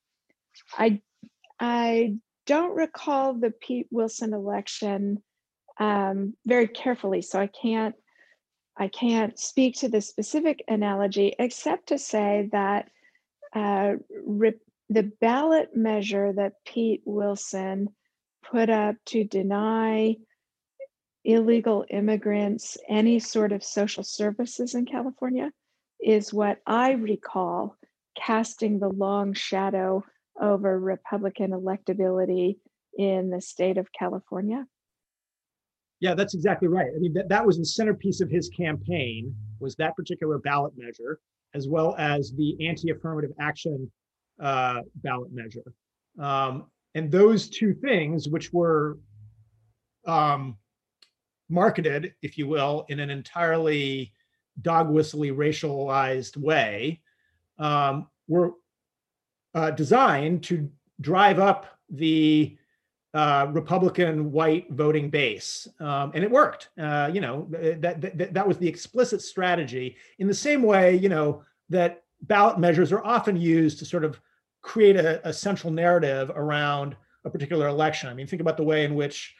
I, 0.78 1.00
I 1.58 2.14
don't 2.46 2.74
recall 2.74 3.34
the 3.34 3.50
Pete 3.50 3.88
Wilson 3.90 4.32
election 4.32 5.22
um, 5.78 6.34
very 6.46 6.68
carefully, 6.68 7.22
so 7.22 7.40
I 7.40 7.48
can't 7.48 7.94
I 8.76 8.88
can't 8.88 9.38
speak 9.38 9.76
to 9.80 9.90
the 9.90 10.00
specific 10.00 10.64
analogy 10.66 11.34
except 11.38 11.88
to 11.88 11.98
say 11.98 12.48
that 12.52 12.88
uh, 13.54 13.94
the 14.90 15.10
ballot 15.20 15.70
measure 15.74 16.32
that 16.32 16.54
Pete 16.66 17.02
Wilson 17.06 17.88
put 18.50 18.68
up 18.68 18.96
to 19.06 19.22
deny 19.22 20.16
illegal 21.24 21.84
immigrants 21.90 22.76
any 22.88 23.20
sort 23.20 23.52
of 23.52 23.62
social 23.62 24.02
services 24.02 24.74
in 24.74 24.84
California 24.84 25.50
is 26.00 26.32
what 26.32 26.58
I 26.66 26.92
recall 26.92 27.76
casting 28.18 28.80
the 28.80 28.88
long 28.88 29.32
shadow 29.32 30.02
over 30.40 30.80
Republican 30.80 31.52
electability 31.52 32.56
in 32.98 33.30
the 33.30 33.40
state 33.40 33.78
of 33.78 33.86
California. 33.96 34.66
Yeah, 36.00 36.14
that's 36.14 36.34
exactly 36.34 36.66
right. 36.66 36.88
I 36.96 36.98
mean, 36.98 37.12
that, 37.12 37.28
that 37.28 37.46
was 37.46 37.58
the 37.58 37.64
centerpiece 37.64 38.20
of 38.20 38.30
his 38.30 38.48
campaign 38.48 39.34
was 39.60 39.76
that 39.76 39.94
particular 39.94 40.38
ballot 40.38 40.72
measure, 40.76 41.20
as 41.54 41.68
well 41.68 41.94
as 41.98 42.32
the 42.32 42.66
anti-affirmative 42.66 43.32
action 43.38 43.90
uh, 44.40 44.80
ballot 44.96 45.32
measure. 45.32 45.72
Um, 46.18 46.66
and 46.94 47.10
those 47.10 47.48
two 47.48 47.74
things, 47.74 48.28
which 48.28 48.52
were 48.52 48.98
um, 50.06 50.56
marketed, 51.48 52.14
if 52.22 52.38
you 52.38 52.48
will, 52.48 52.84
in 52.88 53.00
an 53.00 53.10
entirely 53.10 54.12
dog 54.62 54.90
whistly 54.90 55.30
racialized 55.30 56.36
way, 56.36 57.00
um, 57.58 58.08
were 58.28 58.52
uh, 59.54 59.70
designed 59.70 60.42
to 60.44 60.70
drive 61.00 61.38
up 61.38 61.66
the 61.90 62.56
uh, 63.12 63.48
Republican 63.50 64.30
white 64.30 64.70
voting 64.70 65.10
base, 65.10 65.66
um, 65.80 66.12
and 66.14 66.22
it 66.22 66.30
worked. 66.30 66.68
Uh, 66.80 67.10
you 67.12 67.20
know 67.20 67.48
that, 67.50 68.00
that 68.00 68.32
that 68.34 68.46
was 68.46 68.56
the 68.58 68.68
explicit 68.68 69.20
strategy. 69.20 69.96
In 70.20 70.28
the 70.28 70.34
same 70.34 70.62
way, 70.62 70.94
you 70.96 71.08
know 71.08 71.42
that 71.70 72.04
ballot 72.22 72.58
measures 72.58 72.92
are 72.92 73.04
often 73.04 73.36
used 73.36 73.80
to 73.80 73.84
sort 73.84 74.04
of 74.04 74.20
create 74.62 74.96
a, 74.96 75.26
a, 75.26 75.32
central 75.32 75.72
narrative 75.72 76.30
around 76.34 76.96
a 77.24 77.30
particular 77.30 77.68
election. 77.68 78.08
I 78.08 78.14
mean, 78.14 78.26
think 78.26 78.42
about 78.42 78.56
the 78.56 78.62
way 78.62 78.84
in 78.84 78.94
which 78.94 79.34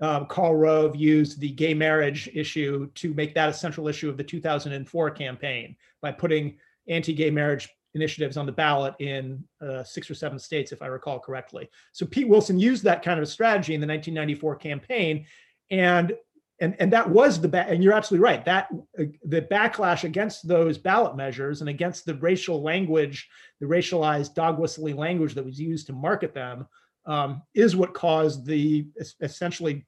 um, 0.00 0.26
Karl 0.26 0.54
Rove 0.54 0.96
used 0.96 1.40
the 1.40 1.50
gay 1.50 1.74
marriage 1.74 2.28
issue 2.32 2.90
to 2.94 3.14
make 3.14 3.34
that 3.34 3.48
a 3.48 3.52
central 3.52 3.88
issue 3.88 4.08
of 4.08 4.16
the 4.16 4.24
2004 4.24 5.10
campaign 5.10 5.76
by 6.00 6.12
putting 6.12 6.56
anti-gay 6.88 7.30
marriage 7.30 7.68
initiatives 7.94 8.36
on 8.36 8.46
the 8.46 8.52
ballot 8.52 8.94
in 9.00 9.44
uh, 9.60 9.82
six 9.82 10.10
or 10.10 10.14
seven 10.14 10.38
states, 10.38 10.72
if 10.72 10.80
I 10.80 10.86
recall 10.86 11.18
correctly. 11.18 11.68
So 11.92 12.06
Pete 12.06 12.28
Wilson 12.28 12.58
used 12.58 12.84
that 12.84 13.02
kind 13.02 13.20
of 13.20 13.28
strategy 13.28 13.74
in 13.74 13.80
the 13.80 13.86
1994 13.86 14.56
campaign, 14.56 15.26
and 15.70 16.12
and 16.60 16.76
and 16.78 16.92
that 16.92 17.08
was 17.08 17.40
the 17.40 17.48
ba- 17.48 17.66
and 17.68 17.82
you're 17.82 17.92
absolutely 17.92 18.24
right 18.24 18.44
that 18.44 18.68
uh, 18.98 19.04
the 19.24 19.42
backlash 19.42 20.04
against 20.04 20.46
those 20.46 20.78
ballot 20.78 21.16
measures 21.16 21.60
and 21.60 21.70
against 21.70 22.04
the 22.04 22.14
racial 22.16 22.62
language 22.62 23.28
the 23.60 23.66
racialized 23.66 24.34
dog 24.34 24.58
whistling 24.58 24.96
language 24.96 25.34
that 25.34 25.44
was 25.44 25.60
used 25.60 25.86
to 25.86 25.92
market 25.92 26.34
them 26.34 26.66
um, 27.06 27.42
is 27.54 27.74
what 27.74 27.94
caused 27.94 28.46
the 28.46 28.86
essentially 29.20 29.86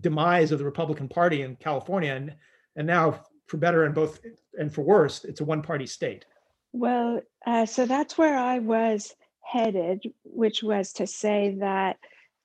demise 0.00 0.50
of 0.50 0.58
the 0.58 0.64
republican 0.64 1.08
party 1.08 1.42
in 1.42 1.56
california. 1.56 2.14
And 2.14 2.34
and 2.76 2.86
now 2.86 3.24
for 3.46 3.56
better 3.58 3.84
and 3.84 3.94
both 3.94 4.20
and 4.58 4.72
for 4.72 4.82
worse 4.82 5.24
it's 5.24 5.40
a 5.40 5.44
one 5.44 5.62
party 5.62 5.86
state. 5.86 6.24
Well 6.72 7.20
uh, 7.46 7.66
so 7.66 7.86
that's 7.86 8.16
where 8.16 8.36
i 8.36 8.60
was 8.60 9.14
headed 9.42 10.02
which 10.22 10.62
was 10.62 10.92
to 10.94 11.06
say 11.06 11.56
that 11.58 11.96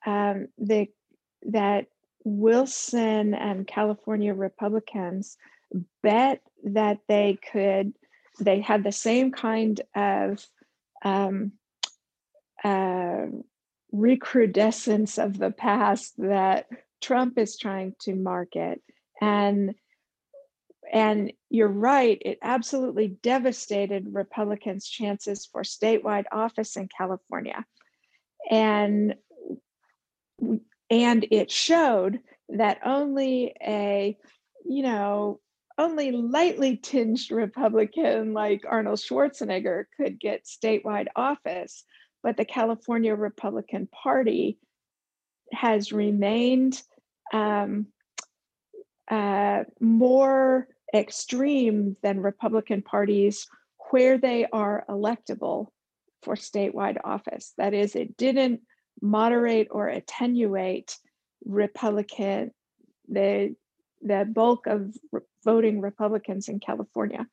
um, 0.04 0.48
the 0.58 0.88
that 1.42 1.86
Wilson 2.26 3.34
and 3.34 3.68
California 3.68 4.34
Republicans 4.34 5.36
bet 6.02 6.40
that 6.64 6.98
they 7.06 7.38
could, 7.52 7.92
they 8.40 8.60
had 8.60 8.82
the 8.82 8.90
same 8.90 9.30
kind 9.30 9.80
of 9.94 10.44
um, 11.04 11.52
uh, 12.64 13.26
recrudescence 13.92 15.18
of 15.18 15.38
the 15.38 15.52
past 15.52 16.14
that 16.18 16.66
Trump 17.00 17.38
is 17.38 17.56
trying 17.56 17.94
to 18.00 18.16
market. 18.16 18.82
And 19.20 19.76
and 20.92 21.32
you're 21.48 21.68
right, 21.68 22.20
it 22.24 22.38
absolutely 22.42 23.08
devastated 23.08 24.14
Republicans' 24.14 24.88
chances 24.88 25.46
for 25.46 25.62
statewide 25.62 26.26
office 26.30 26.76
in 26.76 26.88
California. 26.88 27.64
And 28.48 29.16
and 30.90 31.26
it 31.30 31.50
showed 31.50 32.20
that 32.48 32.78
only 32.84 33.54
a 33.60 34.16
you 34.64 34.82
know 34.82 35.40
only 35.78 36.12
lightly 36.12 36.76
tinged 36.76 37.30
republican 37.30 38.32
like 38.32 38.64
arnold 38.68 38.98
schwarzenegger 38.98 39.84
could 39.96 40.18
get 40.18 40.44
statewide 40.44 41.08
office 41.16 41.84
but 42.22 42.36
the 42.36 42.44
california 42.44 43.14
republican 43.14 43.88
party 43.88 44.58
has 45.52 45.92
remained 45.92 46.82
um, 47.32 47.86
uh, 49.10 49.62
more 49.80 50.68
extreme 50.94 51.96
than 52.02 52.20
republican 52.20 52.82
parties 52.82 53.46
where 53.90 54.18
they 54.18 54.46
are 54.52 54.84
electable 54.88 55.68
for 56.22 56.34
statewide 56.34 56.98
office. 57.04 57.52
That 57.56 57.74
is 57.74 57.94
it 57.94 58.16
didn't 58.16 58.60
moderate 59.00 59.68
or 59.70 59.88
attenuate 59.88 60.96
Republican, 61.44 62.52
the, 63.08 63.54
the 64.02 64.26
bulk 64.30 64.66
of 64.66 64.94
re- 65.12 65.20
voting 65.44 65.80
Republicans 65.80 66.48
in 66.48 66.60
California. 66.60 67.26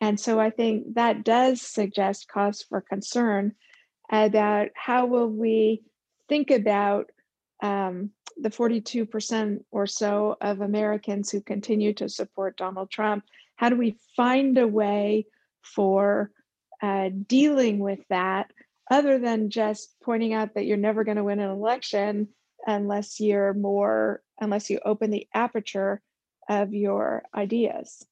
And 0.00 0.18
so 0.18 0.38
I 0.38 0.50
think 0.50 0.94
that 0.94 1.24
does 1.24 1.60
suggest 1.60 2.28
cause 2.28 2.62
for 2.62 2.80
concern 2.80 3.54
about 4.10 4.68
how 4.74 5.06
will 5.06 5.28
we 5.28 5.82
think 6.28 6.50
about 6.50 7.10
um, 7.62 8.10
the 8.36 8.50
42% 8.50 9.64
or 9.70 9.86
so 9.86 10.36
of 10.40 10.60
Americans 10.60 11.30
who 11.30 11.40
continue 11.40 11.92
to 11.94 12.08
support 12.08 12.56
Donald 12.56 12.90
Trump. 12.90 13.24
How 13.56 13.68
do 13.68 13.76
we 13.76 13.98
find 14.16 14.56
a 14.56 14.68
way 14.68 15.26
for 15.62 16.30
uh, 16.80 17.10
dealing 17.26 17.80
with 17.80 17.98
that 18.08 18.52
other 18.90 19.18
than 19.18 19.50
just 19.50 19.94
pointing 20.02 20.32
out 20.32 20.54
that 20.54 20.66
you're 20.66 20.76
never 20.76 21.04
going 21.04 21.16
to 21.16 21.24
win 21.24 21.40
an 21.40 21.50
election 21.50 22.28
unless 22.66 23.20
you're 23.20 23.54
more 23.54 24.22
unless 24.40 24.70
you 24.70 24.80
open 24.84 25.10
the 25.10 25.26
aperture 25.34 26.00
of 26.48 26.72
your 26.72 27.22
ideas 27.34 28.06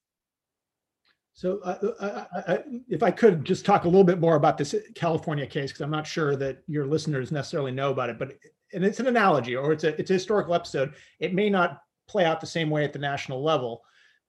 So 1.35 1.61
uh, 1.64 1.79
uh, 2.01 2.24
I, 2.33 2.53
I, 2.53 2.64
if 2.89 3.03
I 3.03 3.11
could 3.11 3.45
just 3.45 3.66
talk 3.66 3.85
a 3.85 3.89
little 3.89 4.05
bit 4.05 4.20
more 4.20 4.37
about 4.37 4.57
this 4.57 4.74
California 4.95 5.47
case, 5.47 5.70
because 5.70 5.83
I'm 5.83 5.91
not 5.91 6.07
sure 6.07 6.35
that 6.37 6.62
your 6.66 6.87
listeners 6.87 7.31
necessarily 7.31 7.72
know 7.72 7.91
about 7.91 8.09
it, 8.09 8.18
but 8.18 8.39
and 8.72 8.83
it's 8.83 9.01
an 9.01 9.07
analogy 9.07 9.55
or 9.55 9.70
it's 9.72 9.85
a 9.85 9.99
it's 10.01 10.11
a 10.11 10.14
historical 10.14 10.55
episode. 10.55 10.95
It 11.20 11.35
may 11.35 11.51
not 11.51 11.83
play 12.09 12.24
out 12.24 12.41
the 12.41 12.47
same 12.47 12.70
way 12.70 12.85
at 12.85 12.95
the 12.95 12.99
national 12.99 13.45
level. 13.45 13.83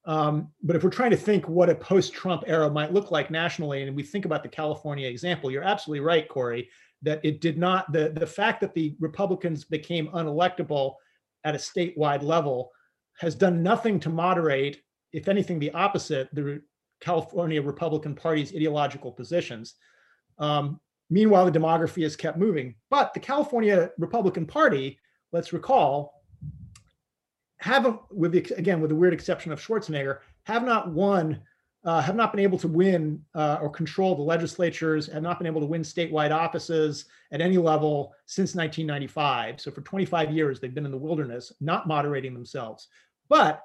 Um, 0.07 0.49
but 0.63 0.75
if 0.77 0.83
we're 0.83 0.89
trying 0.89 1.11
to 1.11 1.17
think 1.17 1.49
what 1.49 1.69
a 1.69 1.75
post-Trump 1.75 2.45
era 2.47 2.69
might 2.69 2.93
look 2.93 3.11
like 3.11 3.29
nationally, 3.29 3.83
and 3.83 3.95
we 3.95 4.03
think 4.03 4.23
about 4.23 4.41
the 4.41 4.49
California 4.49 5.07
example, 5.07 5.51
you're 5.51 5.63
absolutely 5.63 5.99
right, 5.99 6.27
Kori, 6.29 6.69
that 7.01 7.23
it 7.23 7.41
did 7.41 7.57
not 7.57 7.91
the 7.91 8.09
the 8.09 8.25
fact 8.25 8.61
that 8.61 8.73
the 8.73 8.95
Republicans 8.99 9.65
became 9.65 10.07
unelectable 10.07 10.95
at 11.43 11.55
a 11.55 11.57
statewide 11.57 12.23
level 12.23 12.71
has 13.19 13.35
done 13.35 13.61
nothing 13.61 13.99
to 13.99 14.09
moderate, 14.09 14.81
if 15.11 15.27
anything, 15.27 15.59
the 15.59 15.71
opposite, 15.71 16.29
the 16.33 16.61
California 17.01 17.61
Republican 17.61 18.15
Party's 18.15 18.55
ideological 18.55 19.11
positions. 19.11 19.75
Um, 20.39 20.79
meanwhile, 21.09 21.49
the 21.49 21.59
demography 21.59 22.03
has 22.03 22.15
kept 22.15 22.37
moving. 22.37 22.75
But 22.89 23.13
the 23.13 23.19
California 23.19 23.91
Republican 23.97 24.45
Party, 24.45 24.99
let's 25.31 25.53
recall, 25.53 26.16
have 27.57 27.99
with 28.11 28.31
the, 28.31 28.53
again 28.57 28.81
with 28.81 28.89
the 28.89 28.95
weird 28.95 29.13
exception 29.13 29.51
of 29.51 29.61
Schwarzenegger, 29.61 30.19
have 30.43 30.63
not 30.63 30.91
won, 30.91 31.41
uh, 31.83 32.01
have 32.01 32.15
not 32.15 32.31
been 32.31 32.41
able 32.41 32.57
to 32.59 32.67
win 32.67 33.23
uh, 33.35 33.57
or 33.61 33.69
control 33.69 34.15
the 34.15 34.21
legislatures, 34.21 35.07
have 35.07 35.23
not 35.23 35.39
been 35.39 35.47
able 35.47 35.61
to 35.61 35.67
win 35.67 35.81
statewide 35.81 36.31
offices 36.31 37.05
at 37.31 37.41
any 37.41 37.57
level 37.57 38.13
since 38.25 38.55
1995. 38.55 39.59
So 39.59 39.71
for 39.71 39.81
25 39.81 40.31
years, 40.31 40.59
they've 40.59 40.73
been 40.73 40.85
in 40.85 40.91
the 40.91 40.97
wilderness, 40.97 41.51
not 41.59 41.87
moderating 41.87 42.33
themselves. 42.33 42.87
But 43.29 43.63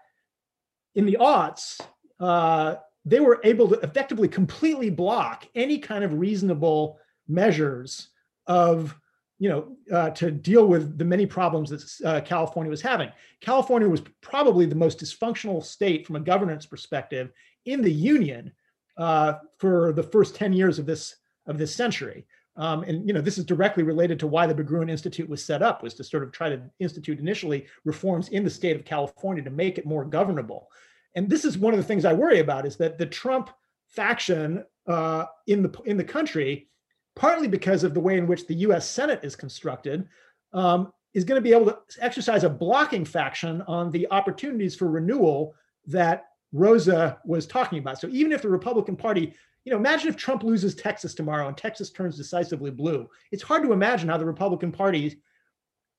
in 0.95 1.07
the 1.07 1.18
aughts, 1.20 1.80
uh, 2.20 2.76
they 3.05 3.20
were 3.20 3.40
able 3.45 3.68
to 3.68 3.74
effectively 3.80 4.28
completely 4.28 4.90
block 4.90 5.47
any 5.55 5.78
kind 5.78 6.05
of 6.05 6.14
reasonable 6.14 6.99
measures 7.28 8.09
of 8.47 8.97
you 9.43 9.49
know, 9.49 9.76
uh, 9.93 10.11
to 10.11 10.30
deal 10.30 10.68
with 10.68 10.97
the 10.99 11.05
many 11.05 11.26
problems 11.26 11.68
that 11.68 12.09
uh, 12.09 12.20
California 12.20 12.70
was 12.70 12.80
having. 12.80 13.11
California 13.40 13.88
was 13.88 14.01
probably 14.20 14.66
the 14.66 14.76
most 14.76 15.01
dysfunctional 15.01 15.64
state 15.64 16.07
from 16.07 16.14
a 16.14 16.20
governance 16.20 16.64
perspective 16.64 17.32
in 17.64 17.82
the 17.82 17.90
union 17.90 18.53
uh, 18.99 19.32
for 19.59 19.93
the 19.95 20.03
first 20.03 20.36
10 20.36 20.53
years 20.53 20.78
of 20.78 20.86
this 20.86 21.16
of 21.49 21.59
this 21.59 21.74
century. 21.74 22.24
Um, 22.55 22.84
and 22.84 23.05
you 23.05 23.12
know, 23.12 23.20
this 23.20 23.36
is 23.36 23.45
directly 23.45 23.82
related 23.82 24.20
to 24.20 24.28
why 24.28 24.47
the 24.47 24.55
Berggruen 24.55 24.88
Institute 24.88 25.28
was 25.28 25.45
set 25.45 25.61
up, 25.61 25.82
was 25.82 25.95
to 25.95 26.05
sort 26.05 26.22
of 26.22 26.30
try 26.30 26.49
to 26.49 26.62
institute 26.78 27.18
initially 27.18 27.66
reforms 27.84 28.28
in 28.28 28.45
the 28.45 28.51
state 28.51 28.76
of 28.76 28.84
California 28.84 29.43
to 29.43 29.51
make 29.51 29.76
it 29.76 29.84
more 29.84 30.05
governable. 30.05 30.68
And 31.16 31.28
this 31.28 31.45
is 31.45 31.59
one 31.59 31.74
of 31.74 31.78
the 31.78 31.84
things 31.84 32.05
I 32.05 32.12
worry 32.12 32.38
about 32.38 32.64
is 32.64 32.76
that 32.76 32.97
the 32.97 33.07
Trump 33.07 33.51
faction 33.88 34.64
uh, 34.86 35.24
in 35.49 35.64
the 35.64 35.76
in 35.84 35.97
the 35.97 36.05
country 36.05 36.68
partly 37.15 37.49
because 37.49 37.85
of 37.85 37.95
the 37.95 38.01
way 38.01 38.17
in 38.17 38.27
which 38.27 38.47
the 38.47 38.55
US 38.55 38.89
Senate 38.89 39.21
is 39.23 39.37
constructed, 39.37 40.09
um, 40.53 40.93
is 41.15 41.25
going 41.25 41.39
to 41.39 41.43
be 41.43 41.53
able 41.53 41.67
to 41.67 41.79
exercise 42.01 42.45
a 42.45 42.49
blocking 42.51 43.05
faction 43.05 43.63
on 43.63 43.91
the 43.91 44.11
opportunities 44.11 44.75
for 44.75 44.89
renewal 44.89 45.55
that 45.87 46.27
Rosa 46.53 47.19
was 47.25 47.47
talking 47.47 47.79
about. 47.79 48.01
So 48.01 48.09
even 48.09 48.33
if 48.33 48.43
the 48.43 48.49
Republican 48.49 48.97
Party, 48.97 49.35
you 49.65 49.73
know, 49.73 49.79
imagine 49.79 50.09
if 50.09 50.17
Trump 50.17 50.43
loses 50.43 50.75
Texas 50.75 51.15
tomorrow 51.15 51.49
and 51.49 51.57
Texas 51.57 51.91
turns 51.91 52.17
decisively 52.17 52.71
blue. 52.71 53.09
It's 53.31 53.43
hard 53.43 53.63
to 53.63 53.73
imagine 53.73 54.09
how 54.09 54.19
the 54.19 54.25
Republican 54.25 54.73
Party 54.73 55.21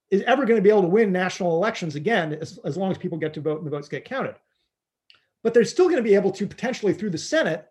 is 0.09 0.21
ever 0.23 0.45
going 0.45 0.57
to 0.57 0.61
be 0.61 0.69
able 0.69 0.81
to 0.81 0.87
win 0.87 1.11
national 1.11 1.55
elections 1.55 1.95
again 1.95 2.33
as, 2.33 2.59
as 2.65 2.77
long 2.77 2.91
as 2.91 2.97
people 2.97 3.17
get 3.17 3.33
to 3.35 3.41
vote 3.41 3.57
and 3.57 3.65
the 3.65 3.71
votes 3.71 3.87
get 3.87 4.05
counted. 4.05 4.35
But 5.43 5.53
they're 5.53 5.65
still 5.65 5.85
going 5.85 5.97
to 5.97 6.07
be 6.07 6.15
able 6.15 6.31
to 6.31 6.47
potentially 6.47 6.93
through 6.93 7.09
the 7.11 7.17
Senate 7.17 7.67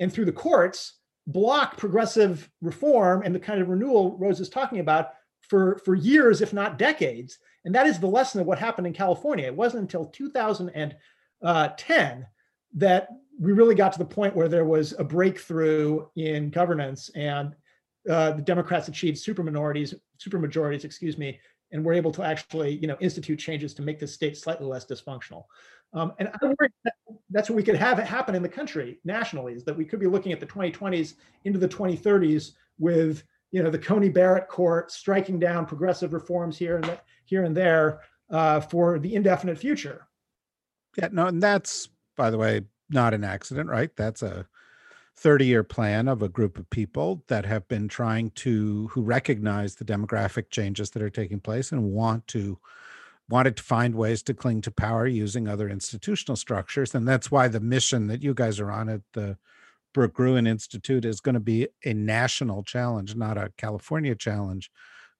and 0.00 0.12
through 0.12 0.24
the 0.24 0.32
courts 0.32 0.94
block 1.26 1.76
progressive 1.76 2.50
reform 2.60 3.22
and 3.24 3.34
the 3.34 3.40
kind 3.40 3.60
of 3.60 3.68
renewal 3.68 4.16
Rose 4.18 4.40
is 4.40 4.48
talking 4.48 4.80
about 4.80 5.10
for, 5.48 5.78
for 5.84 5.94
years, 5.94 6.40
if 6.40 6.52
not 6.52 6.78
decades. 6.78 7.38
And 7.64 7.74
that 7.74 7.86
is 7.86 7.98
the 7.98 8.06
lesson 8.06 8.40
of 8.40 8.46
what 8.46 8.58
happened 8.58 8.86
in 8.86 8.92
California. 8.92 9.46
It 9.46 9.56
wasn't 9.56 9.82
until 9.82 10.06
2010 10.06 12.26
that 12.76 13.08
we 13.38 13.52
really 13.52 13.74
got 13.74 13.92
to 13.92 13.98
the 13.98 14.04
point 14.04 14.36
where 14.36 14.48
there 14.48 14.64
was 14.64 14.94
a 14.98 15.04
breakthrough 15.04 16.06
in 16.16 16.50
governance 16.50 17.10
and 17.14 17.54
uh, 18.08 18.32
the 18.32 18.42
Democrats 18.42 18.88
achieved 18.88 19.18
super 19.18 19.42
minorities, 19.42 19.94
super 20.18 20.38
majorities, 20.38 20.84
excuse 20.84 21.16
me, 21.16 21.40
and 21.72 21.84
were 21.84 21.94
able 21.94 22.12
to 22.12 22.22
actually, 22.22 22.76
you 22.76 22.86
know, 22.86 22.96
institute 23.00 23.38
changes 23.38 23.74
to 23.74 23.82
make 23.82 23.98
the 23.98 24.06
state 24.06 24.36
slightly 24.36 24.66
less 24.66 24.86
dysfunctional. 24.86 25.44
Um, 25.94 26.12
and 26.18 26.28
I 26.28 26.44
worry 26.44 26.70
that 26.84 26.94
that's 27.30 27.48
what 27.48 27.56
we 27.56 27.62
could 27.62 27.76
have 27.76 27.98
it 27.98 28.06
happen 28.06 28.34
in 28.34 28.42
the 28.42 28.48
country 28.48 28.98
nationally 29.04 29.54
is 29.54 29.64
that 29.64 29.76
we 29.76 29.84
could 29.84 30.00
be 30.00 30.06
looking 30.06 30.32
at 30.32 30.40
the 30.40 30.46
2020s 30.46 31.14
into 31.44 31.58
the 31.58 31.68
2030s 31.68 32.52
with 32.78 33.22
you 33.52 33.62
know 33.62 33.70
the 33.70 33.78
Coney 33.78 34.08
Barrett 34.08 34.48
court 34.48 34.90
striking 34.90 35.38
down 35.38 35.64
progressive 35.64 36.12
reforms 36.12 36.58
here 36.58 36.76
and 36.78 36.98
here 37.24 37.44
and 37.44 37.56
there 37.56 38.00
uh, 38.30 38.60
for 38.60 38.98
the 38.98 39.14
indefinite 39.14 39.56
future. 39.56 40.08
Yeah, 40.96 41.08
no, 41.12 41.26
and 41.26 41.42
that's 41.42 41.88
by 42.16 42.30
the 42.30 42.38
way 42.38 42.62
not 42.90 43.14
an 43.14 43.22
accident, 43.22 43.70
right? 43.70 43.94
That's 43.96 44.22
a 44.22 44.46
30 45.16 45.46
year 45.46 45.62
plan 45.62 46.08
of 46.08 46.22
a 46.22 46.28
group 46.28 46.58
of 46.58 46.68
people 46.70 47.22
that 47.28 47.46
have 47.46 47.66
been 47.68 47.86
trying 47.86 48.30
to 48.30 48.88
who 48.88 49.02
recognize 49.02 49.76
the 49.76 49.84
demographic 49.84 50.50
changes 50.50 50.90
that 50.90 51.02
are 51.02 51.10
taking 51.10 51.38
place 51.38 51.70
and 51.70 51.92
want 51.92 52.26
to 52.28 52.58
wanted 53.28 53.56
to 53.56 53.62
find 53.62 53.94
ways 53.94 54.22
to 54.22 54.34
cling 54.34 54.60
to 54.62 54.70
power 54.70 55.06
using 55.06 55.48
other 55.48 55.68
institutional 55.68 56.36
structures. 56.36 56.94
And 56.94 57.08
that's 57.08 57.30
why 57.30 57.48
the 57.48 57.60
mission 57.60 58.06
that 58.08 58.22
you 58.22 58.34
guys 58.34 58.60
are 58.60 58.70
on 58.70 58.88
at 58.88 59.00
the 59.14 59.38
Berggruen 59.94 60.46
Institute 60.46 61.04
is 61.04 61.20
going 61.20 61.34
to 61.34 61.40
be 61.40 61.68
a 61.84 61.94
national 61.94 62.64
challenge, 62.64 63.16
not 63.16 63.38
a 63.38 63.52
California 63.56 64.14
challenge 64.14 64.70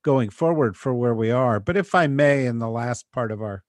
going 0.02 0.28
forward 0.28 0.76
for 0.76 0.92
where 0.92 1.14
we 1.14 1.30
are. 1.30 1.60
But 1.60 1.76
if 1.76 1.94
I 1.94 2.06
may, 2.08 2.46
in 2.46 2.58
the 2.58 2.68
last 2.68 3.10
part 3.12 3.32
of 3.32 3.40
our 3.40 3.62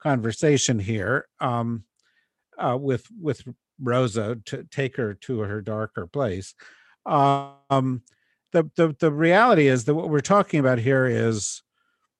conversation 0.00 0.78
here, 0.78 1.26
um, 1.40 1.84
uh, 2.56 2.78
with 2.80 3.06
with 3.20 3.42
Rosa 3.80 4.38
to 4.46 4.64
take 4.70 4.96
her 4.96 5.14
to 5.14 5.40
her 5.40 5.60
darker 5.60 6.06
place, 6.06 6.54
um, 7.04 8.02
the 8.52 8.70
the 8.76 8.94
the 8.98 9.12
reality 9.12 9.66
is 9.66 9.84
that 9.84 9.94
what 9.94 10.08
we're 10.08 10.20
talking 10.20 10.60
about 10.60 10.78
here 10.78 11.06
is 11.06 11.63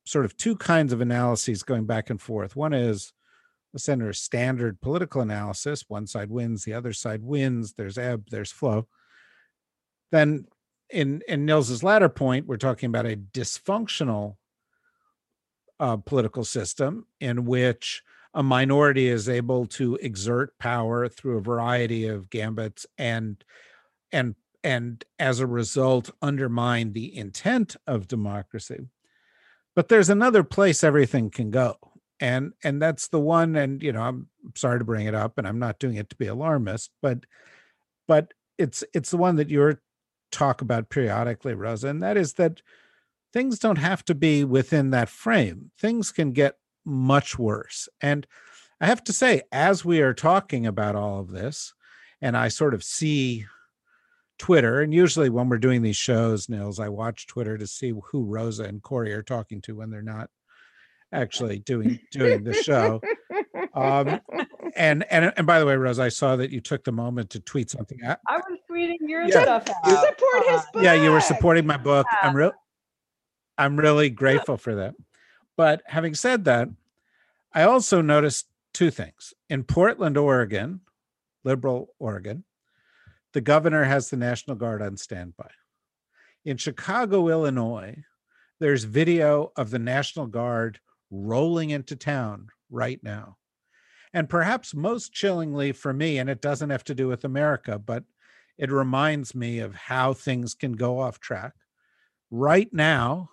sort 0.05 0.25
of 0.25 0.37
two 0.37 0.57
kinds 0.57 0.93
of 0.93 1.01
analyses 1.01 1.63
going 1.63 1.87
back 1.87 2.11
and 2.11 2.21
forth. 2.21 2.57
One 2.57 2.75
is 2.75 3.13
the 3.73 3.79
senator's 3.79 4.21
standard 4.21 4.81
political 4.81 5.21
analysis. 5.21 5.85
One 5.89 6.07
side 6.07 6.31
wins, 6.31 6.65
the 6.65 6.75
other 6.75 6.93
side 6.93 7.23
wins. 7.23 7.75
There's 7.75 7.99
ebb, 7.99 8.27
there's 8.31 8.53
flow. 8.53 8.87
Then 10.13 10.47
in 10.91 11.23
in 11.27 11.45
Nils's 11.45 11.83
latter 11.83 12.09
point, 12.09 12.47
we're 12.47 12.57
talking 12.57 12.89
about 12.89 13.07
a 13.07 13.17
dysfunctional 13.17 14.37
uh, 15.81 15.97
political 15.97 16.45
system 16.45 17.07
in 17.21 17.45
which 17.45 18.03
a 18.33 18.43
minority 18.43 19.09
is 19.09 19.29
able 19.29 19.67
to 19.67 19.97
exert 19.97 20.59
power 20.59 21.09
through 21.09 21.39
a 21.39 21.43
variety 21.43 22.07
of 22.07 22.31
gambits 22.31 22.87
and 22.99 23.45
and 24.13 24.35
and 24.63 25.05
as 25.19 25.41
a 25.41 25.47
result 25.47 26.11
undermine 26.23 26.93
the 26.93 27.17
intent 27.17 27.77
of 27.87 28.09
democracy 28.09 28.89
but 29.75 29.89
there's 29.89 30.11
another 30.11 30.45
place 30.45 30.85
everything 30.85 31.31
can 31.31 31.51
go 31.51 31.77
and 32.21 32.53
and 32.63 32.81
that's 32.81 33.09
the 33.09 33.21
one 33.21 33.57
and 33.57 33.83
you 33.83 33.93
know 33.93 34.03
i'm 34.03 34.29
sorry 34.55 34.79
to 34.79 34.85
bring 34.85 35.07
it 35.07 35.15
up 35.15 35.37
and 35.39 35.47
i'm 35.47 35.59
not 35.59 35.79
doing 35.79 35.97
it 35.97 36.09
to 36.09 36.17
be 36.17 36.27
alarmist 36.27 36.91
but 37.03 37.25
but 38.07 38.33
it's 38.59 38.85
it's 38.95 39.11
the 39.11 39.17
one 39.17 39.37
that 39.37 39.51
you're 39.51 39.81
talk 40.31 40.61
about 40.61 40.91
periodically 40.91 41.55
rosa 41.55 41.89
and 41.89 42.03
that 42.03 42.17
is 42.17 42.35
that 42.35 42.61
things 43.35 43.59
don't 43.59 43.79
have 43.79 44.05
to 44.05 44.15
be 44.15 44.45
within 44.45 44.91
that 44.91 45.09
frame. 45.09 45.73
Things 45.77 46.13
can 46.13 46.31
get 46.31 46.57
much 46.87 47.39
worse. 47.39 47.89
And 48.01 48.27
i 48.81 48.87
have 48.87 49.03
to 49.05 49.13
say 49.13 49.43
as 49.53 49.85
we 49.85 50.01
are 50.01 50.15
talking 50.15 50.67
about 50.67 50.97
all 50.97 51.21
of 51.21 51.31
this 51.31 51.73
and 52.21 52.37
i 52.37 52.49
sort 52.49 52.75
of 52.75 52.83
see 52.83 53.47
Twitter, 54.39 54.81
and 54.81 54.93
usually 54.93 55.31
when 55.31 55.49
we're 55.49 55.59
doing 55.59 55.83
these 55.83 55.97
shows, 55.97 56.49
Nils, 56.49 56.81
I 56.81 56.89
watch 56.89 57.27
Twitter 57.27 57.57
to 57.59 57.67
see 57.67 57.93
who 58.11 58.25
Rosa 58.25 58.65
and 58.65 58.83
Kori 58.83 59.13
are 59.13 59.23
talking 59.23 59.61
to 59.63 59.77
when 59.77 59.91
they're 59.91 60.03
not 60.03 60.29
actually 61.13 61.61
doing 61.61 62.01
doing 62.11 62.43
the 62.45 62.53
show. 62.55 63.01
Um, 63.75 64.21
and 64.77 65.05
and 65.11 65.33
and 65.37 65.47
by 65.47 65.61
the 65.61 65.67
way, 65.67 65.77
Rosa, 65.77 66.03
I 66.03 66.09
saw 66.09 66.37
that 66.37 66.51
you 66.51 66.61
took 66.61 66.83
the 66.85 66.93
moment 66.93 67.31
to 67.31 67.41
tweet 67.41 67.71
something. 67.71 68.03
Out. 68.05 68.19
I 68.29 68.37
was 68.37 68.59
tweeting 68.71 68.97
your 69.09 69.23
Yeah. 69.23 69.43
stuff 69.43 69.65
You 69.87 69.95
out. 69.97 70.05
support 70.09 70.47
his 70.49 70.61
Uh, 70.61 70.65
book. 70.73 70.83
Yeah, 70.83 70.95
you 70.95 71.11
were 71.13 71.21
supporting 71.21 71.67
my 71.67 71.77
book. 71.77 72.07
Yeah. 72.13 72.29
I'm 72.29 72.37
real. 72.37 72.53
I'm 73.57 73.77
really 73.77 74.11
grateful 74.23 74.57
for 74.57 74.75
that. 74.77 74.95
But 75.57 75.83
having 75.87 76.15
said 76.15 76.45
that, 76.47 76.69
I 77.53 77.63
also 77.63 78.01
noticed 78.01 78.47
two 78.73 78.91
things 78.91 79.33
in 79.49 79.63
Portland, 79.63 80.17
Oregon, 80.17 80.81
liberal 81.45 81.95
Oregon. 82.01 82.43
The 83.35 83.41
governor 83.41 83.83
has 83.83 84.09
the 84.09 84.17
National 84.17 84.57
Guard 84.57 84.81
on 84.81 84.97
standby. 84.97 85.51
In 86.45 86.57
Chicago, 86.57 87.29
Illinois, 87.29 88.05
there's 88.61 88.85
video 88.85 89.51
of 89.57 89.71
the 89.71 89.79
National 89.81 90.29
Guard 90.29 90.79
rolling 91.11 91.71
into 91.71 91.97
town 91.97 92.49
right 92.71 93.03
now. 93.03 93.37
And 94.13 94.29
perhaps 94.29 94.73
most 94.73 95.13
chillingly 95.13 95.73
for 95.73 95.93
me, 95.93 96.19
and 96.19 96.31
it 96.31 96.41
doesn't 96.41 96.71
have 96.71 96.85
to 96.85 96.95
do 96.95 97.09
with 97.09 97.25
America, 97.25 97.77
but 97.77 98.05
it 98.57 98.71
reminds 98.71 99.35
me 99.35 99.59
of 99.59 99.75
how 99.75 100.13
things 100.13 100.55
can 100.55 100.75
go 100.75 101.01
off 101.01 101.19
track. 101.19 101.55
Right 102.31 102.73
now, 102.73 103.31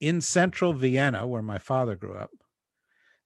in 0.00 0.20
central 0.20 0.74
Vienna, 0.74 1.26
where 1.26 1.42
my 1.42 1.58
father 1.58 1.96
grew 1.96 2.14
up, 2.14 2.30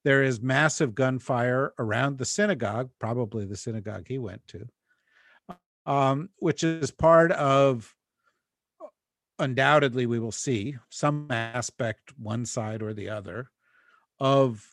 there 0.04 0.22
is 0.22 0.40
massive 0.40 0.94
gunfire 0.94 1.74
around 1.78 2.16
the 2.16 2.24
synagogue, 2.24 2.88
probably 2.98 3.44
the 3.44 3.56
synagogue 3.58 4.06
he 4.08 4.16
went 4.18 4.40
to, 4.48 4.68
um, 5.86 6.28
which 6.36 6.62
is 6.64 6.90
part 6.90 7.32
of 7.32 7.94
undoubtedly 9.38 10.06
we 10.06 10.18
will 10.18 10.32
see 10.32 10.76
some 10.88 11.30
aspect 11.30 12.12
one 12.18 12.44
side 12.46 12.82
or 12.82 12.94
the 12.94 13.08
other 13.08 13.50
of 14.18 14.66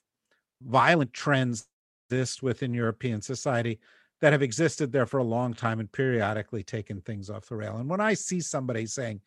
violent 0.61 1.11
trends 1.11 1.67
exist 2.09 2.41
within 2.41 2.73
european 2.73 3.21
society 3.21 3.79
that 4.21 4.31
have 4.31 4.41
existed 4.41 4.91
there 4.91 5.05
for 5.05 5.17
a 5.17 5.23
long 5.23 5.53
time 5.53 5.81
and 5.81 5.91
periodically 5.91 6.63
taken 6.63 7.01
things 7.01 7.29
off 7.29 7.49
the 7.49 7.55
rail. 7.55 7.75
And 7.77 7.89
when 7.89 7.99
i 7.99 8.13
see 8.13 8.39
somebody 8.39 8.85
saying 8.85 9.19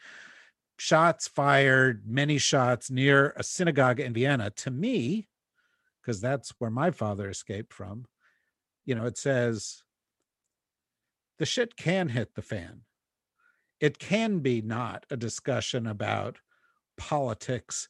shots 0.78 1.28
fired 1.28 2.04
many 2.06 2.38
shots 2.38 2.90
near 2.90 3.34
a 3.36 3.42
synagogue 3.42 4.00
in 4.00 4.14
vienna 4.14 4.50
to 4.50 4.70
me 4.70 5.28
because 6.00 6.20
that's 6.20 6.54
where 6.58 6.70
my 6.70 6.90
father 6.90 7.28
escaped 7.28 7.72
from 7.72 8.04
you 8.84 8.94
know 8.94 9.04
it 9.04 9.18
says 9.18 9.82
the 11.38 11.46
shit 11.46 11.76
can 11.76 12.08
hit 12.10 12.34
the 12.34 12.42
fan 12.42 12.82
it 13.80 13.98
can 13.98 14.38
be 14.38 14.62
not 14.62 15.04
a 15.10 15.16
discussion 15.16 15.86
about 15.86 16.38
politics, 16.96 17.88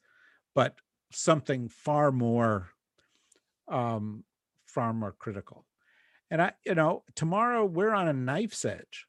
but 0.54 0.76
something 1.12 1.68
far 1.68 2.10
more, 2.10 2.70
um, 3.68 4.24
far 4.66 4.92
more 4.92 5.12
critical. 5.12 5.64
And 6.30 6.42
I, 6.42 6.52
you 6.64 6.74
know, 6.74 7.04
tomorrow 7.14 7.64
we're 7.64 7.94
on 7.94 8.08
a 8.08 8.12
knife's 8.12 8.64
edge, 8.64 9.06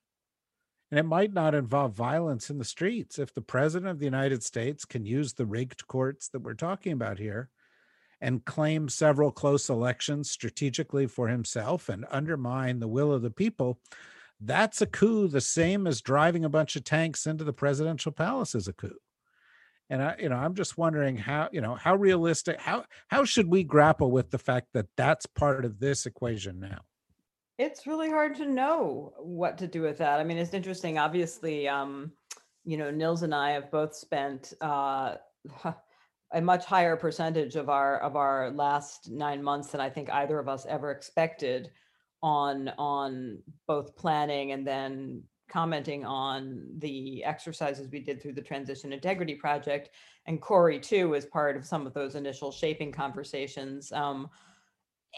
and 0.92 1.00
it 1.00 1.04
might 1.04 1.34
not 1.34 1.56
involve 1.56 1.94
violence 1.94 2.50
in 2.50 2.60
the 2.60 2.64
streets. 2.64 3.18
If 3.18 3.34
the 3.34 3.42
president 3.42 3.90
of 3.90 4.00
the 4.00 4.06
United 4.06 4.44
States 4.44 4.86
can 4.86 5.06
use 5.06 5.34
the 5.34 5.48
rigged 5.48 5.88
courts 5.88 6.30
that 6.30 6.44
we're 6.44 6.54
talking 6.54 6.94
about 6.94 7.18
here 7.18 7.50
and 8.22 8.46
claim 8.46 8.88
several 8.88 9.32
close 9.32 9.70
elections 9.70 10.30
strategically 10.30 11.08
for 11.08 11.28
himself 11.28 11.90
and 11.90 12.06
undermine 12.10 12.80
the 12.80 12.88
will 12.88 13.12
of 13.12 13.24
the 13.24 13.32
people, 13.32 13.80
that's 14.40 14.82
a 14.82 14.86
coup 14.86 15.28
the 15.28 15.42
same 15.42 15.88
as 15.88 16.02
driving 16.02 16.46
a 16.46 16.50
bunch 16.50 16.76
of 16.76 16.84
tanks 16.84 17.26
into 17.26 17.44
the 17.44 17.54
presidential 17.54 18.12
palace 18.12 18.54
is 18.54 18.68
a 18.68 18.74
coup 18.74 18.98
and 19.90 20.02
i 20.02 20.16
you 20.20 20.30
know 20.30 20.36
i'm 20.36 20.54
just 20.54 20.78
wondering 20.78 21.18
how 21.18 21.50
you 21.52 21.62
know 21.62 21.76
how 21.76 21.96
realistic 21.96 22.60
how 22.60 22.84
how 23.08 23.24
should 23.24 23.48
we 23.48 23.64
grapple 23.64 24.12
with 24.12 24.30
the 24.30 24.38
fact 24.38 24.68
that 24.74 24.86
that's 24.96 25.26
part 25.26 25.66
of 25.66 25.80
this 25.80 26.06
equation 26.06 26.60
now 26.60 26.80
It's 27.58 27.88
really 27.88 28.10
hard 28.10 28.36
to 28.36 28.46
know 28.46 29.14
what 29.18 29.58
to 29.58 29.68
do 29.68 29.82
with 29.82 29.98
that. 29.98 30.20
I 30.20 30.24
mean, 30.24 30.38
it's 30.38 30.54
interesting. 30.54 31.00
Obviously, 31.00 31.68
um, 31.68 32.12
you 32.64 32.78
know, 32.78 32.92
Nils 32.92 33.24
and 33.24 33.34
I 33.34 33.52
have 33.52 33.72
both 33.72 33.96
spent 33.96 34.54
uh, 34.62 35.16
a 36.32 36.42
much 36.42 36.66
higher 36.66 36.96
percentage 36.96 37.56
of 37.56 37.68
our 37.70 37.98
of 38.00 38.16
our 38.16 38.52
last 38.52 39.10
nine 39.10 39.42
months 39.42 39.72
than 39.72 39.82
I 39.82 39.90
think 39.90 40.12
either 40.12 40.38
of 40.38 40.48
us 40.48 40.68
ever 40.68 40.92
expected 40.92 41.72
on 42.22 42.70
on 42.78 43.40
both 43.68 43.96
planning 43.96 44.52
and 44.52 44.66
then 44.66 45.24
commenting 45.50 46.04
on 46.06 46.66
the 46.80 47.24
exercises 47.24 47.90
we 47.90 48.00
did 48.00 48.22
through 48.22 48.34
the 48.34 48.42
transition 48.42 48.92
integrity 48.92 49.36
project. 49.36 49.90
And 50.26 50.42
kori 50.42 50.80
too 50.80 51.10
was 51.10 51.26
part 51.26 51.56
of 51.56 51.66
some 51.66 51.88
of 51.88 51.94
those 51.94 52.16
initial 52.16 52.52
shaping 52.52 52.92
conversations 52.92 53.92
um, 53.92 54.30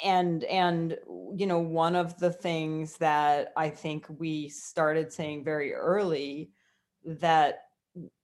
and 0.03 0.43
and 0.45 0.97
you 1.35 1.45
know 1.45 1.59
one 1.59 1.95
of 1.95 2.17
the 2.19 2.31
things 2.31 2.97
that 2.97 3.51
i 3.57 3.69
think 3.69 4.05
we 4.17 4.47
started 4.49 5.11
saying 5.11 5.43
very 5.43 5.73
early 5.73 6.51
that 7.03 7.63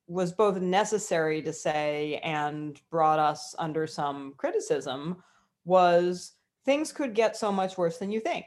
was 0.08 0.32
both 0.32 0.58
necessary 0.58 1.42
to 1.42 1.52
say 1.52 2.20
and 2.24 2.80
brought 2.92 3.20
us 3.20 3.56
under 3.58 3.88
some 3.88 4.34
criticism 4.38 5.22
was 5.66 6.34
things 6.64 6.92
could 6.92 7.16
get 7.16 7.36
so 7.36 7.52
much 7.52 7.78
worse 7.78 7.98
than 7.98 8.12
you 8.12 8.20
think 8.20 8.46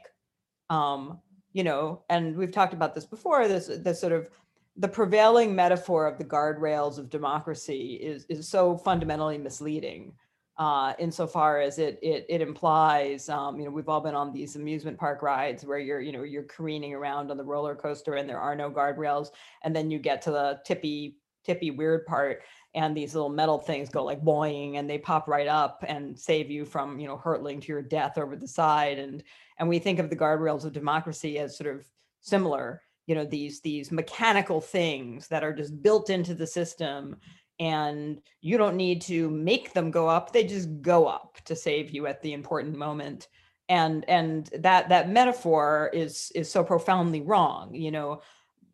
um 0.69 1.19
you 1.53 1.63
know 1.63 2.03
and 2.09 2.35
we've 2.35 2.51
talked 2.51 2.73
about 2.73 2.93
this 2.95 3.05
before 3.05 3.47
this 3.47 3.67
this 3.67 3.99
sort 3.99 4.13
of 4.13 4.29
the 4.77 4.87
prevailing 4.87 5.53
metaphor 5.55 6.07
of 6.07 6.17
the 6.17 6.23
guardrails 6.23 6.97
of 6.97 7.09
democracy 7.09 7.99
is 8.01 8.25
is 8.29 8.47
so 8.47 8.77
fundamentally 8.77 9.37
misleading 9.37 10.13
uh, 10.59 10.93
insofar 10.99 11.61
as 11.61 11.79
it 11.79 11.97
it, 12.01 12.25
it 12.27 12.41
implies, 12.41 13.29
um, 13.29 13.57
you 13.57 13.65
know, 13.65 13.71
we've 13.71 13.87
all 13.87 14.01
been 14.01 14.13
on 14.13 14.33
these 14.33 14.57
amusement 14.57 14.97
park 14.97 15.21
rides 15.21 15.65
where 15.65 15.79
you're, 15.79 16.01
you 16.01 16.11
know, 16.11 16.23
you're 16.23 16.43
careening 16.43 16.93
around 16.93 17.31
on 17.31 17.37
the 17.37 17.43
roller 17.43 17.75
coaster 17.75 18.15
and 18.15 18.29
there 18.29 18.41
are 18.41 18.55
no 18.57 18.69
guardrails, 18.69 19.29
and 19.63 19.73
then 19.73 19.89
you 19.89 19.97
get 19.99 20.21
to 20.21 20.31
the 20.31 20.59
tippy 20.65 21.15
tippy 21.45 21.71
weird 21.71 22.05
part, 22.05 22.43
and 22.73 22.95
these 22.95 23.13
little 23.15 23.29
metal 23.29 23.59
things 23.59 23.89
go 23.89 24.03
like 24.03 24.23
boing, 24.23 24.77
and 24.77 24.89
they 24.89 24.97
pop 24.97 25.27
right 25.27 25.47
up 25.47 25.83
and 25.87 26.17
save 26.17 26.49
you 26.49 26.65
from, 26.65 26.99
you 26.99 27.07
know, 27.07 27.17
hurtling 27.17 27.59
to 27.61 27.67
your 27.67 27.81
death 27.81 28.17
over 28.17 28.35
the 28.35 28.47
side, 28.47 28.99
and 28.99 29.23
and 29.57 29.67
we 29.67 29.79
think 29.79 29.99
of 29.99 30.09
the 30.09 30.15
guardrails 30.15 30.65
of 30.65 30.73
democracy 30.73 31.39
as 31.39 31.57
sort 31.57 31.75
of 31.75 31.85
similar, 32.21 32.81
you 33.07 33.15
know, 33.15 33.25
these 33.25 33.61
these 33.61 33.91
mechanical 33.91 34.61
things 34.61 35.27
that 35.27 35.43
are 35.43 35.53
just 35.53 35.81
built 35.81 36.09
into 36.09 36.33
the 36.33 36.47
system 36.47 37.17
and 37.59 38.21
you 38.41 38.57
don't 38.57 38.77
need 38.77 39.01
to 39.01 39.29
make 39.29 39.73
them 39.73 39.91
go 39.91 40.07
up 40.07 40.31
they 40.31 40.43
just 40.43 40.81
go 40.81 41.07
up 41.07 41.37
to 41.45 41.55
save 41.55 41.91
you 41.91 42.07
at 42.07 42.21
the 42.21 42.33
important 42.33 42.75
moment 42.75 43.27
and 43.67 44.07
and 44.09 44.49
that 44.59 44.89
that 44.89 45.09
metaphor 45.09 45.89
is 45.93 46.31
is 46.35 46.49
so 46.49 46.63
profoundly 46.63 47.21
wrong 47.21 47.73
you 47.73 47.91
know 47.91 48.21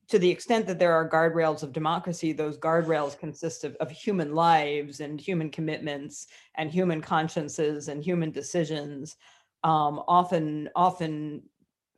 to 0.07 0.19
the 0.19 0.29
extent 0.29 0.67
that 0.67 0.79
there 0.79 0.93
are 0.93 1.09
guardrails 1.09 1.63
of 1.63 1.73
democracy 1.73 2.31
those 2.31 2.57
guardrails 2.57 3.17
consist 3.17 3.63
of, 3.63 3.75
of 3.75 3.89
human 3.89 4.35
lives 4.35 4.99
and 4.99 5.19
human 5.19 5.49
commitments 5.49 6.27
and 6.55 6.71
human 6.71 7.01
consciences 7.01 7.87
and 7.87 8.03
human 8.03 8.31
decisions. 8.31 9.17
Um, 9.63 10.03
often 10.07 10.69
often 10.75 11.41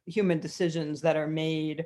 human 0.05 0.39
decisions 0.39 1.01
that 1.01 1.17
are 1.17 1.27
made 1.27 1.85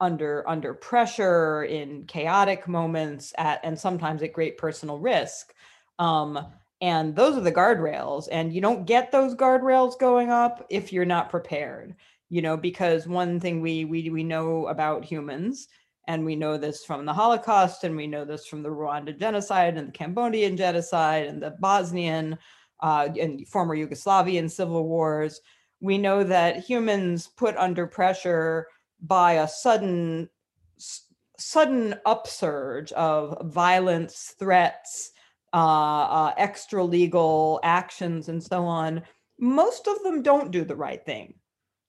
under 0.00 0.46
under 0.48 0.74
pressure 0.74 1.64
in 1.64 2.04
chaotic 2.04 2.68
moments 2.68 3.32
at 3.38 3.60
and 3.64 3.78
sometimes 3.78 4.22
at 4.22 4.32
great 4.32 4.58
personal 4.58 4.98
risk. 4.98 5.54
Um, 5.98 6.38
and 6.82 7.14
those 7.14 7.36
are 7.36 7.42
the 7.42 7.52
guardrails 7.52 8.28
and 8.30 8.52
you 8.52 8.60
don't 8.60 8.84
get 8.84 9.12
those 9.12 9.34
guardrails 9.34 9.98
going 9.98 10.30
up 10.30 10.66
if 10.68 10.92
you're 10.92 11.04
not 11.04 11.30
prepared 11.30 11.94
you 12.32 12.40
know 12.40 12.56
because 12.56 13.06
one 13.06 13.38
thing 13.38 13.60
we 13.60 13.84
we 13.84 14.08
we 14.08 14.24
know 14.24 14.66
about 14.68 15.04
humans 15.04 15.68
and 16.08 16.24
we 16.24 16.34
know 16.34 16.56
this 16.56 16.84
from 16.84 17.04
the 17.04 17.12
holocaust 17.12 17.84
and 17.84 17.94
we 17.94 18.06
know 18.06 18.24
this 18.24 18.46
from 18.46 18.62
the 18.62 18.68
rwanda 18.68 19.16
genocide 19.16 19.76
and 19.76 19.88
the 19.88 19.92
cambodian 19.92 20.56
genocide 20.56 21.26
and 21.26 21.42
the 21.42 21.50
bosnian 21.60 22.38
uh, 22.82 23.08
in 23.14 23.44
former 23.46 23.76
Yugoslavian 23.76 24.50
civil 24.50 24.86
wars. 24.86 25.40
We 25.80 25.98
know 25.98 26.22
that 26.24 26.58
humans 26.58 27.28
put 27.28 27.56
under 27.56 27.86
pressure 27.86 28.66
by 29.00 29.34
a 29.34 29.48
sudden 29.48 30.28
sudden 31.38 31.94
upsurge 32.06 32.92
of 32.92 33.36
violence, 33.52 34.34
threats, 34.38 35.12
uh, 35.52 35.56
uh, 35.56 36.34
extra 36.36 36.84
legal 36.84 37.58
actions, 37.64 38.28
and 38.28 38.42
so 38.42 38.64
on. 38.64 39.02
Most 39.38 39.88
of 39.88 40.02
them 40.02 40.22
don't 40.22 40.52
do 40.52 40.64
the 40.64 40.76
right 40.76 41.04
thing 41.04 41.34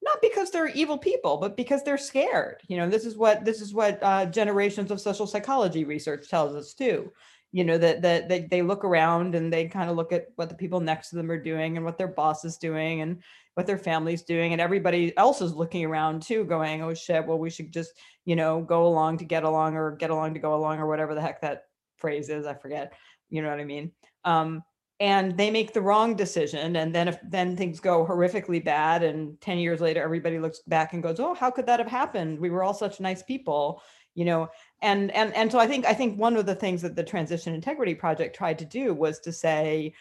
not 0.04 0.22
because 0.22 0.52
they're 0.52 0.68
evil 0.68 0.98
people 0.98 1.38
but 1.38 1.58
because 1.58 1.84
they're 1.84 1.98
scared. 1.98 2.62
You 2.68 2.78
know 2.78 2.90
this 2.90 3.06
is 3.06 3.16
what 3.18 3.46
this 3.46 3.62
is 3.62 3.74
what 3.74 4.00
uh, 4.02 4.26
generations 4.26 4.92
of 4.92 5.02
social 5.02 5.28
psychology 5.28 5.84
research 5.84 6.30
tells 6.30 6.56
us 6.56 6.74
too. 6.74 7.12
You 7.52 7.64
know 7.64 7.78
that 7.78 8.02
that 8.02 8.30
they, 8.30 8.42
they 8.42 8.62
look 8.62 8.84
around 8.84 9.36
and 9.36 9.52
they 9.52 9.68
kind 9.68 9.90
of 9.90 9.96
look 9.96 10.12
at 10.12 10.28
what 10.36 10.50
the 10.50 10.56
people 10.56 10.80
next 10.80 11.10
to 11.10 11.16
them 11.16 11.32
are 11.32 11.42
doing 11.42 11.78
and 11.78 11.86
what 11.86 11.98
their 11.98 12.08
boss 12.08 12.46
is 12.46 12.58
doing 12.58 13.02
and 13.02 13.22
what 13.56 13.68
their 13.68 13.78
family's 13.78 14.24
doing 14.24 14.52
and 14.52 14.62
everybody 14.62 15.16
else 15.18 15.42
is 15.42 15.54
looking 15.54 15.86
around 15.86 16.24
too 16.24 16.44
going 16.46 16.82
oh 16.82 16.94
shit 16.96 17.28
well 17.28 17.38
we 17.38 17.52
should 17.52 17.72
just 17.72 17.92
you 18.26 18.36
know 18.36 18.62
go 18.62 18.88
along 18.88 19.20
to 19.20 19.26
get 19.26 19.44
along 19.44 19.76
or 19.76 19.96
get 19.96 20.10
along 20.10 20.34
to 20.34 20.40
go 20.40 20.56
along 20.56 20.80
or 20.80 20.88
whatever 20.88 21.14
the 21.14 21.22
heck 21.22 21.42
that 21.42 21.66
phrase 21.98 22.30
is 22.30 22.46
i 22.46 22.54
forget. 22.54 22.94
You 23.30 23.42
know 23.42 23.50
what 23.50 23.60
i 23.60 23.66
mean? 23.66 23.92
Um, 24.26 24.64
and 25.00 25.38
they 25.38 25.50
make 25.50 25.74
the 25.74 25.82
wrong 25.82 26.16
decision 26.16 26.76
and 26.76 26.94
then 26.94 27.08
if 27.08 27.18
then 27.24 27.58
things 27.58 27.80
go 27.80 28.06
horrifically 28.06 28.64
bad 28.64 29.04
and 29.04 29.40
10 29.42 29.58
years 29.58 29.82
later 29.82 30.02
everybody 30.02 30.40
looks 30.40 30.60
back 30.68 30.94
and 30.94 31.04
goes 31.04 31.20
oh 31.20 31.34
how 31.34 31.50
could 31.50 31.66
that 31.66 31.80
have 31.80 31.90
happened? 31.90 32.40
We 32.40 32.50
were 32.50 32.64
all 32.64 32.74
such 32.74 33.00
nice 33.00 33.24
people 33.24 33.82
you 34.16 34.26
know? 34.26 34.50
And 34.82 35.12
and 35.12 35.34
and 35.34 35.52
so 35.52 35.60
i 35.60 35.68
think 35.68 35.86
i 35.86 35.94
think 35.94 36.20
one 36.20 36.36
of 36.36 36.46
the 36.46 36.56
things 36.56 36.82
that 36.82 36.96
the 36.96 37.04
transition 37.04 37.54
integrity 37.54 37.96
project 37.96 38.36
tried 38.36 38.60
to 38.60 38.66
do 38.66 38.94
was 38.94 39.20
to 39.22 39.32
say 39.32 39.94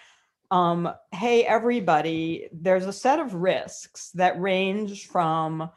um, 0.51 0.93
hey 1.12 1.45
everybody 1.45 2.49
there's 2.53 2.86
a 2.86 2.93
set 2.93 3.20
of 3.20 3.34
risks 3.34 4.11
that 4.11 4.40
range 4.40 5.07
from 5.07 5.70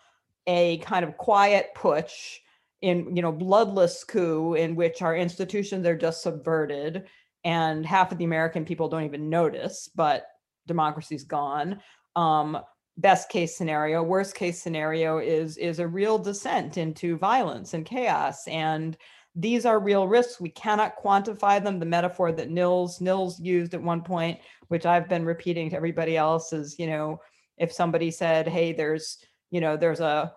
a 0.47 0.79
kind 0.79 1.05
of 1.05 1.17
quiet 1.17 1.69
push 1.75 2.39
in 2.81 3.15
you 3.15 3.21
know 3.21 3.31
bloodless 3.31 4.03
coup 4.03 4.55
in 4.55 4.75
which 4.75 5.01
our 5.01 5.15
institutions 5.15 5.85
are 5.85 5.95
just 5.95 6.23
subverted 6.23 7.05
and 7.45 7.85
half 7.85 8.11
of 8.11 8.17
the 8.17 8.25
American 8.25 8.65
people 8.65 8.89
don't 8.89 9.05
even 9.05 9.29
notice, 9.29 9.89
but 9.95 10.25
democracy's 10.67 11.23
gone. 11.23 11.79
Um, 12.15 12.57
best 12.97 13.29
case 13.29 13.55
scenario, 13.55 14.01
worst 14.01 14.35
case 14.35 14.61
scenario 14.61 15.19
is 15.19 15.57
is 15.57 15.79
a 15.79 15.87
real 15.87 16.17
descent 16.17 16.77
into 16.77 17.17
violence 17.17 17.73
and 17.73 17.85
chaos. 17.85 18.47
And 18.47 18.97
these 19.35 19.65
are 19.65 19.79
real 19.79 20.07
risks. 20.07 20.41
We 20.41 20.49
cannot 20.49 20.97
quantify 20.97 21.63
them. 21.63 21.79
The 21.79 21.85
metaphor 21.85 22.31
that 22.31 22.49
Nils 22.49 22.99
Nils 22.99 23.39
used 23.39 23.73
at 23.73 23.81
one 23.81 24.01
point, 24.01 24.39
which 24.69 24.85
I've 24.85 25.07
been 25.07 25.25
repeating 25.25 25.69
to 25.69 25.75
everybody 25.75 26.17
else, 26.17 26.51
is 26.51 26.79
you 26.79 26.87
know, 26.87 27.19
if 27.57 27.71
somebody 27.71 28.09
said, 28.11 28.47
"Hey, 28.47 28.73
there's 28.73 29.19
you 29.51 29.61
know, 29.61 29.77
there's 29.77 29.99
a 29.99 30.33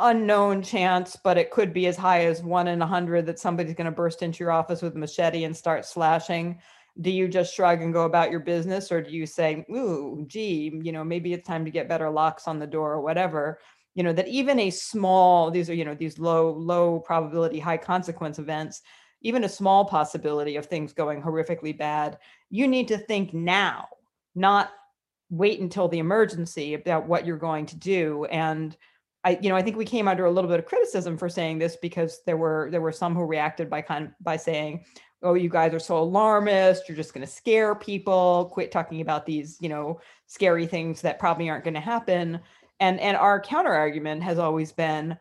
unknown 0.00 0.62
chance, 0.62 1.16
but 1.16 1.38
it 1.38 1.50
could 1.50 1.72
be 1.72 1.86
as 1.86 1.96
high 1.96 2.24
as 2.24 2.42
one 2.42 2.68
in 2.68 2.82
a 2.82 2.86
hundred 2.86 3.26
that 3.26 3.38
somebody's 3.38 3.74
going 3.74 3.86
to 3.86 3.90
burst 3.90 4.22
into 4.22 4.42
your 4.42 4.52
office 4.52 4.82
with 4.82 4.96
a 4.96 4.98
machete 4.98 5.44
and 5.44 5.56
start 5.56 5.84
slashing. 5.84 6.58
Do 7.00 7.10
you 7.10 7.28
just 7.28 7.54
shrug 7.54 7.82
and 7.82 7.92
go 7.92 8.04
about 8.04 8.30
your 8.30 8.40
business, 8.40 8.92
or 8.92 9.00
do 9.00 9.10
you 9.10 9.26
say, 9.26 9.64
"Ooh, 9.70 10.24
gee, 10.26 10.78
you 10.82 10.92
know, 10.92 11.04
maybe 11.04 11.32
it's 11.32 11.46
time 11.46 11.64
to 11.64 11.70
get 11.70 11.88
better 11.88 12.10
locks 12.10 12.46
on 12.46 12.58
the 12.58 12.66
door 12.66 12.92
or 12.92 13.00
whatever"? 13.00 13.58
You 13.94 14.02
know 14.02 14.12
that 14.12 14.28
even 14.28 14.58
a 14.58 14.70
small 14.70 15.50
these 15.50 15.70
are 15.70 15.74
you 15.74 15.84
know 15.84 15.94
these 15.94 16.18
low 16.18 16.52
low 16.52 17.00
probability 17.00 17.58
high 17.58 17.78
consequence 17.78 18.38
events, 18.38 18.82
even 19.22 19.44
a 19.44 19.48
small 19.48 19.84
possibility 19.84 20.56
of 20.56 20.66
things 20.66 20.92
going 20.92 21.22
horrifically 21.22 21.76
bad, 21.76 22.18
you 22.50 22.68
need 22.68 22.88
to 22.88 22.98
think 22.98 23.32
now, 23.34 23.88
not 24.34 24.70
wait 25.30 25.60
until 25.60 25.88
the 25.88 25.98
emergency 25.98 26.74
about 26.74 27.06
what 27.06 27.24
you're 27.24 27.38
going 27.38 27.64
to 27.66 27.76
do 27.76 28.26
and 28.26 28.76
I, 29.24 29.38
you 29.40 29.48
know, 29.48 29.56
I 29.56 29.62
think 29.62 29.76
we 29.76 29.84
came 29.84 30.08
under 30.08 30.24
a 30.24 30.30
little 30.30 30.50
bit 30.50 30.58
of 30.58 30.66
criticism 30.66 31.16
for 31.16 31.28
saying 31.28 31.58
this 31.58 31.76
because 31.76 32.22
there 32.26 32.36
were 32.36 32.68
there 32.70 32.80
were 32.80 32.92
some 32.92 33.14
who 33.14 33.24
reacted 33.24 33.70
by 33.70 33.82
kind 33.82 34.06
of 34.06 34.10
by 34.20 34.36
saying, 34.36 34.84
"Oh, 35.22 35.34
you 35.34 35.48
guys 35.48 35.72
are 35.74 35.78
so 35.78 35.98
alarmist. 35.98 36.88
You're 36.88 36.96
just 36.96 37.14
going 37.14 37.26
to 37.26 37.32
scare 37.32 37.74
people. 37.74 38.50
Quit 38.52 38.72
talking 38.72 39.00
about 39.00 39.24
these, 39.26 39.58
you 39.60 39.68
know, 39.68 40.00
scary 40.26 40.66
things 40.66 41.02
that 41.02 41.20
probably 41.20 41.48
aren't 41.48 41.64
going 41.64 41.74
to 41.74 41.80
happen." 41.80 42.40
And 42.80 42.98
and 43.00 43.16
our 43.16 43.40
counter 43.40 43.72
argument 43.72 44.24
has 44.24 44.38
always 44.40 44.72
been, 44.72 45.16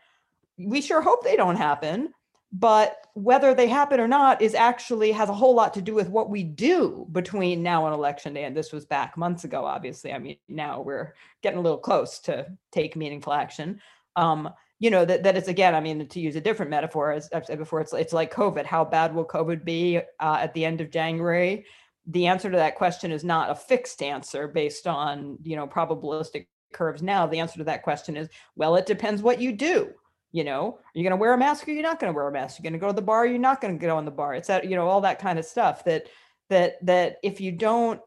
we 0.57 0.81
sure 0.81 1.01
hope 1.01 1.23
they 1.23 1.35
don't 1.35 1.57
happen, 1.57 2.11
but 2.51 3.07
whether 3.13 3.53
they 3.53 3.67
happen 3.67 3.99
or 3.99 4.07
not 4.07 4.41
is 4.41 4.55
actually 4.55 5.11
has 5.11 5.29
a 5.29 5.33
whole 5.33 5.55
lot 5.55 5.73
to 5.73 5.81
do 5.81 5.93
with 5.93 6.09
what 6.09 6.29
we 6.29 6.43
do 6.43 7.07
between 7.11 7.63
now 7.63 7.85
and 7.85 7.95
election 7.95 8.33
day. 8.33 8.43
And 8.43 8.55
this 8.55 8.73
was 8.73 8.85
back 8.85 9.17
months 9.17 9.43
ago 9.43 9.65
obviously. 9.65 10.11
I 10.11 10.19
mean 10.19 10.37
now 10.49 10.81
we're 10.81 11.13
getting 11.41 11.59
a 11.59 11.61
little 11.61 11.77
close 11.77 12.19
to 12.19 12.47
take 12.71 12.95
meaningful 12.95 13.33
action. 13.33 13.79
Um, 14.15 14.49
you 14.79 14.89
know 14.89 15.05
that 15.05 15.21
that 15.23 15.37
is 15.37 15.47
again 15.47 15.75
i 15.75 15.79
mean 15.79 16.07
to 16.07 16.19
use 16.19 16.35
a 16.35 16.41
different 16.41 16.71
metaphor 16.71 17.11
as 17.11 17.29
i've 17.33 17.45
said 17.45 17.59
before 17.59 17.81
it's 17.81 17.93
it's 17.93 18.13
like 18.13 18.33
covid. 18.33 18.65
How 18.65 18.83
bad 18.83 19.13
will 19.13 19.25
covid 19.25 19.63
be 19.63 19.97
uh, 19.97 20.37
at 20.41 20.53
the 20.55 20.65
end 20.65 20.81
of 20.81 20.89
january? 20.89 21.65
The 22.07 22.25
answer 22.25 22.49
to 22.49 22.57
that 22.57 22.75
question 22.75 23.11
is 23.11 23.23
not 23.23 23.51
a 23.51 23.55
fixed 23.55 24.01
answer 24.01 24.47
based 24.47 24.87
on 24.87 25.37
you 25.43 25.55
know 25.55 25.67
probabilistic 25.67 26.47
curves 26.73 27.03
now. 27.03 27.27
The 27.27 27.39
answer 27.39 27.59
to 27.59 27.63
that 27.65 27.83
question 27.83 28.17
is 28.17 28.27
well 28.55 28.75
it 28.75 28.87
depends 28.87 29.21
what 29.21 29.39
you 29.39 29.51
do 29.51 29.93
you 30.31 30.43
know 30.43 30.77
are 30.79 30.91
you 30.93 31.03
going 31.03 31.11
to 31.11 31.17
wear 31.17 31.33
a 31.33 31.37
mask 31.37 31.67
or 31.67 31.71
you're 31.71 31.83
not 31.83 31.99
going 31.99 32.11
to 32.11 32.15
wear 32.15 32.27
a 32.27 32.31
mask? 32.31 32.59
You're 32.59 32.69
going 32.69 32.79
to 32.79 32.79
go 32.79 32.87
to 32.87 32.93
the 32.93 33.01
bar 33.01 33.25
you're 33.25 33.37
not 33.37 33.61
going 33.61 33.77
to 33.77 33.85
go 33.85 33.99
in 33.99 34.05
the 34.05 34.11
bar? 34.11 34.33
It's 34.33 34.47
that 34.47 34.65
you 34.65 34.75
know 34.75 34.87
all 34.87 35.01
that 35.01 35.19
kind 35.19 35.39
of 35.39 35.45
stuff 35.45 35.83
that 35.85 36.07
that 36.49 36.85
that 36.85 37.17
if 37.23 37.41
you 37.41 37.51
don't 37.51 38.01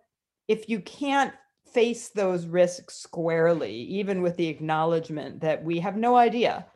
if 0.49 0.69
you 0.69 0.81
can't 0.81 1.33
face 1.73 2.11
those 2.11 2.47
risks 2.47 2.95
squarely 2.95 3.73
even 3.73 4.23
with 4.23 4.37
the 4.37 4.47
acknowledgement 4.47 5.41
that 5.41 5.65
we 5.65 5.81
have 5.81 5.97
no 5.97 6.15
idea 6.15 6.67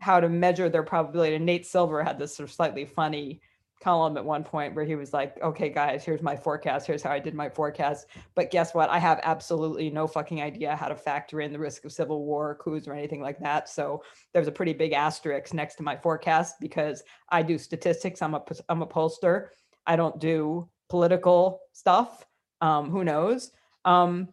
how 0.00 0.18
to 0.18 0.28
measure 0.28 0.68
their 0.68 0.82
probability. 0.82 1.36
And 1.36 1.46
nate 1.46 1.66
silver 1.66 2.02
had 2.02 2.18
this 2.18 2.36
sort 2.36 2.48
of 2.48 2.54
slightly 2.54 2.84
funny 2.84 3.40
column 3.82 4.16
at 4.16 4.24
one 4.24 4.44
point 4.44 4.74
where 4.74 4.84
he 4.84 4.94
was 4.94 5.12
like, 5.12 5.40
okay, 5.42 5.70
guys, 5.70 6.04
here's 6.04 6.22
my 6.22 6.36
forecast. 6.36 6.86
Here's 6.86 7.02
how 7.02 7.10
I 7.10 7.18
did 7.18 7.34
my 7.34 7.48
forecast. 7.48 8.06
But 8.34 8.50
guess 8.50 8.74
what? 8.74 8.90
I 8.90 8.98
have 8.98 9.20
absolutely 9.22 9.90
no 9.90 10.06
fucking 10.06 10.42
idea 10.42 10.76
how 10.76 10.88
to 10.88 10.94
factor 10.94 11.40
in 11.40 11.52
the 11.52 11.58
risk 11.58 11.84
of 11.84 11.92
civil 11.92 12.24
war, 12.24 12.56
coups, 12.56 12.86
or 12.86 12.92
anything 12.92 13.22
like 13.22 13.38
that. 13.40 13.68
So 13.68 14.02
there's 14.32 14.48
a 14.48 14.52
pretty 14.52 14.74
big 14.74 14.92
asterisk 14.92 15.54
next 15.54 15.76
to 15.76 15.82
my 15.82 15.96
forecast 15.96 16.56
because 16.60 17.02
I 17.30 17.42
do 17.42 17.56
statistics. 17.56 18.20
I'm 18.20 18.34
a, 18.34 18.42
I'm 18.68 18.82
a 18.82 18.86
pollster. 18.86 19.48
I 19.86 19.96
don't 19.96 20.20
do 20.20 20.68
political 20.88 21.60
stuff. 21.72 22.26
Um, 22.60 22.90
who 22.90 23.04
knows? 23.04 23.52
Um, 23.86 24.28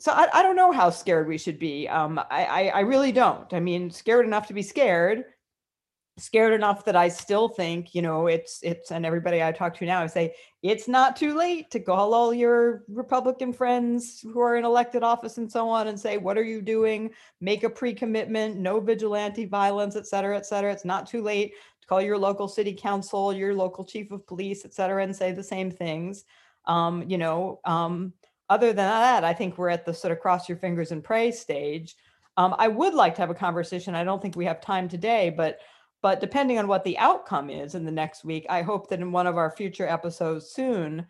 so 0.00 0.12
I, 0.12 0.28
I 0.32 0.42
don't 0.42 0.56
know 0.56 0.72
how 0.72 0.90
scared 0.90 1.28
we 1.28 1.38
should 1.38 1.58
be. 1.58 1.88
Um, 1.88 2.18
I, 2.18 2.44
I, 2.44 2.66
I 2.68 2.80
really 2.80 3.12
don't. 3.12 3.52
I 3.52 3.60
mean, 3.60 3.90
scared 3.90 4.26
enough 4.26 4.48
to 4.48 4.54
be 4.54 4.62
scared 4.62 5.24
scared 6.18 6.52
enough 6.52 6.84
that 6.84 6.96
I 6.96 7.08
still 7.08 7.48
think, 7.48 7.94
you 7.94 8.02
know, 8.02 8.26
it's 8.26 8.60
it's 8.62 8.90
and 8.90 9.06
everybody 9.06 9.42
I 9.42 9.52
talk 9.52 9.76
to 9.76 9.86
now 9.86 10.02
I 10.02 10.06
say 10.08 10.34
it's 10.62 10.88
not 10.88 11.16
too 11.16 11.36
late 11.36 11.70
to 11.70 11.80
call 11.80 12.12
all 12.12 12.34
your 12.34 12.84
Republican 12.88 13.52
friends 13.52 14.20
who 14.20 14.40
are 14.40 14.56
in 14.56 14.64
elected 14.64 15.02
office 15.02 15.38
and 15.38 15.50
so 15.50 15.68
on 15.68 15.88
and 15.88 15.98
say, 15.98 16.18
what 16.18 16.36
are 16.36 16.44
you 16.44 16.60
doing? 16.60 17.10
Make 17.40 17.62
a 17.62 17.70
pre-commitment, 17.70 18.56
no 18.56 18.80
vigilante 18.80 19.44
violence, 19.44 19.94
et 19.94 20.06
cetera, 20.06 20.36
et 20.36 20.46
cetera. 20.46 20.72
It's 20.72 20.84
not 20.84 21.06
too 21.06 21.22
late 21.22 21.54
to 21.80 21.86
call 21.86 22.02
your 22.02 22.18
local 22.18 22.48
city 22.48 22.74
council, 22.74 23.32
your 23.32 23.54
local 23.54 23.84
chief 23.84 24.10
of 24.10 24.26
police, 24.26 24.64
et 24.64 24.74
cetera, 24.74 25.04
and 25.04 25.14
say 25.14 25.32
the 25.32 25.44
same 25.44 25.70
things. 25.70 26.24
Um, 26.66 27.04
you 27.08 27.18
know, 27.18 27.60
um, 27.64 28.12
other 28.50 28.68
than 28.68 28.76
that, 28.88 29.24
I 29.24 29.32
think 29.34 29.56
we're 29.56 29.68
at 29.68 29.86
the 29.86 29.94
sort 29.94 30.12
of 30.12 30.20
cross 30.20 30.48
your 30.48 30.58
fingers 30.58 30.90
and 30.90 31.04
pray 31.04 31.30
stage. 31.30 31.96
Um, 32.36 32.54
I 32.58 32.68
would 32.68 32.94
like 32.94 33.14
to 33.16 33.20
have 33.20 33.30
a 33.30 33.34
conversation. 33.34 33.94
I 33.94 34.04
don't 34.04 34.20
think 34.22 34.36
we 34.36 34.44
have 34.44 34.60
time 34.60 34.88
today, 34.88 35.28
but 35.30 35.60
but 36.02 36.20
depending 36.20 36.58
on 36.58 36.68
what 36.68 36.84
the 36.84 36.98
outcome 36.98 37.50
is 37.50 37.74
in 37.74 37.84
the 37.84 37.90
next 37.90 38.24
week, 38.24 38.46
I 38.48 38.62
hope 38.62 38.88
that 38.88 39.00
in 39.00 39.12
one 39.12 39.26
of 39.26 39.36
our 39.36 39.50
future 39.50 39.86
episodes 39.86 40.50
soon, 40.50 41.06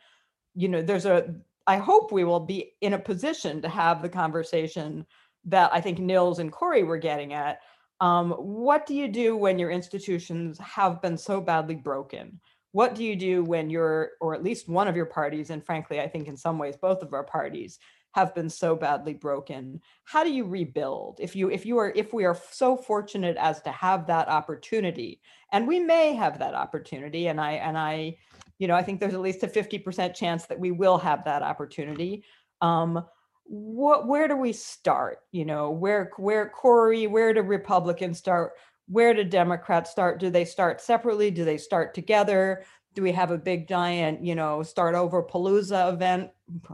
you 0.54 0.68
know, 0.68 0.82
there's 0.82 1.06
a, 1.06 1.34
I 1.66 1.76
hope 1.76 2.10
we 2.10 2.24
will 2.24 2.40
be 2.40 2.72
in 2.80 2.94
a 2.94 2.98
position 2.98 3.60
to 3.62 3.68
have 3.68 4.00
the 4.00 4.08
conversation 4.08 5.04
that 5.44 5.70
I 5.72 5.80
think 5.80 5.98
Nils 5.98 6.38
and 6.38 6.50
Kori 6.50 6.82
were 6.82 6.98
getting 6.98 7.34
at. 7.34 7.60
Um, 8.00 8.30
what 8.32 8.86
do 8.86 8.94
you 8.94 9.08
do 9.08 9.36
when 9.36 9.58
your 9.58 9.70
institutions 9.70 10.58
have 10.58 11.02
been 11.02 11.18
so 11.18 11.40
badly 11.40 11.74
broken? 11.74 12.40
What 12.72 12.94
do 12.94 13.04
you 13.04 13.16
do 13.16 13.44
when 13.44 13.70
you're, 13.70 14.12
or 14.20 14.34
at 14.34 14.44
least 14.44 14.68
one 14.68 14.88
of 14.88 14.96
your 14.96 15.06
parties, 15.06 15.50
and 15.50 15.64
frankly, 15.64 16.00
I 16.00 16.08
think 16.08 16.28
in 16.28 16.36
some 16.36 16.58
ways 16.58 16.76
both 16.76 17.02
of 17.02 17.12
our 17.12 17.24
parties, 17.24 17.78
have 18.12 18.34
been 18.34 18.48
so 18.48 18.74
badly 18.74 19.14
broken. 19.14 19.80
How 20.04 20.24
do 20.24 20.30
you 20.30 20.44
rebuild? 20.44 21.18
If 21.20 21.36
you 21.36 21.50
if 21.50 21.66
you 21.66 21.78
are 21.78 21.92
if 21.94 22.12
we 22.12 22.24
are 22.24 22.38
so 22.50 22.76
fortunate 22.76 23.36
as 23.36 23.60
to 23.62 23.70
have 23.70 24.06
that 24.06 24.28
opportunity 24.28 25.20
and 25.52 25.66
we 25.66 25.78
may 25.78 26.14
have 26.14 26.38
that 26.38 26.54
opportunity 26.54 27.28
and 27.28 27.40
i 27.40 27.52
and 27.52 27.76
i 27.78 28.16
you 28.58 28.66
know 28.66 28.74
i 28.74 28.82
think 28.82 29.00
there's 29.00 29.14
at 29.14 29.20
least 29.20 29.42
a 29.42 29.46
50% 29.46 30.14
chance 30.14 30.46
that 30.46 30.58
we 30.58 30.70
will 30.70 30.98
have 30.98 31.24
that 31.24 31.42
opportunity. 31.42 32.24
Um 32.60 33.04
what 33.44 34.06
where 34.06 34.28
do 34.28 34.36
we 34.36 34.52
start? 34.52 35.20
You 35.32 35.44
know 35.44 35.70
where 35.70 36.10
where 36.16 36.48
kori 36.48 37.06
where 37.06 37.32
do 37.34 37.42
republicans 37.42 38.18
start? 38.18 38.52
Where 38.86 39.12
do 39.12 39.22
democrats 39.22 39.90
start? 39.90 40.18
Do 40.18 40.30
they 40.30 40.46
start 40.46 40.80
separately? 40.80 41.30
Do 41.30 41.44
they 41.44 41.58
start 41.58 41.94
together 41.94 42.64
Do 42.94 43.02
we 43.02 43.12
have 43.12 43.30
a 43.30 43.38
big 43.38 43.68
giant, 43.68 44.24
you 44.24 44.34
know, 44.34 44.62
start 44.62 44.94
over 44.94 45.22
Palooza 45.22 45.92
event, 45.92 46.30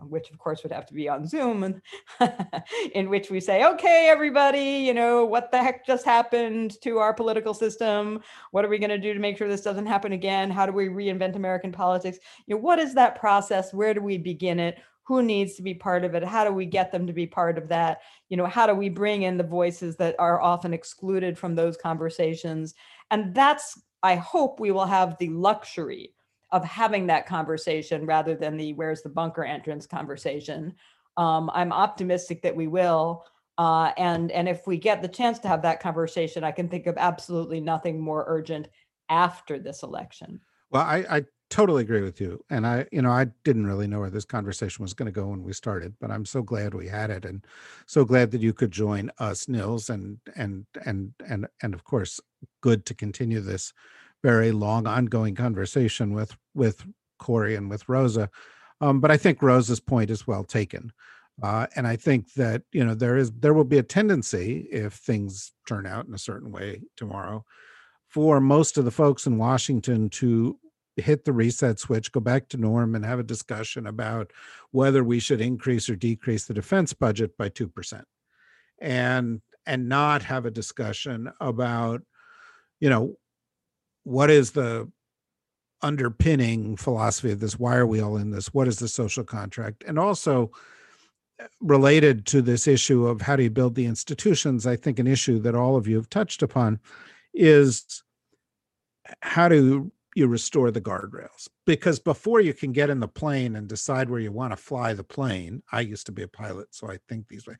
which 0.08 0.30
of 0.30 0.38
course 0.38 0.62
would 0.62 0.72
have 0.72 0.86
to 0.86 0.94
be 0.94 1.08
on 1.08 1.26
Zoom, 1.26 1.64
and 1.64 1.82
in 2.94 3.10
which 3.10 3.30
we 3.30 3.40
say, 3.40 3.64
okay, 3.64 4.08
everybody, 4.08 4.84
you 4.86 4.94
know, 4.94 5.24
what 5.24 5.50
the 5.50 5.58
heck 5.58 5.84
just 5.86 6.04
happened 6.04 6.80
to 6.82 6.98
our 6.98 7.12
political 7.12 7.52
system? 7.52 8.22
What 8.52 8.64
are 8.64 8.68
we 8.68 8.78
going 8.78 8.90
to 8.90 8.98
do 8.98 9.12
to 9.12 9.20
make 9.20 9.36
sure 9.36 9.48
this 9.48 9.60
doesn't 9.60 9.86
happen 9.86 10.12
again? 10.12 10.50
How 10.50 10.64
do 10.64 10.72
we 10.72 10.88
reinvent 10.88 11.36
American 11.36 11.72
politics? 11.72 12.18
You 12.46 12.54
know, 12.54 12.60
what 12.60 12.78
is 12.78 12.94
that 12.94 13.20
process? 13.20 13.74
Where 13.74 13.92
do 13.92 14.00
we 14.00 14.16
begin 14.16 14.58
it? 14.60 14.78
Who 15.06 15.22
needs 15.22 15.54
to 15.56 15.62
be 15.62 15.74
part 15.74 16.04
of 16.04 16.14
it? 16.14 16.24
How 16.24 16.44
do 16.44 16.52
we 16.52 16.64
get 16.64 16.90
them 16.90 17.06
to 17.06 17.12
be 17.12 17.26
part 17.26 17.58
of 17.58 17.68
that? 17.68 18.00
You 18.30 18.38
know, 18.38 18.46
how 18.46 18.66
do 18.66 18.74
we 18.74 18.88
bring 18.88 19.22
in 19.22 19.36
the 19.36 19.44
voices 19.44 19.96
that 19.96 20.16
are 20.18 20.40
often 20.40 20.72
excluded 20.72 21.36
from 21.36 21.54
those 21.54 21.76
conversations? 21.76 22.74
And 23.10 23.34
that's 23.34 23.78
I 24.04 24.16
hope 24.16 24.60
we 24.60 24.70
will 24.70 24.84
have 24.84 25.16
the 25.18 25.30
luxury 25.30 26.12
of 26.52 26.62
having 26.62 27.06
that 27.06 27.26
conversation 27.26 28.04
rather 28.04 28.36
than 28.36 28.58
the 28.58 28.74
where's 28.74 29.02
the 29.02 29.08
bunker 29.08 29.44
entrance 29.44 29.86
conversation. 29.86 30.74
Um, 31.16 31.50
I'm 31.54 31.72
optimistic 31.72 32.42
that 32.42 32.54
we 32.54 32.66
will. 32.66 33.24
Uh, 33.56 33.92
and 33.96 34.30
and 34.30 34.46
if 34.46 34.66
we 34.66 34.76
get 34.76 35.00
the 35.00 35.08
chance 35.08 35.38
to 35.38 35.48
have 35.48 35.62
that 35.62 35.80
conversation, 35.80 36.44
I 36.44 36.52
can 36.52 36.68
think 36.68 36.86
of 36.86 36.96
absolutely 36.98 37.60
nothing 37.60 37.98
more 37.98 38.24
urgent 38.26 38.68
after 39.08 39.58
this 39.58 39.82
election. 39.82 40.40
Well, 40.70 40.82
I, 40.82 41.04
I 41.08 41.24
totally 41.50 41.82
agree 41.82 42.02
with 42.02 42.20
you, 42.20 42.44
and 42.50 42.66
I 42.66 42.86
you 42.92 43.00
know 43.00 43.12
I 43.12 43.26
didn't 43.44 43.66
really 43.66 43.86
know 43.86 44.00
where 44.00 44.10
this 44.10 44.24
conversation 44.24 44.82
was 44.82 44.92
going 44.92 45.06
to 45.06 45.12
go 45.12 45.28
when 45.28 45.44
we 45.44 45.52
started, 45.52 45.94
but 46.00 46.10
I'm 46.10 46.24
so 46.24 46.42
glad 46.42 46.74
we 46.74 46.88
had 46.88 47.10
it, 47.10 47.24
and 47.24 47.46
so 47.86 48.04
glad 48.04 48.32
that 48.32 48.40
you 48.40 48.52
could 48.52 48.72
join 48.72 49.10
us, 49.18 49.48
Nils, 49.48 49.88
and 49.88 50.18
and 50.36 50.66
and 50.84 51.14
and 51.26 51.46
and 51.62 51.74
of 51.74 51.84
course 51.84 52.20
good 52.60 52.86
to 52.86 52.94
continue 52.94 53.40
this 53.40 53.72
very 54.22 54.52
long 54.52 54.86
ongoing 54.86 55.34
conversation 55.34 56.14
with 56.14 56.36
with 56.54 56.84
Kori 57.18 57.54
and 57.54 57.70
with 57.70 57.88
Rosa. 57.88 58.30
Um, 58.80 59.00
but 59.00 59.10
I 59.10 59.16
think 59.16 59.42
Rosa's 59.42 59.80
point 59.80 60.10
is 60.10 60.26
well 60.26 60.44
taken. 60.44 60.92
Uh, 61.42 61.66
and 61.74 61.86
I 61.86 61.96
think 61.96 62.32
that 62.34 62.62
you 62.72 62.84
know 62.84 62.94
there 62.94 63.16
is 63.16 63.32
there 63.32 63.54
will 63.54 63.64
be 63.64 63.78
a 63.78 63.82
tendency 63.82 64.68
if 64.70 64.94
things 64.94 65.52
turn 65.66 65.86
out 65.86 66.06
in 66.06 66.14
a 66.14 66.18
certain 66.18 66.52
way 66.52 66.82
tomorrow 66.96 67.44
for 68.14 68.40
most 68.40 68.78
of 68.78 68.84
the 68.84 68.92
folks 68.92 69.26
in 69.26 69.38
Washington 69.38 70.08
to 70.08 70.56
hit 70.96 71.24
the 71.24 71.32
reset 71.32 71.80
switch, 71.80 72.12
go 72.12 72.20
back 72.20 72.48
to 72.48 72.56
norm, 72.56 72.94
and 72.94 73.04
have 73.04 73.18
a 73.18 73.24
discussion 73.24 73.88
about 73.88 74.32
whether 74.70 75.02
we 75.02 75.18
should 75.18 75.40
increase 75.40 75.88
or 75.88 75.96
decrease 75.96 76.44
the 76.46 76.54
defense 76.54 76.92
budget 76.92 77.36
by 77.36 77.48
two 77.48 77.66
percent, 77.66 78.04
and 78.80 79.40
and 79.66 79.88
not 79.88 80.22
have 80.22 80.46
a 80.46 80.50
discussion 80.50 81.28
about 81.40 82.02
you 82.80 82.90
know, 82.90 83.16
what 84.04 84.30
is 84.30 84.52
the 84.52 84.90
underpinning 85.82 86.76
philosophy 86.76 87.32
of 87.32 87.40
this? 87.40 87.58
Why 87.58 87.76
are 87.76 87.86
we 87.86 88.00
all 88.00 88.16
in 88.16 88.30
this? 88.30 88.52
What 88.54 88.68
is 88.68 88.78
the 88.78 88.88
social 88.88 89.24
contract? 89.24 89.84
And 89.86 89.98
also, 89.98 90.50
eh, 91.38 91.46
related 91.60 92.26
to 92.26 92.42
this 92.42 92.66
issue 92.66 93.06
of 93.06 93.20
how 93.20 93.36
do 93.36 93.42
you 93.42 93.50
build 93.50 93.74
the 93.74 93.86
institutions, 93.86 94.66
I 94.66 94.76
think 94.76 94.98
an 94.98 95.06
issue 95.06 95.38
that 95.40 95.54
all 95.54 95.76
of 95.76 95.86
you 95.86 95.96
have 95.96 96.08
touched 96.08 96.42
upon 96.42 96.80
is 97.32 98.02
how 99.20 99.48
do 99.48 99.92
you 100.14 100.26
restore 100.26 100.70
the 100.70 100.80
guardrails? 100.80 101.48
Because 101.66 101.98
before 101.98 102.40
you 102.40 102.54
can 102.54 102.72
get 102.72 102.88
in 102.88 103.00
the 103.00 103.08
plane 103.08 103.56
and 103.56 103.68
decide 103.68 104.08
where 104.08 104.20
you 104.20 104.32
want 104.32 104.52
to 104.52 104.56
fly 104.56 104.94
the 104.94 105.04
plane, 105.04 105.62
I 105.72 105.80
used 105.80 106.06
to 106.06 106.12
be 106.12 106.22
a 106.22 106.28
pilot, 106.28 106.68
so 106.74 106.88
I 106.88 106.98
think 107.08 107.28
these 107.28 107.46
way. 107.46 107.56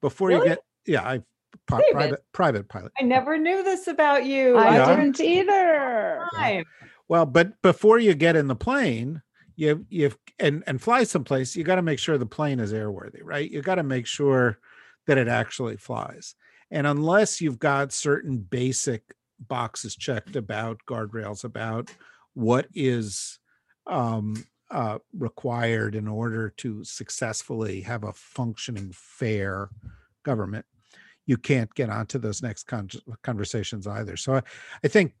Before 0.00 0.28
really? 0.28 0.40
you 0.40 0.48
get, 0.54 0.64
yeah, 0.86 1.02
I 1.02 1.22
pi- 1.66 1.82
private 1.92 2.24
private 2.32 2.68
pilot. 2.68 2.92
I 2.98 3.04
never 3.04 3.36
knew 3.38 3.62
this 3.62 3.86
about 3.88 4.24
you. 4.24 4.56
I 4.56 4.76
Yeah. 4.76 4.96
didn't 4.96 5.20
either. 5.20 6.26
Time. 6.36 6.64
Well, 7.08 7.26
but 7.26 7.60
before 7.62 7.98
you 7.98 8.14
get 8.14 8.36
in 8.36 8.48
the 8.48 8.56
plane, 8.56 9.22
you 9.56 9.86
you 9.88 10.12
and 10.38 10.62
and 10.66 10.80
fly 10.80 11.04
someplace, 11.04 11.56
you 11.56 11.64
got 11.64 11.76
to 11.76 11.82
make 11.82 11.98
sure 11.98 12.18
the 12.18 12.26
plane 12.26 12.60
is 12.60 12.72
airworthy, 12.72 13.20
right? 13.22 13.50
You 13.50 13.62
got 13.62 13.76
to 13.76 13.82
make 13.82 14.06
sure 14.06 14.58
that 15.06 15.18
it 15.18 15.28
actually 15.28 15.76
flies. 15.76 16.34
And 16.70 16.86
unless 16.86 17.40
you've 17.40 17.58
got 17.58 17.92
certain 17.92 18.38
basic 18.38 19.02
boxes 19.40 19.96
checked 19.96 20.36
about 20.36 20.80
guardrails, 20.88 21.44
about 21.44 21.90
what 22.34 22.66
is 22.74 23.38
um, 23.86 24.44
uh, 24.70 24.98
required 25.16 25.94
in 25.94 26.06
order 26.06 26.50
to 26.58 26.84
successfully 26.84 27.80
have 27.80 28.04
a 28.04 28.12
functioning, 28.12 28.90
fair 28.92 29.70
government, 30.24 30.66
you 31.28 31.36
can't 31.36 31.72
get 31.74 31.90
onto 31.90 32.18
those 32.18 32.42
next 32.42 32.64
con- 32.64 32.88
conversations 33.22 33.86
either. 33.86 34.16
So 34.16 34.36
I, 34.36 34.42
I 34.82 34.88
think 34.88 35.12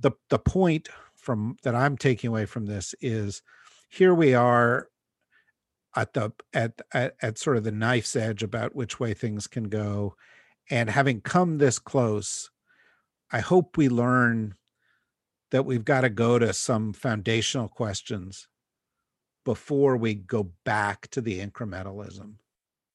the 0.00 0.12
the 0.30 0.38
point 0.38 0.88
from 1.14 1.56
that 1.64 1.74
I'm 1.74 1.98
taking 1.98 2.28
away 2.28 2.46
from 2.46 2.66
this 2.66 2.94
is 3.00 3.42
here 3.90 4.14
we 4.14 4.34
are 4.34 4.88
at 5.96 6.12
the 6.12 6.30
at, 6.54 6.80
at 6.92 7.16
at 7.20 7.38
sort 7.38 7.56
of 7.56 7.64
the 7.64 7.72
knife's 7.72 8.14
edge 8.14 8.44
about 8.44 8.76
which 8.76 9.00
way 9.00 9.14
things 9.14 9.48
can 9.48 9.64
go 9.64 10.14
and 10.70 10.88
having 10.90 11.20
come 11.20 11.58
this 11.58 11.78
close 11.78 12.50
i 13.32 13.38
hope 13.40 13.76
we 13.76 13.88
learn 13.88 14.54
that 15.52 15.64
we've 15.64 15.84
got 15.84 16.02
to 16.02 16.10
go 16.10 16.38
to 16.38 16.52
some 16.52 16.92
foundational 16.92 17.68
questions 17.68 18.48
before 19.44 19.96
we 19.96 20.14
go 20.14 20.50
back 20.64 21.08
to 21.08 21.20
the 21.20 21.40
incrementalism 21.40 22.34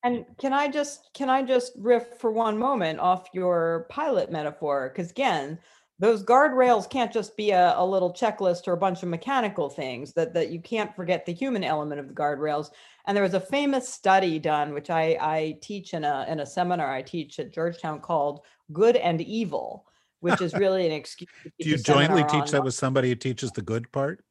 And 0.04 0.26
can 0.40 0.52
I 0.52 0.68
just 0.68 1.10
can 1.14 1.30
I 1.30 1.44
just 1.44 1.74
riff 1.78 2.20
for 2.20 2.32
one 2.32 2.58
moment 2.58 3.00
off 3.00 3.28
your 3.34 3.86
pilot 3.90 4.32
metaphor? 4.32 4.90
Because 4.90 5.12
again, 5.12 5.60
those 6.00 6.24
guardrails 6.24 6.90
can't 6.90 7.14
just 7.14 7.38
be 7.38 7.52
a, 7.52 7.78
a 7.78 7.86
little 7.86 8.12
checklist 8.12 8.68
or 8.68 8.74
a 8.74 8.78
bunch 8.78 9.04
of 9.04 9.10
mechanical 9.10 9.70
things. 9.70 10.14
That 10.14 10.34
that 10.34 10.50
you 10.50 10.60
can't 10.60 10.96
forget 10.96 11.26
the 11.26 11.34
human 11.34 11.64
element 11.64 12.00
of 12.00 12.08
the 12.08 12.16
guardrails. 12.16 12.72
And 13.06 13.16
there 13.16 13.24
was 13.24 13.36
a 13.36 13.40
famous 13.40 13.88
study 13.88 14.40
done, 14.40 14.74
which 14.74 14.90
I, 14.90 15.18
I 15.22 15.58
teach 15.62 15.94
in 15.94 16.04
a 16.04 16.26
in 16.28 16.40
a 16.40 16.46
seminar 16.46 16.92
I 16.92 17.04
teach 17.04 17.40
at 17.40 17.54
Georgetown 17.54 18.00
called 18.00 18.42
"Good 18.74 18.96
and 18.96 19.22
Evil," 19.22 19.86
which 20.22 20.42
is 20.42 20.54
really 20.56 20.88
an 20.88 20.94
excuse. 20.94 21.30
do 21.60 21.70
you 21.70 21.78
jointly 21.78 22.24
teach 22.24 22.34
on 22.34 22.52
that 22.52 22.64
with 22.64 22.74
somebody 22.74 23.10
who 23.10 23.16
teaches 23.16 23.52
the 23.52 23.62
good 23.62 23.92
part 23.92 24.24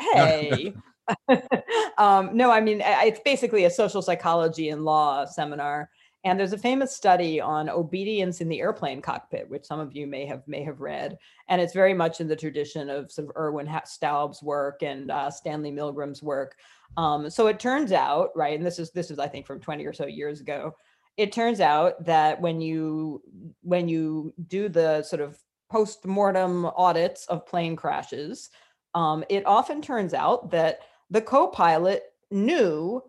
hey 0.00 0.74
um, 1.98 2.30
no 2.36 2.50
i 2.50 2.60
mean 2.60 2.80
it's 2.84 3.20
basically 3.24 3.64
a 3.64 3.70
social 3.70 4.02
psychology 4.02 4.70
and 4.70 4.84
law 4.84 5.24
seminar 5.24 5.90
and 6.24 6.40
there's 6.40 6.54
a 6.54 6.58
famous 6.58 6.96
study 6.96 7.40
on 7.40 7.68
obedience 7.68 8.40
in 8.40 8.48
the 8.48 8.60
airplane 8.60 9.02
cockpit 9.02 9.48
which 9.48 9.64
some 9.64 9.78
of 9.78 9.94
you 9.94 10.06
may 10.06 10.24
have 10.26 10.42
may 10.46 10.62
have 10.64 10.80
read 10.80 11.16
and 11.48 11.60
it's 11.60 11.74
very 11.74 11.94
much 11.94 12.20
in 12.20 12.28
the 12.28 12.36
tradition 12.36 12.88
of 12.88 13.12
sort 13.12 13.28
of 13.28 13.36
ervin 13.36 13.68
staub's 13.84 14.42
work 14.42 14.82
and 14.82 15.10
uh, 15.10 15.30
stanley 15.30 15.70
milgram's 15.70 16.22
work. 16.22 16.56
Um, 16.96 17.28
so 17.28 17.48
it 17.48 17.58
turns 17.58 17.92
out 17.92 18.30
right 18.34 18.56
and 18.56 18.66
this 18.66 18.78
is 18.78 18.90
this 18.92 19.10
is 19.10 19.18
i 19.18 19.28
think 19.28 19.46
from 19.46 19.60
20 19.60 19.84
or 19.84 19.92
so 19.92 20.06
years 20.06 20.40
ago 20.40 20.74
it 21.16 21.32
turns 21.32 21.60
out 21.60 22.04
that 22.04 22.40
when 22.40 22.60
you 22.60 23.22
when 23.62 23.88
you 23.88 24.32
do 24.48 24.68
the 24.68 25.02
sort 25.02 25.20
of 25.20 25.38
post-mortem 25.70 26.66
audits 26.76 27.26
of 27.26 27.46
plane 27.46 27.76
crashes 27.76 28.50
um, 28.94 29.24
it 29.28 29.44
often 29.44 29.82
turns 29.82 30.14
out 30.14 30.50
that 30.52 30.80
the 31.14 31.22
co-pilot 31.22 32.02
knew 32.32 33.00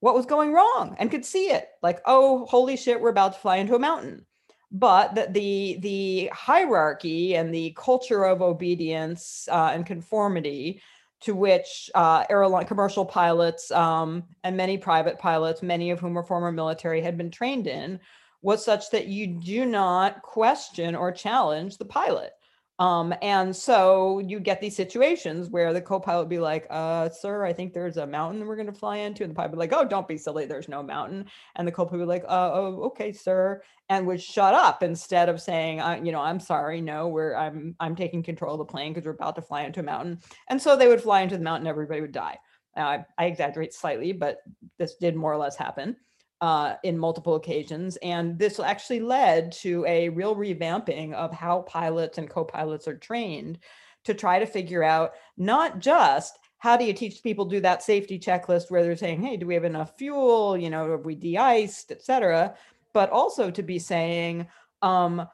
what 0.00 0.14
was 0.14 0.24
going 0.24 0.54
wrong 0.54 0.96
and 0.98 1.10
could 1.10 1.26
see 1.26 1.50
it 1.50 1.68
like 1.82 2.00
oh 2.06 2.46
holy 2.46 2.74
shit 2.74 2.98
we're 2.98 3.10
about 3.10 3.34
to 3.34 3.38
fly 3.38 3.56
into 3.56 3.76
a 3.76 3.78
mountain. 3.78 4.24
But 4.72 5.14
that 5.16 5.34
the 5.34 5.78
the 5.80 6.30
hierarchy 6.32 7.36
and 7.36 7.54
the 7.54 7.74
culture 7.76 8.24
of 8.24 8.40
obedience 8.40 9.46
uh, 9.52 9.72
and 9.74 9.84
conformity 9.84 10.80
to 11.20 11.34
which 11.34 11.90
uh, 11.94 12.24
airline 12.30 12.64
commercial 12.64 13.04
pilots 13.04 13.70
um, 13.72 14.24
and 14.42 14.56
many 14.56 14.78
private 14.78 15.18
pilots 15.18 15.62
many 15.62 15.90
of 15.90 16.00
whom 16.00 16.14
were 16.14 16.22
former 16.22 16.50
military 16.50 17.02
had 17.02 17.18
been 17.18 17.30
trained 17.30 17.66
in 17.66 18.00
was 18.40 18.64
such 18.64 18.90
that 18.90 19.06
you 19.06 19.26
do 19.26 19.66
not 19.66 20.22
question 20.22 20.94
or 20.94 21.12
challenge 21.12 21.76
the 21.76 21.84
pilot 21.84 22.32
um, 22.80 23.12
and 23.20 23.54
so 23.54 24.20
you 24.20 24.40
get 24.40 24.58
these 24.62 24.74
situations 24.74 25.50
where 25.50 25.74
the 25.74 25.82
co-pilot 25.82 26.22
would 26.22 26.28
be 26.30 26.38
like, 26.38 26.66
uh, 26.70 27.10
sir, 27.10 27.44
I 27.44 27.52
think 27.52 27.74
there's 27.74 27.98
a 27.98 28.06
mountain 28.06 28.46
we're 28.46 28.56
going 28.56 28.72
to 28.72 28.72
fly 28.72 28.96
into. 28.96 29.22
And 29.22 29.30
the 29.30 29.34
pilot 29.34 29.50
would 29.50 29.56
be 29.56 29.60
like, 29.60 29.74
oh, 29.74 29.84
don't 29.86 30.08
be 30.08 30.16
silly. 30.16 30.46
There's 30.46 30.66
no 30.66 30.82
mountain. 30.82 31.26
And 31.56 31.68
the 31.68 31.72
co-pilot 31.72 31.98
would 31.98 32.04
be 32.04 32.08
like, 32.08 32.24
uh, 32.24 32.50
oh, 32.54 32.84
okay, 32.86 33.12
sir. 33.12 33.62
And 33.90 34.06
would 34.06 34.22
shut 34.22 34.54
up 34.54 34.82
instead 34.82 35.28
of 35.28 35.42
saying, 35.42 35.82
you 36.06 36.10
know, 36.10 36.20
I'm 36.20 36.40
sorry. 36.40 36.80
No, 36.80 37.08
we're, 37.08 37.34
I'm, 37.34 37.76
I'm 37.80 37.94
taking 37.94 38.22
control 38.22 38.54
of 38.54 38.58
the 38.58 38.72
plane 38.72 38.94
because 38.94 39.04
we're 39.04 39.12
about 39.12 39.36
to 39.36 39.42
fly 39.42 39.62
into 39.64 39.80
a 39.80 39.82
mountain. 39.82 40.18
And 40.48 40.60
so 40.60 40.74
they 40.74 40.88
would 40.88 41.02
fly 41.02 41.20
into 41.20 41.36
the 41.36 41.44
mountain. 41.44 41.66
Everybody 41.66 42.00
would 42.00 42.12
die. 42.12 42.38
Now, 42.76 42.88
I, 42.88 43.04
I 43.18 43.26
exaggerate 43.26 43.74
slightly, 43.74 44.12
but 44.12 44.38
this 44.78 44.94
did 44.94 45.16
more 45.16 45.34
or 45.34 45.36
less 45.36 45.56
happen 45.56 45.96
uh, 46.40 46.74
in 46.82 46.98
multiple 46.98 47.34
occasions. 47.34 47.96
And 47.98 48.38
this 48.38 48.58
actually 48.58 49.00
led 49.00 49.52
to 49.52 49.84
a 49.86 50.08
real 50.08 50.34
revamping 50.34 51.12
of 51.12 51.32
how 51.32 51.62
pilots 51.62 52.18
and 52.18 52.30
co 52.30 52.44
pilots 52.44 52.88
are 52.88 52.96
trained 52.96 53.58
to 54.04 54.14
try 54.14 54.38
to 54.38 54.46
figure 54.46 54.82
out 54.82 55.12
not 55.36 55.78
just 55.78 56.38
how 56.58 56.76
do 56.76 56.84
you 56.84 56.92
teach 56.92 57.22
people 57.22 57.44
do 57.44 57.60
that 57.60 57.82
safety 57.82 58.18
checklist 58.18 58.70
where 58.70 58.82
they're 58.82 58.96
saying, 58.96 59.22
hey, 59.22 59.36
do 59.36 59.46
we 59.46 59.54
have 59.54 59.64
enough 59.64 59.96
fuel? 59.96 60.56
You 60.56 60.70
know, 60.70 60.90
have 60.90 61.04
we 61.04 61.14
de 61.14 61.38
iced, 61.38 61.90
et 61.90 62.02
cetera? 62.02 62.54
But 62.92 63.10
also 63.10 63.50
to 63.50 63.62
be 63.62 63.78
saying, 63.78 64.46
um, 64.82 65.26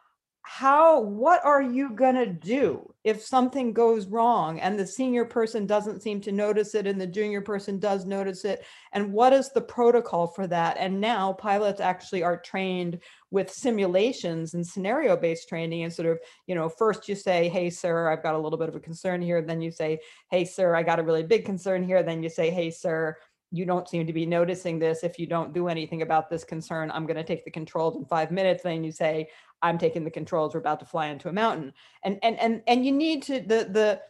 how 0.48 1.00
what 1.00 1.44
are 1.44 1.60
you 1.60 1.90
going 1.90 2.14
to 2.14 2.24
do 2.24 2.88
if 3.02 3.20
something 3.20 3.72
goes 3.72 4.06
wrong 4.06 4.60
and 4.60 4.78
the 4.78 4.86
senior 4.86 5.24
person 5.24 5.66
doesn't 5.66 6.02
seem 6.02 6.20
to 6.20 6.30
notice 6.30 6.76
it 6.76 6.86
and 6.86 7.00
the 7.00 7.06
junior 7.06 7.40
person 7.40 7.80
does 7.80 8.06
notice 8.06 8.44
it? 8.44 8.64
And 8.92 9.12
what 9.12 9.32
is 9.32 9.50
the 9.50 9.60
protocol 9.60 10.28
for 10.28 10.46
that? 10.46 10.76
And 10.78 11.00
now 11.00 11.32
pilots 11.32 11.80
actually 11.80 12.22
are 12.22 12.40
trained 12.40 13.00
with 13.32 13.50
simulations 13.50 14.54
and 14.54 14.64
scenario 14.64 15.16
based 15.16 15.48
training 15.48 15.82
and 15.82 15.92
sort 15.92 16.06
of 16.06 16.20
you 16.46 16.54
know 16.54 16.68
first 16.68 17.08
you 17.08 17.16
say 17.16 17.48
hey 17.48 17.68
sir 17.68 18.08
i've 18.08 18.22
got 18.22 18.36
a 18.36 18.38
little 18.38 18.56
bit 18.56 18.68
of 18.68 18.76
a 18.76 18.80
concern 18.80 19.20
here. 19.20 19.42
Then 19.42 19.60
you 19.60 19.72
say 19.72 19.98
hey 20.30 20.44
sir 20.44 20.76
i 20.76 20.84
got 20.84 21.00
a 21.00 21.02
really 21.02 21.24
big 21.24 21.44
concern 21.44 21.82
here. 21.82 22.04
Then 22.04 22.22
you 22.22 22.30
say 22.30 22.50
hey 22.50 22.70
sir 22.70 23.16
you 23.52 23.64
don't 23.64 23.88
seem 23.88 24.06
to 24.06 24.12
be 24.12 24.26
noticing 24.26 24.78
this. 24.78 25.04
If 25.04 25.18
you 25.18 25.26
don't 25.26 25.54
do 25.54 25.68
anything 25.68 26.02
about 26.02 26.28
this 26.28 26.44
concern, 26.44 26.90
I'm 26.90 27.06
going 27.06 27.16
to 27.16 27.24
take 27.24 27.44
the 27.44 27.50
controls 27.50 27.96
in 27.96 28.04
five 28.04 28.30
minutes. 28.30 28.62
Then 28.62 28.84
you 28.84 28.92
say, 28.92 29.28
I'm 29.62 29.78
taking 29.78 30.04
the 30.04 30.10
controls. 30.10 30.54
We're 30.54 30.60
about 30.60 30.80
to 30.80 30.86
fly 30.86 31.06
into 31.06 31.28
a 31.28 31.32
mountain. 31.32 31.72
And 32.02 32.18
and 32.22 32.38
and 32.38 32.62
and 32.66 32.84
you 32.84 32.92
need 32.92 33.22
to 33.24 33.40
the 33.40 33.68
the 33.70 34.00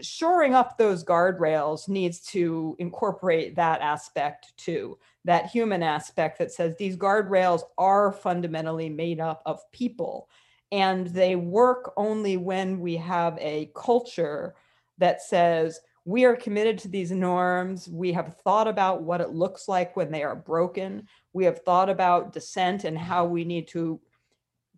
shoring 0.00 0.54
up 0.54 0.78
those 0.78 1.04
guardrails 1.04 1.88
needs 1.88 2.20
to 2.20 2.76
incorporate 2.78 3.56
that 3.56 3.80
aspect 3.80 4.56
too 4.56 4.96
that 5.24 5.46
human 5.46 5.82
aspect 5.82 6.38
that 6.38 6.52
says 6.52 6.76
these 6.76 6.96
guardrails 6.96 7.62
are 7.78 8.12
fundamentally 8.12 8.88
made 8.88 9.20
up 9.20 9.42
of 9.44 9.60
people 9.72 10.28
and 10.70 11.08
they 11.08 11.36
work 11.36 11.92
only 11.96 12.36
when 12.36 12.80
we 12.80 12.96
have 12.96 13.36
a 13.40 13.70
culture 13.74 14.54
that 14.98 15.20
says 15.20 15.80
we 16.04 16.24
are 16.24 16.36
committed 16.36 16.78
to 16.78 16.88
these 16.88 17.12
norms. 17.12 17.88
We 17.88 18.12
have 18.12 18.36
thought 18.38 18.66
about 18.66 19.02
what 19.02 19.20
it 19.20 19.30
looks 19.30 19.68
like 19.68 19.96
when 19.96 20.10
they 20.10 20.22
are 20.22 20.34
broken. 20.34 21.06
We 21.32 21.44
have 21.44 21.60
thought 21.60 21.88
about 21.88 22.32
dissent 22.32 22.84
and 22.84 22.98
how 22.98 23.24
we 23.24 23.44
need 23.44 23.68
to 23.68 24.00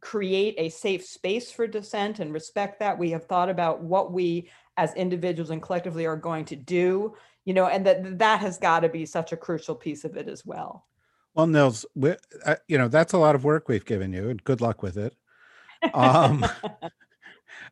create 0.01 0.55
a 0.59 0.69
safe 0.69 1.05
space 1.05 1.51
for 1.51 1.67
dissent 1.67 2.19
and 2.19 2.33
respect 2.33 2.81
that. 2.81 2.99
We 2.99 3.11
have 3.13 3.25
thought 3.25 3.49
about 3.49 3.83
what 3.83 4.13
we 4.13 4.51
as 4.77 4.93
individuals 4.95 5.51
and 5.51 5.63
collectively 5.63 6.05
are 6.05 6.17
going 6.17 6.45
to 6.47 6.57
do, 6.57 7.15
you 7.47 7.55
know, 7.55 7.69
and 7.69 7.87
that 7.87 8.19
that 8.19 8.41
has 8.41 8.59
got 8.59 8.81
to 8.81 8.91
be 8.91 9.07
such 9.07 9.33
a 9.33 9.37
crucial 9.37 9.75
piece 9.75 10.05
of 10.05 10.17
it 10.17 10.29
as 10.29 10.45
well. 10.45 10.87
Well, 11.35 11.47
Nils, 11.47 11.87
we, 11.95 12.17
uh, 12.45 12.57
you 12.69 12.77
know, 12.77 12.89
that's 12.89 13.15
a 13.15 13.19
lot 13.19 13.35
of 13.35 13.45
work 13.45 13.67
we've 13.67 13.85
given 13.85 14.13
you 14.13 14.29
and 14.29 14.45
good 14.45 14.61
luck 14.61 14.83
with 14.83 14.97
it. 14.97 15.15
Um, 15.93 16.47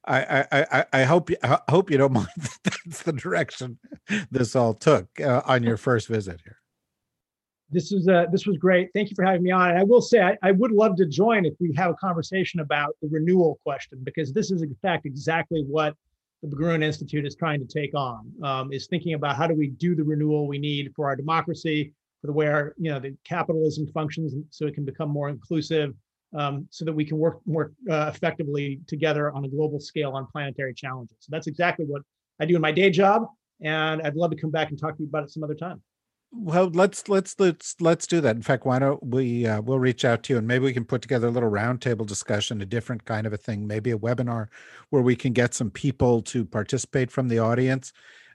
I, 0.04 0.44
I, 0.52 0.84
I 0.92 1.04
hope 1.04 1.30
you 1.30 1.36
I 1.42 1.58
hope 1.68 1.90
you 1.90 1.98
don't 1.98 2.12
mind 2.20 2.28
that 2.36 2.58
that's 2.84 3.02
the 3.02 3.12
direction 3.12 3.78
this 4.30 4.56
all 4.56 4.74
took 4.74 5.20
uh, 5.20 5.42
on 5.44 5.62
your 5.62 5.76
first 5.76 6.08
visit 6.08 6.40
here. 6.44 6.58
This 7.70 7.90
is 7.90 8.06
uh, 8.08 8.26
this 8.30 8.46
was 8.46 8.58
great. 8.58 8.90
Thank 8.94 9.10
you 9.10 9.16
for 9.16 9.24
having 9.24 9.42
me 9.42 9.50
on. 9.50 9.70
And 9.70 9.78
I 9.78 9.84
will 9.84 10.02
say 10.02 10.20
I, 10.20 10.36
I 10.42 10.52
would 10.52 10.72
love 10.72 10.96
to 10.96 11.06
join 11.06 11.46
if 11.46 11.54
we 11.60 11.72
have 11.76 11.90
a 11.90 11.94
conversation 11.94 12.60
about 12.60 12.96
the 13.00 13.08
renewal 13.08 13.58
question 13.62 13.98
because 14.02 14.32
this 14.32 14.50
is 14.50 14.62
in 14.62 14.76
fact 14.82 15.06
exactly 15.06 15.64
what 15.66 15.94
the 16.42 16.48
Berggruen 16.48 16.82
Institute 16.82 17.24
is 17.24 17.36
trying 17.36 17.60
to 17.60 17.66
take 17.66 17.94
on. 17.94 18.30
Um, 18.42 18.72
is 18.72 18.88
thinking 18.88 19.14
about 19.14 19.36
how 19.36 19.46
do 19.46 19.54
we 19.54 19.68
do 19.68 19.94
the 19.94 20.04
renewal 20.04 20.46
we 20.46 20.58
need 20.58 20.92
for 20.94 21.06
our 21.06 21.16
democracy, 21.16 21.94
for 22.20 22.26
the 22.26 22.32
way 22.32 22.46
our 22.48 22.74
you 22.76 22.90
know 22.90 22.98
the 22.98 23.16
capitalism 23.24 23.86
functions, 23.94 24.34
so 24.50 24.66
it 24.66 24.74
can 24.74 24.84
become 24.84 25.08
more 25.08 25.28
inclusive, 25.28 25.94
um, 26.34 26.66
so 26.70 26.84
that 26.84 26.92
we 26.92 27.04
can 27.04 27.18
work 27.18 27.40
more 27.46 27.72
uh, 27.90 28.10
effectively 28.14 28.80
together 28.86 29.32
on 29.32 29.44
a 29.44 29.48
global 29.48 29.80
scale 29.80 30.12
on 30.12 30.26
planetary 30.26 30.74
challenges. 30.74 31.16
So 31.20 31.28
that's 31.30 31.46
exactly 31.46 31.84
what 31.84 32.02
I 32.40 32.46
do 32.46 32.56
in 32.56 32.62
my 32.62 32.72
day 32.72 32.90
job, 32.90 33.26
and 33.60 34.02
I'd 34.02 34.16
love 34.16 34.30
to 34.30 34.36
come 34.36 34.50
back 34.50 34.70
and 34.70 34.78
talk 34.78 34.96
to 34.96 35.02
you 35.02 35.08
about 35.08 35.24
it 35.24 35.30
some 35.30 35.44
other 35.44 35.54
time. 35.54 35.82
Well, 36.34 36.70
let's 36.70 37.10
let's 37.10 37.38
let's 37.38 37.76
let's 37.78 38.06
do 38.06 38.22
that. 38.22 38.36
In 38.36 38.42
fact, 38.42 38.64
why 38.64 38.78
don't 38.78 39.04
we 39.04 39.46
uh, 39.46 39.60
we'll 39.60 39.78
reach 39.78 40.02
out 40.02 40.22
to 40.24 40.32
you 40.32 40.38
and 40.38 40.48
maybe 40.48 40.64
we 40.64 40.72
can 40.72 40.86
put 40.86 41.02
together 41.02 41.26
a 41.26 41.30
little 41.30 41.50
roundtable 41.50 42.06
discussion, 42.06 42.62
a 42.62 42.66
different 42.66 43.04
kind 43.04 43.26
of 43.26 43.34
a 43.34 43.36
thing, 43.36 43.66
maybe 43.66 43.90
a 43.90 43.98
webinar 43.98 44.48
where 44.88 45.02
we 45.02 45.14
can 45.14 45.34
get 45.34 45.52
some 45.52 45.70
people 45.70 46.22
to 46.22 46.46
participate 46.46 47.10
from 47.10 47.28
the 47.28 47.38
audience. 47.38 47.92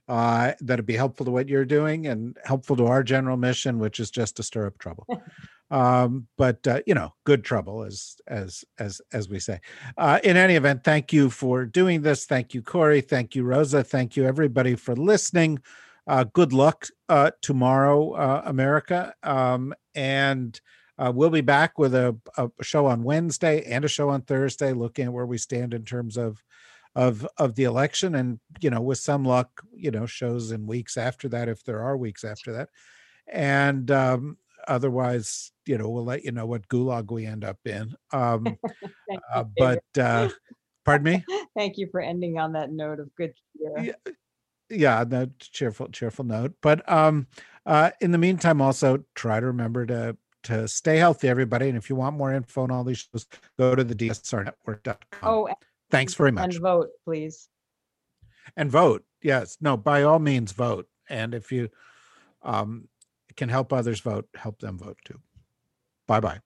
Uh, 0.08 0.53
that'd 0.62 0.86
be 0.86 0.95
helpful 0.95 1.26
to 1.26 1.32
what 1.32 1.49
you're 1.49 1.66
doing 1.66 2.08
and 2.08 2.38
helpful 2.45 2.76
to 2.78 2.86
our 2.86 3.03
general 3.03 3.38
mission, 3.38 3.78
which 3.80 3.99
is 3.99 4.10
just 4.10 4.38
to 4.38 4.43
stir 4.43 4.68
up 4.68 4.78
trouble. 4.78 5.05
um, 5.72 6.28
but 6.38 6.66
uh, 6.66 6.82
you 6.86 6.93
know, 6.93 7.14
good 7.26 7.43
trouble, 7.43 7.84
as 7.84 8.16
as 8.28 8.64
as 8.80 9.01
as 9.12 9.28
we 9.28 9.39
say. 9.39 9.60
Uh, 9.97 10.20
in 10.24 10.38
any 10.38 10.55
event, 10.55 10.84
thank 10.84 11.12
you 11.12 11.30
for 11.30 11.66
doing 11.66 12.01
this. 12.01 12.26
Thank 12.26 12.53
you, 12.53 12.62
Kori. 12.62 13.01
Thank 13.01 13.36
you, 13.36 13.43
Rosa. 13.43 13.84
Thank 13.84 14.16
you, 14.16 14.26
everybody, 14.26 14.76
for 14.76 14.95
listening. 14.95 15.60
Uh, 16.08 16.24
good 16.24 16.53
luck 16.53 16.88
uh, 17.10 17.32
tomorrow, 17.41 18.14
uh, 18.14 18.41
America, 18.45 19.14
um, 19.24 19.74
and 19.93 20.62
uh, 20.97 21.12
we'll 21.14 21.30
be 21.30 21.41
back 21.41 21.78
with 21.78 21.93
a, 21.93 22.18
a 22.38 22.49
show 22.62 22.86
on 22.86 23.03
Wednesday 23.03 23.62
and 23.64 23.84
a 23.84 23.89
show 23.89 24.10
on 24.10 24.22
Thursday, 24.22 24.72
looking 24.72 25.05
at 25.05 25.14
where 25.14 25.26
we 25.26 25.38
stand 25.38 25.74
in 25.74 25.84
terms 25.84 26.18
of 26.18 26.41
of 26.98 27.28
of 27.38 27.54
the 27.54 27.64
election, 27.64 28.16
and 28.16 28.39
you 28.60 28.72
know, 28.72 28.82
with 28.82 28.98
some 28.98 29.24
luck, 29.24 29.62
you 29.72 29.91
know, 29.91 30.08
shows 30.08 30.52
in 30.52 30.66
weeks 30.66 30.98
after 30.98 31.30
that, 31.30 31.48
if 31.48 31.64
there 31.64 31.84
are 31.84 31.95
weeks 31.95 32.24
after 32.24 32.52
that, 32.54 32.70
and 33.32 33.91
um, 33.91 34.38
otherwise, 34.68 35.52
you 35.68 35.78
know, 35.78 35.89
we'll 35.89 36.04
let 36.04 36.26
you 36.26 36.32
know 36.32 36.48
what 36.48 36.68
gulag 36.68 37.12
we 37.12 37.28
end 37.28 37.45
up 37.45 37.60
in. 37.66 37.93
Um, 38.12 38.58
uh, 39.34 39.43
but 39.60 39.84
uh, 40.00 40.30
pardon 40.86 41.06
me. 41.06 41.26
Thank 41.56 41.78
you 41.78 41.88
for 41.91 42.02
ending 42.02 42.39
on 42.39 42.54
that 42.54 42.72
note 42.72 43.00
of 43.00 43.16
good 43.16 43.34
cheer. 43.56 43.93
Yeah, 44.08 44.14
yeah, 44.72 45.06
no 45.08 45.28
cheerful, 45.39 45.89
cheerful 45.89 46.26
note. 46.26 46.56
But 46.64 46.89
um, 46.91 47.28
uh, 47.68 47.91
in 48.02 48.10
the 48.10 48.18
meantime, 48.18 48.60
also 48.60 49.04
try 49.14 49.39
to 49.39 49.45
remember 49.45 49.86
to 49.86 50.18
to 50.43 50.68
stay 50.68 50.98
healthy, 50.98 51.28
everybody. 51.28 51.70
And 51.70 51.78
if 51.78 51.91
you 51.91 51.95
want 51.95 52.18
more 52.18 52.34
info 52.34 52.64
on 52.64 52.72
all 52.72 52.84
these 52.84 53.08
shows, 53.14 53.28
go 53.60 53.76
to 53.76 53.84
the 53.84 53.93
dsrnetwork.com. 53.93 54.98
Oh, 55.22 55.48
thanks 55.90 56.14
very 56.14 56.32
much. 56.32 56.56
And 56.56 56.62
vote, 56.62 56.90
please. 57.04 57.50
And 58.56 58.72
vote. 58.72 59.04
Yes. 59.22 59.58
No, 59.62 59.78
by 59.78 60.04
all 60.04 60.20
means, 60.20 60.52
vote. 60.52 60.88
And 61.10 61.34
if 61.34 61.52
you 61.52 61.70
um, 62.44 62.88
can 63.36 63.50
help 63.50 63.74
others 63.74 64.00
vote, 64.00 64.28
help 64.36 64.60
them 64.60 64.78
vote 64.78 64.98
too. 65.06 65.20
Bye 66.08 66.20
bye. 66.20 66.40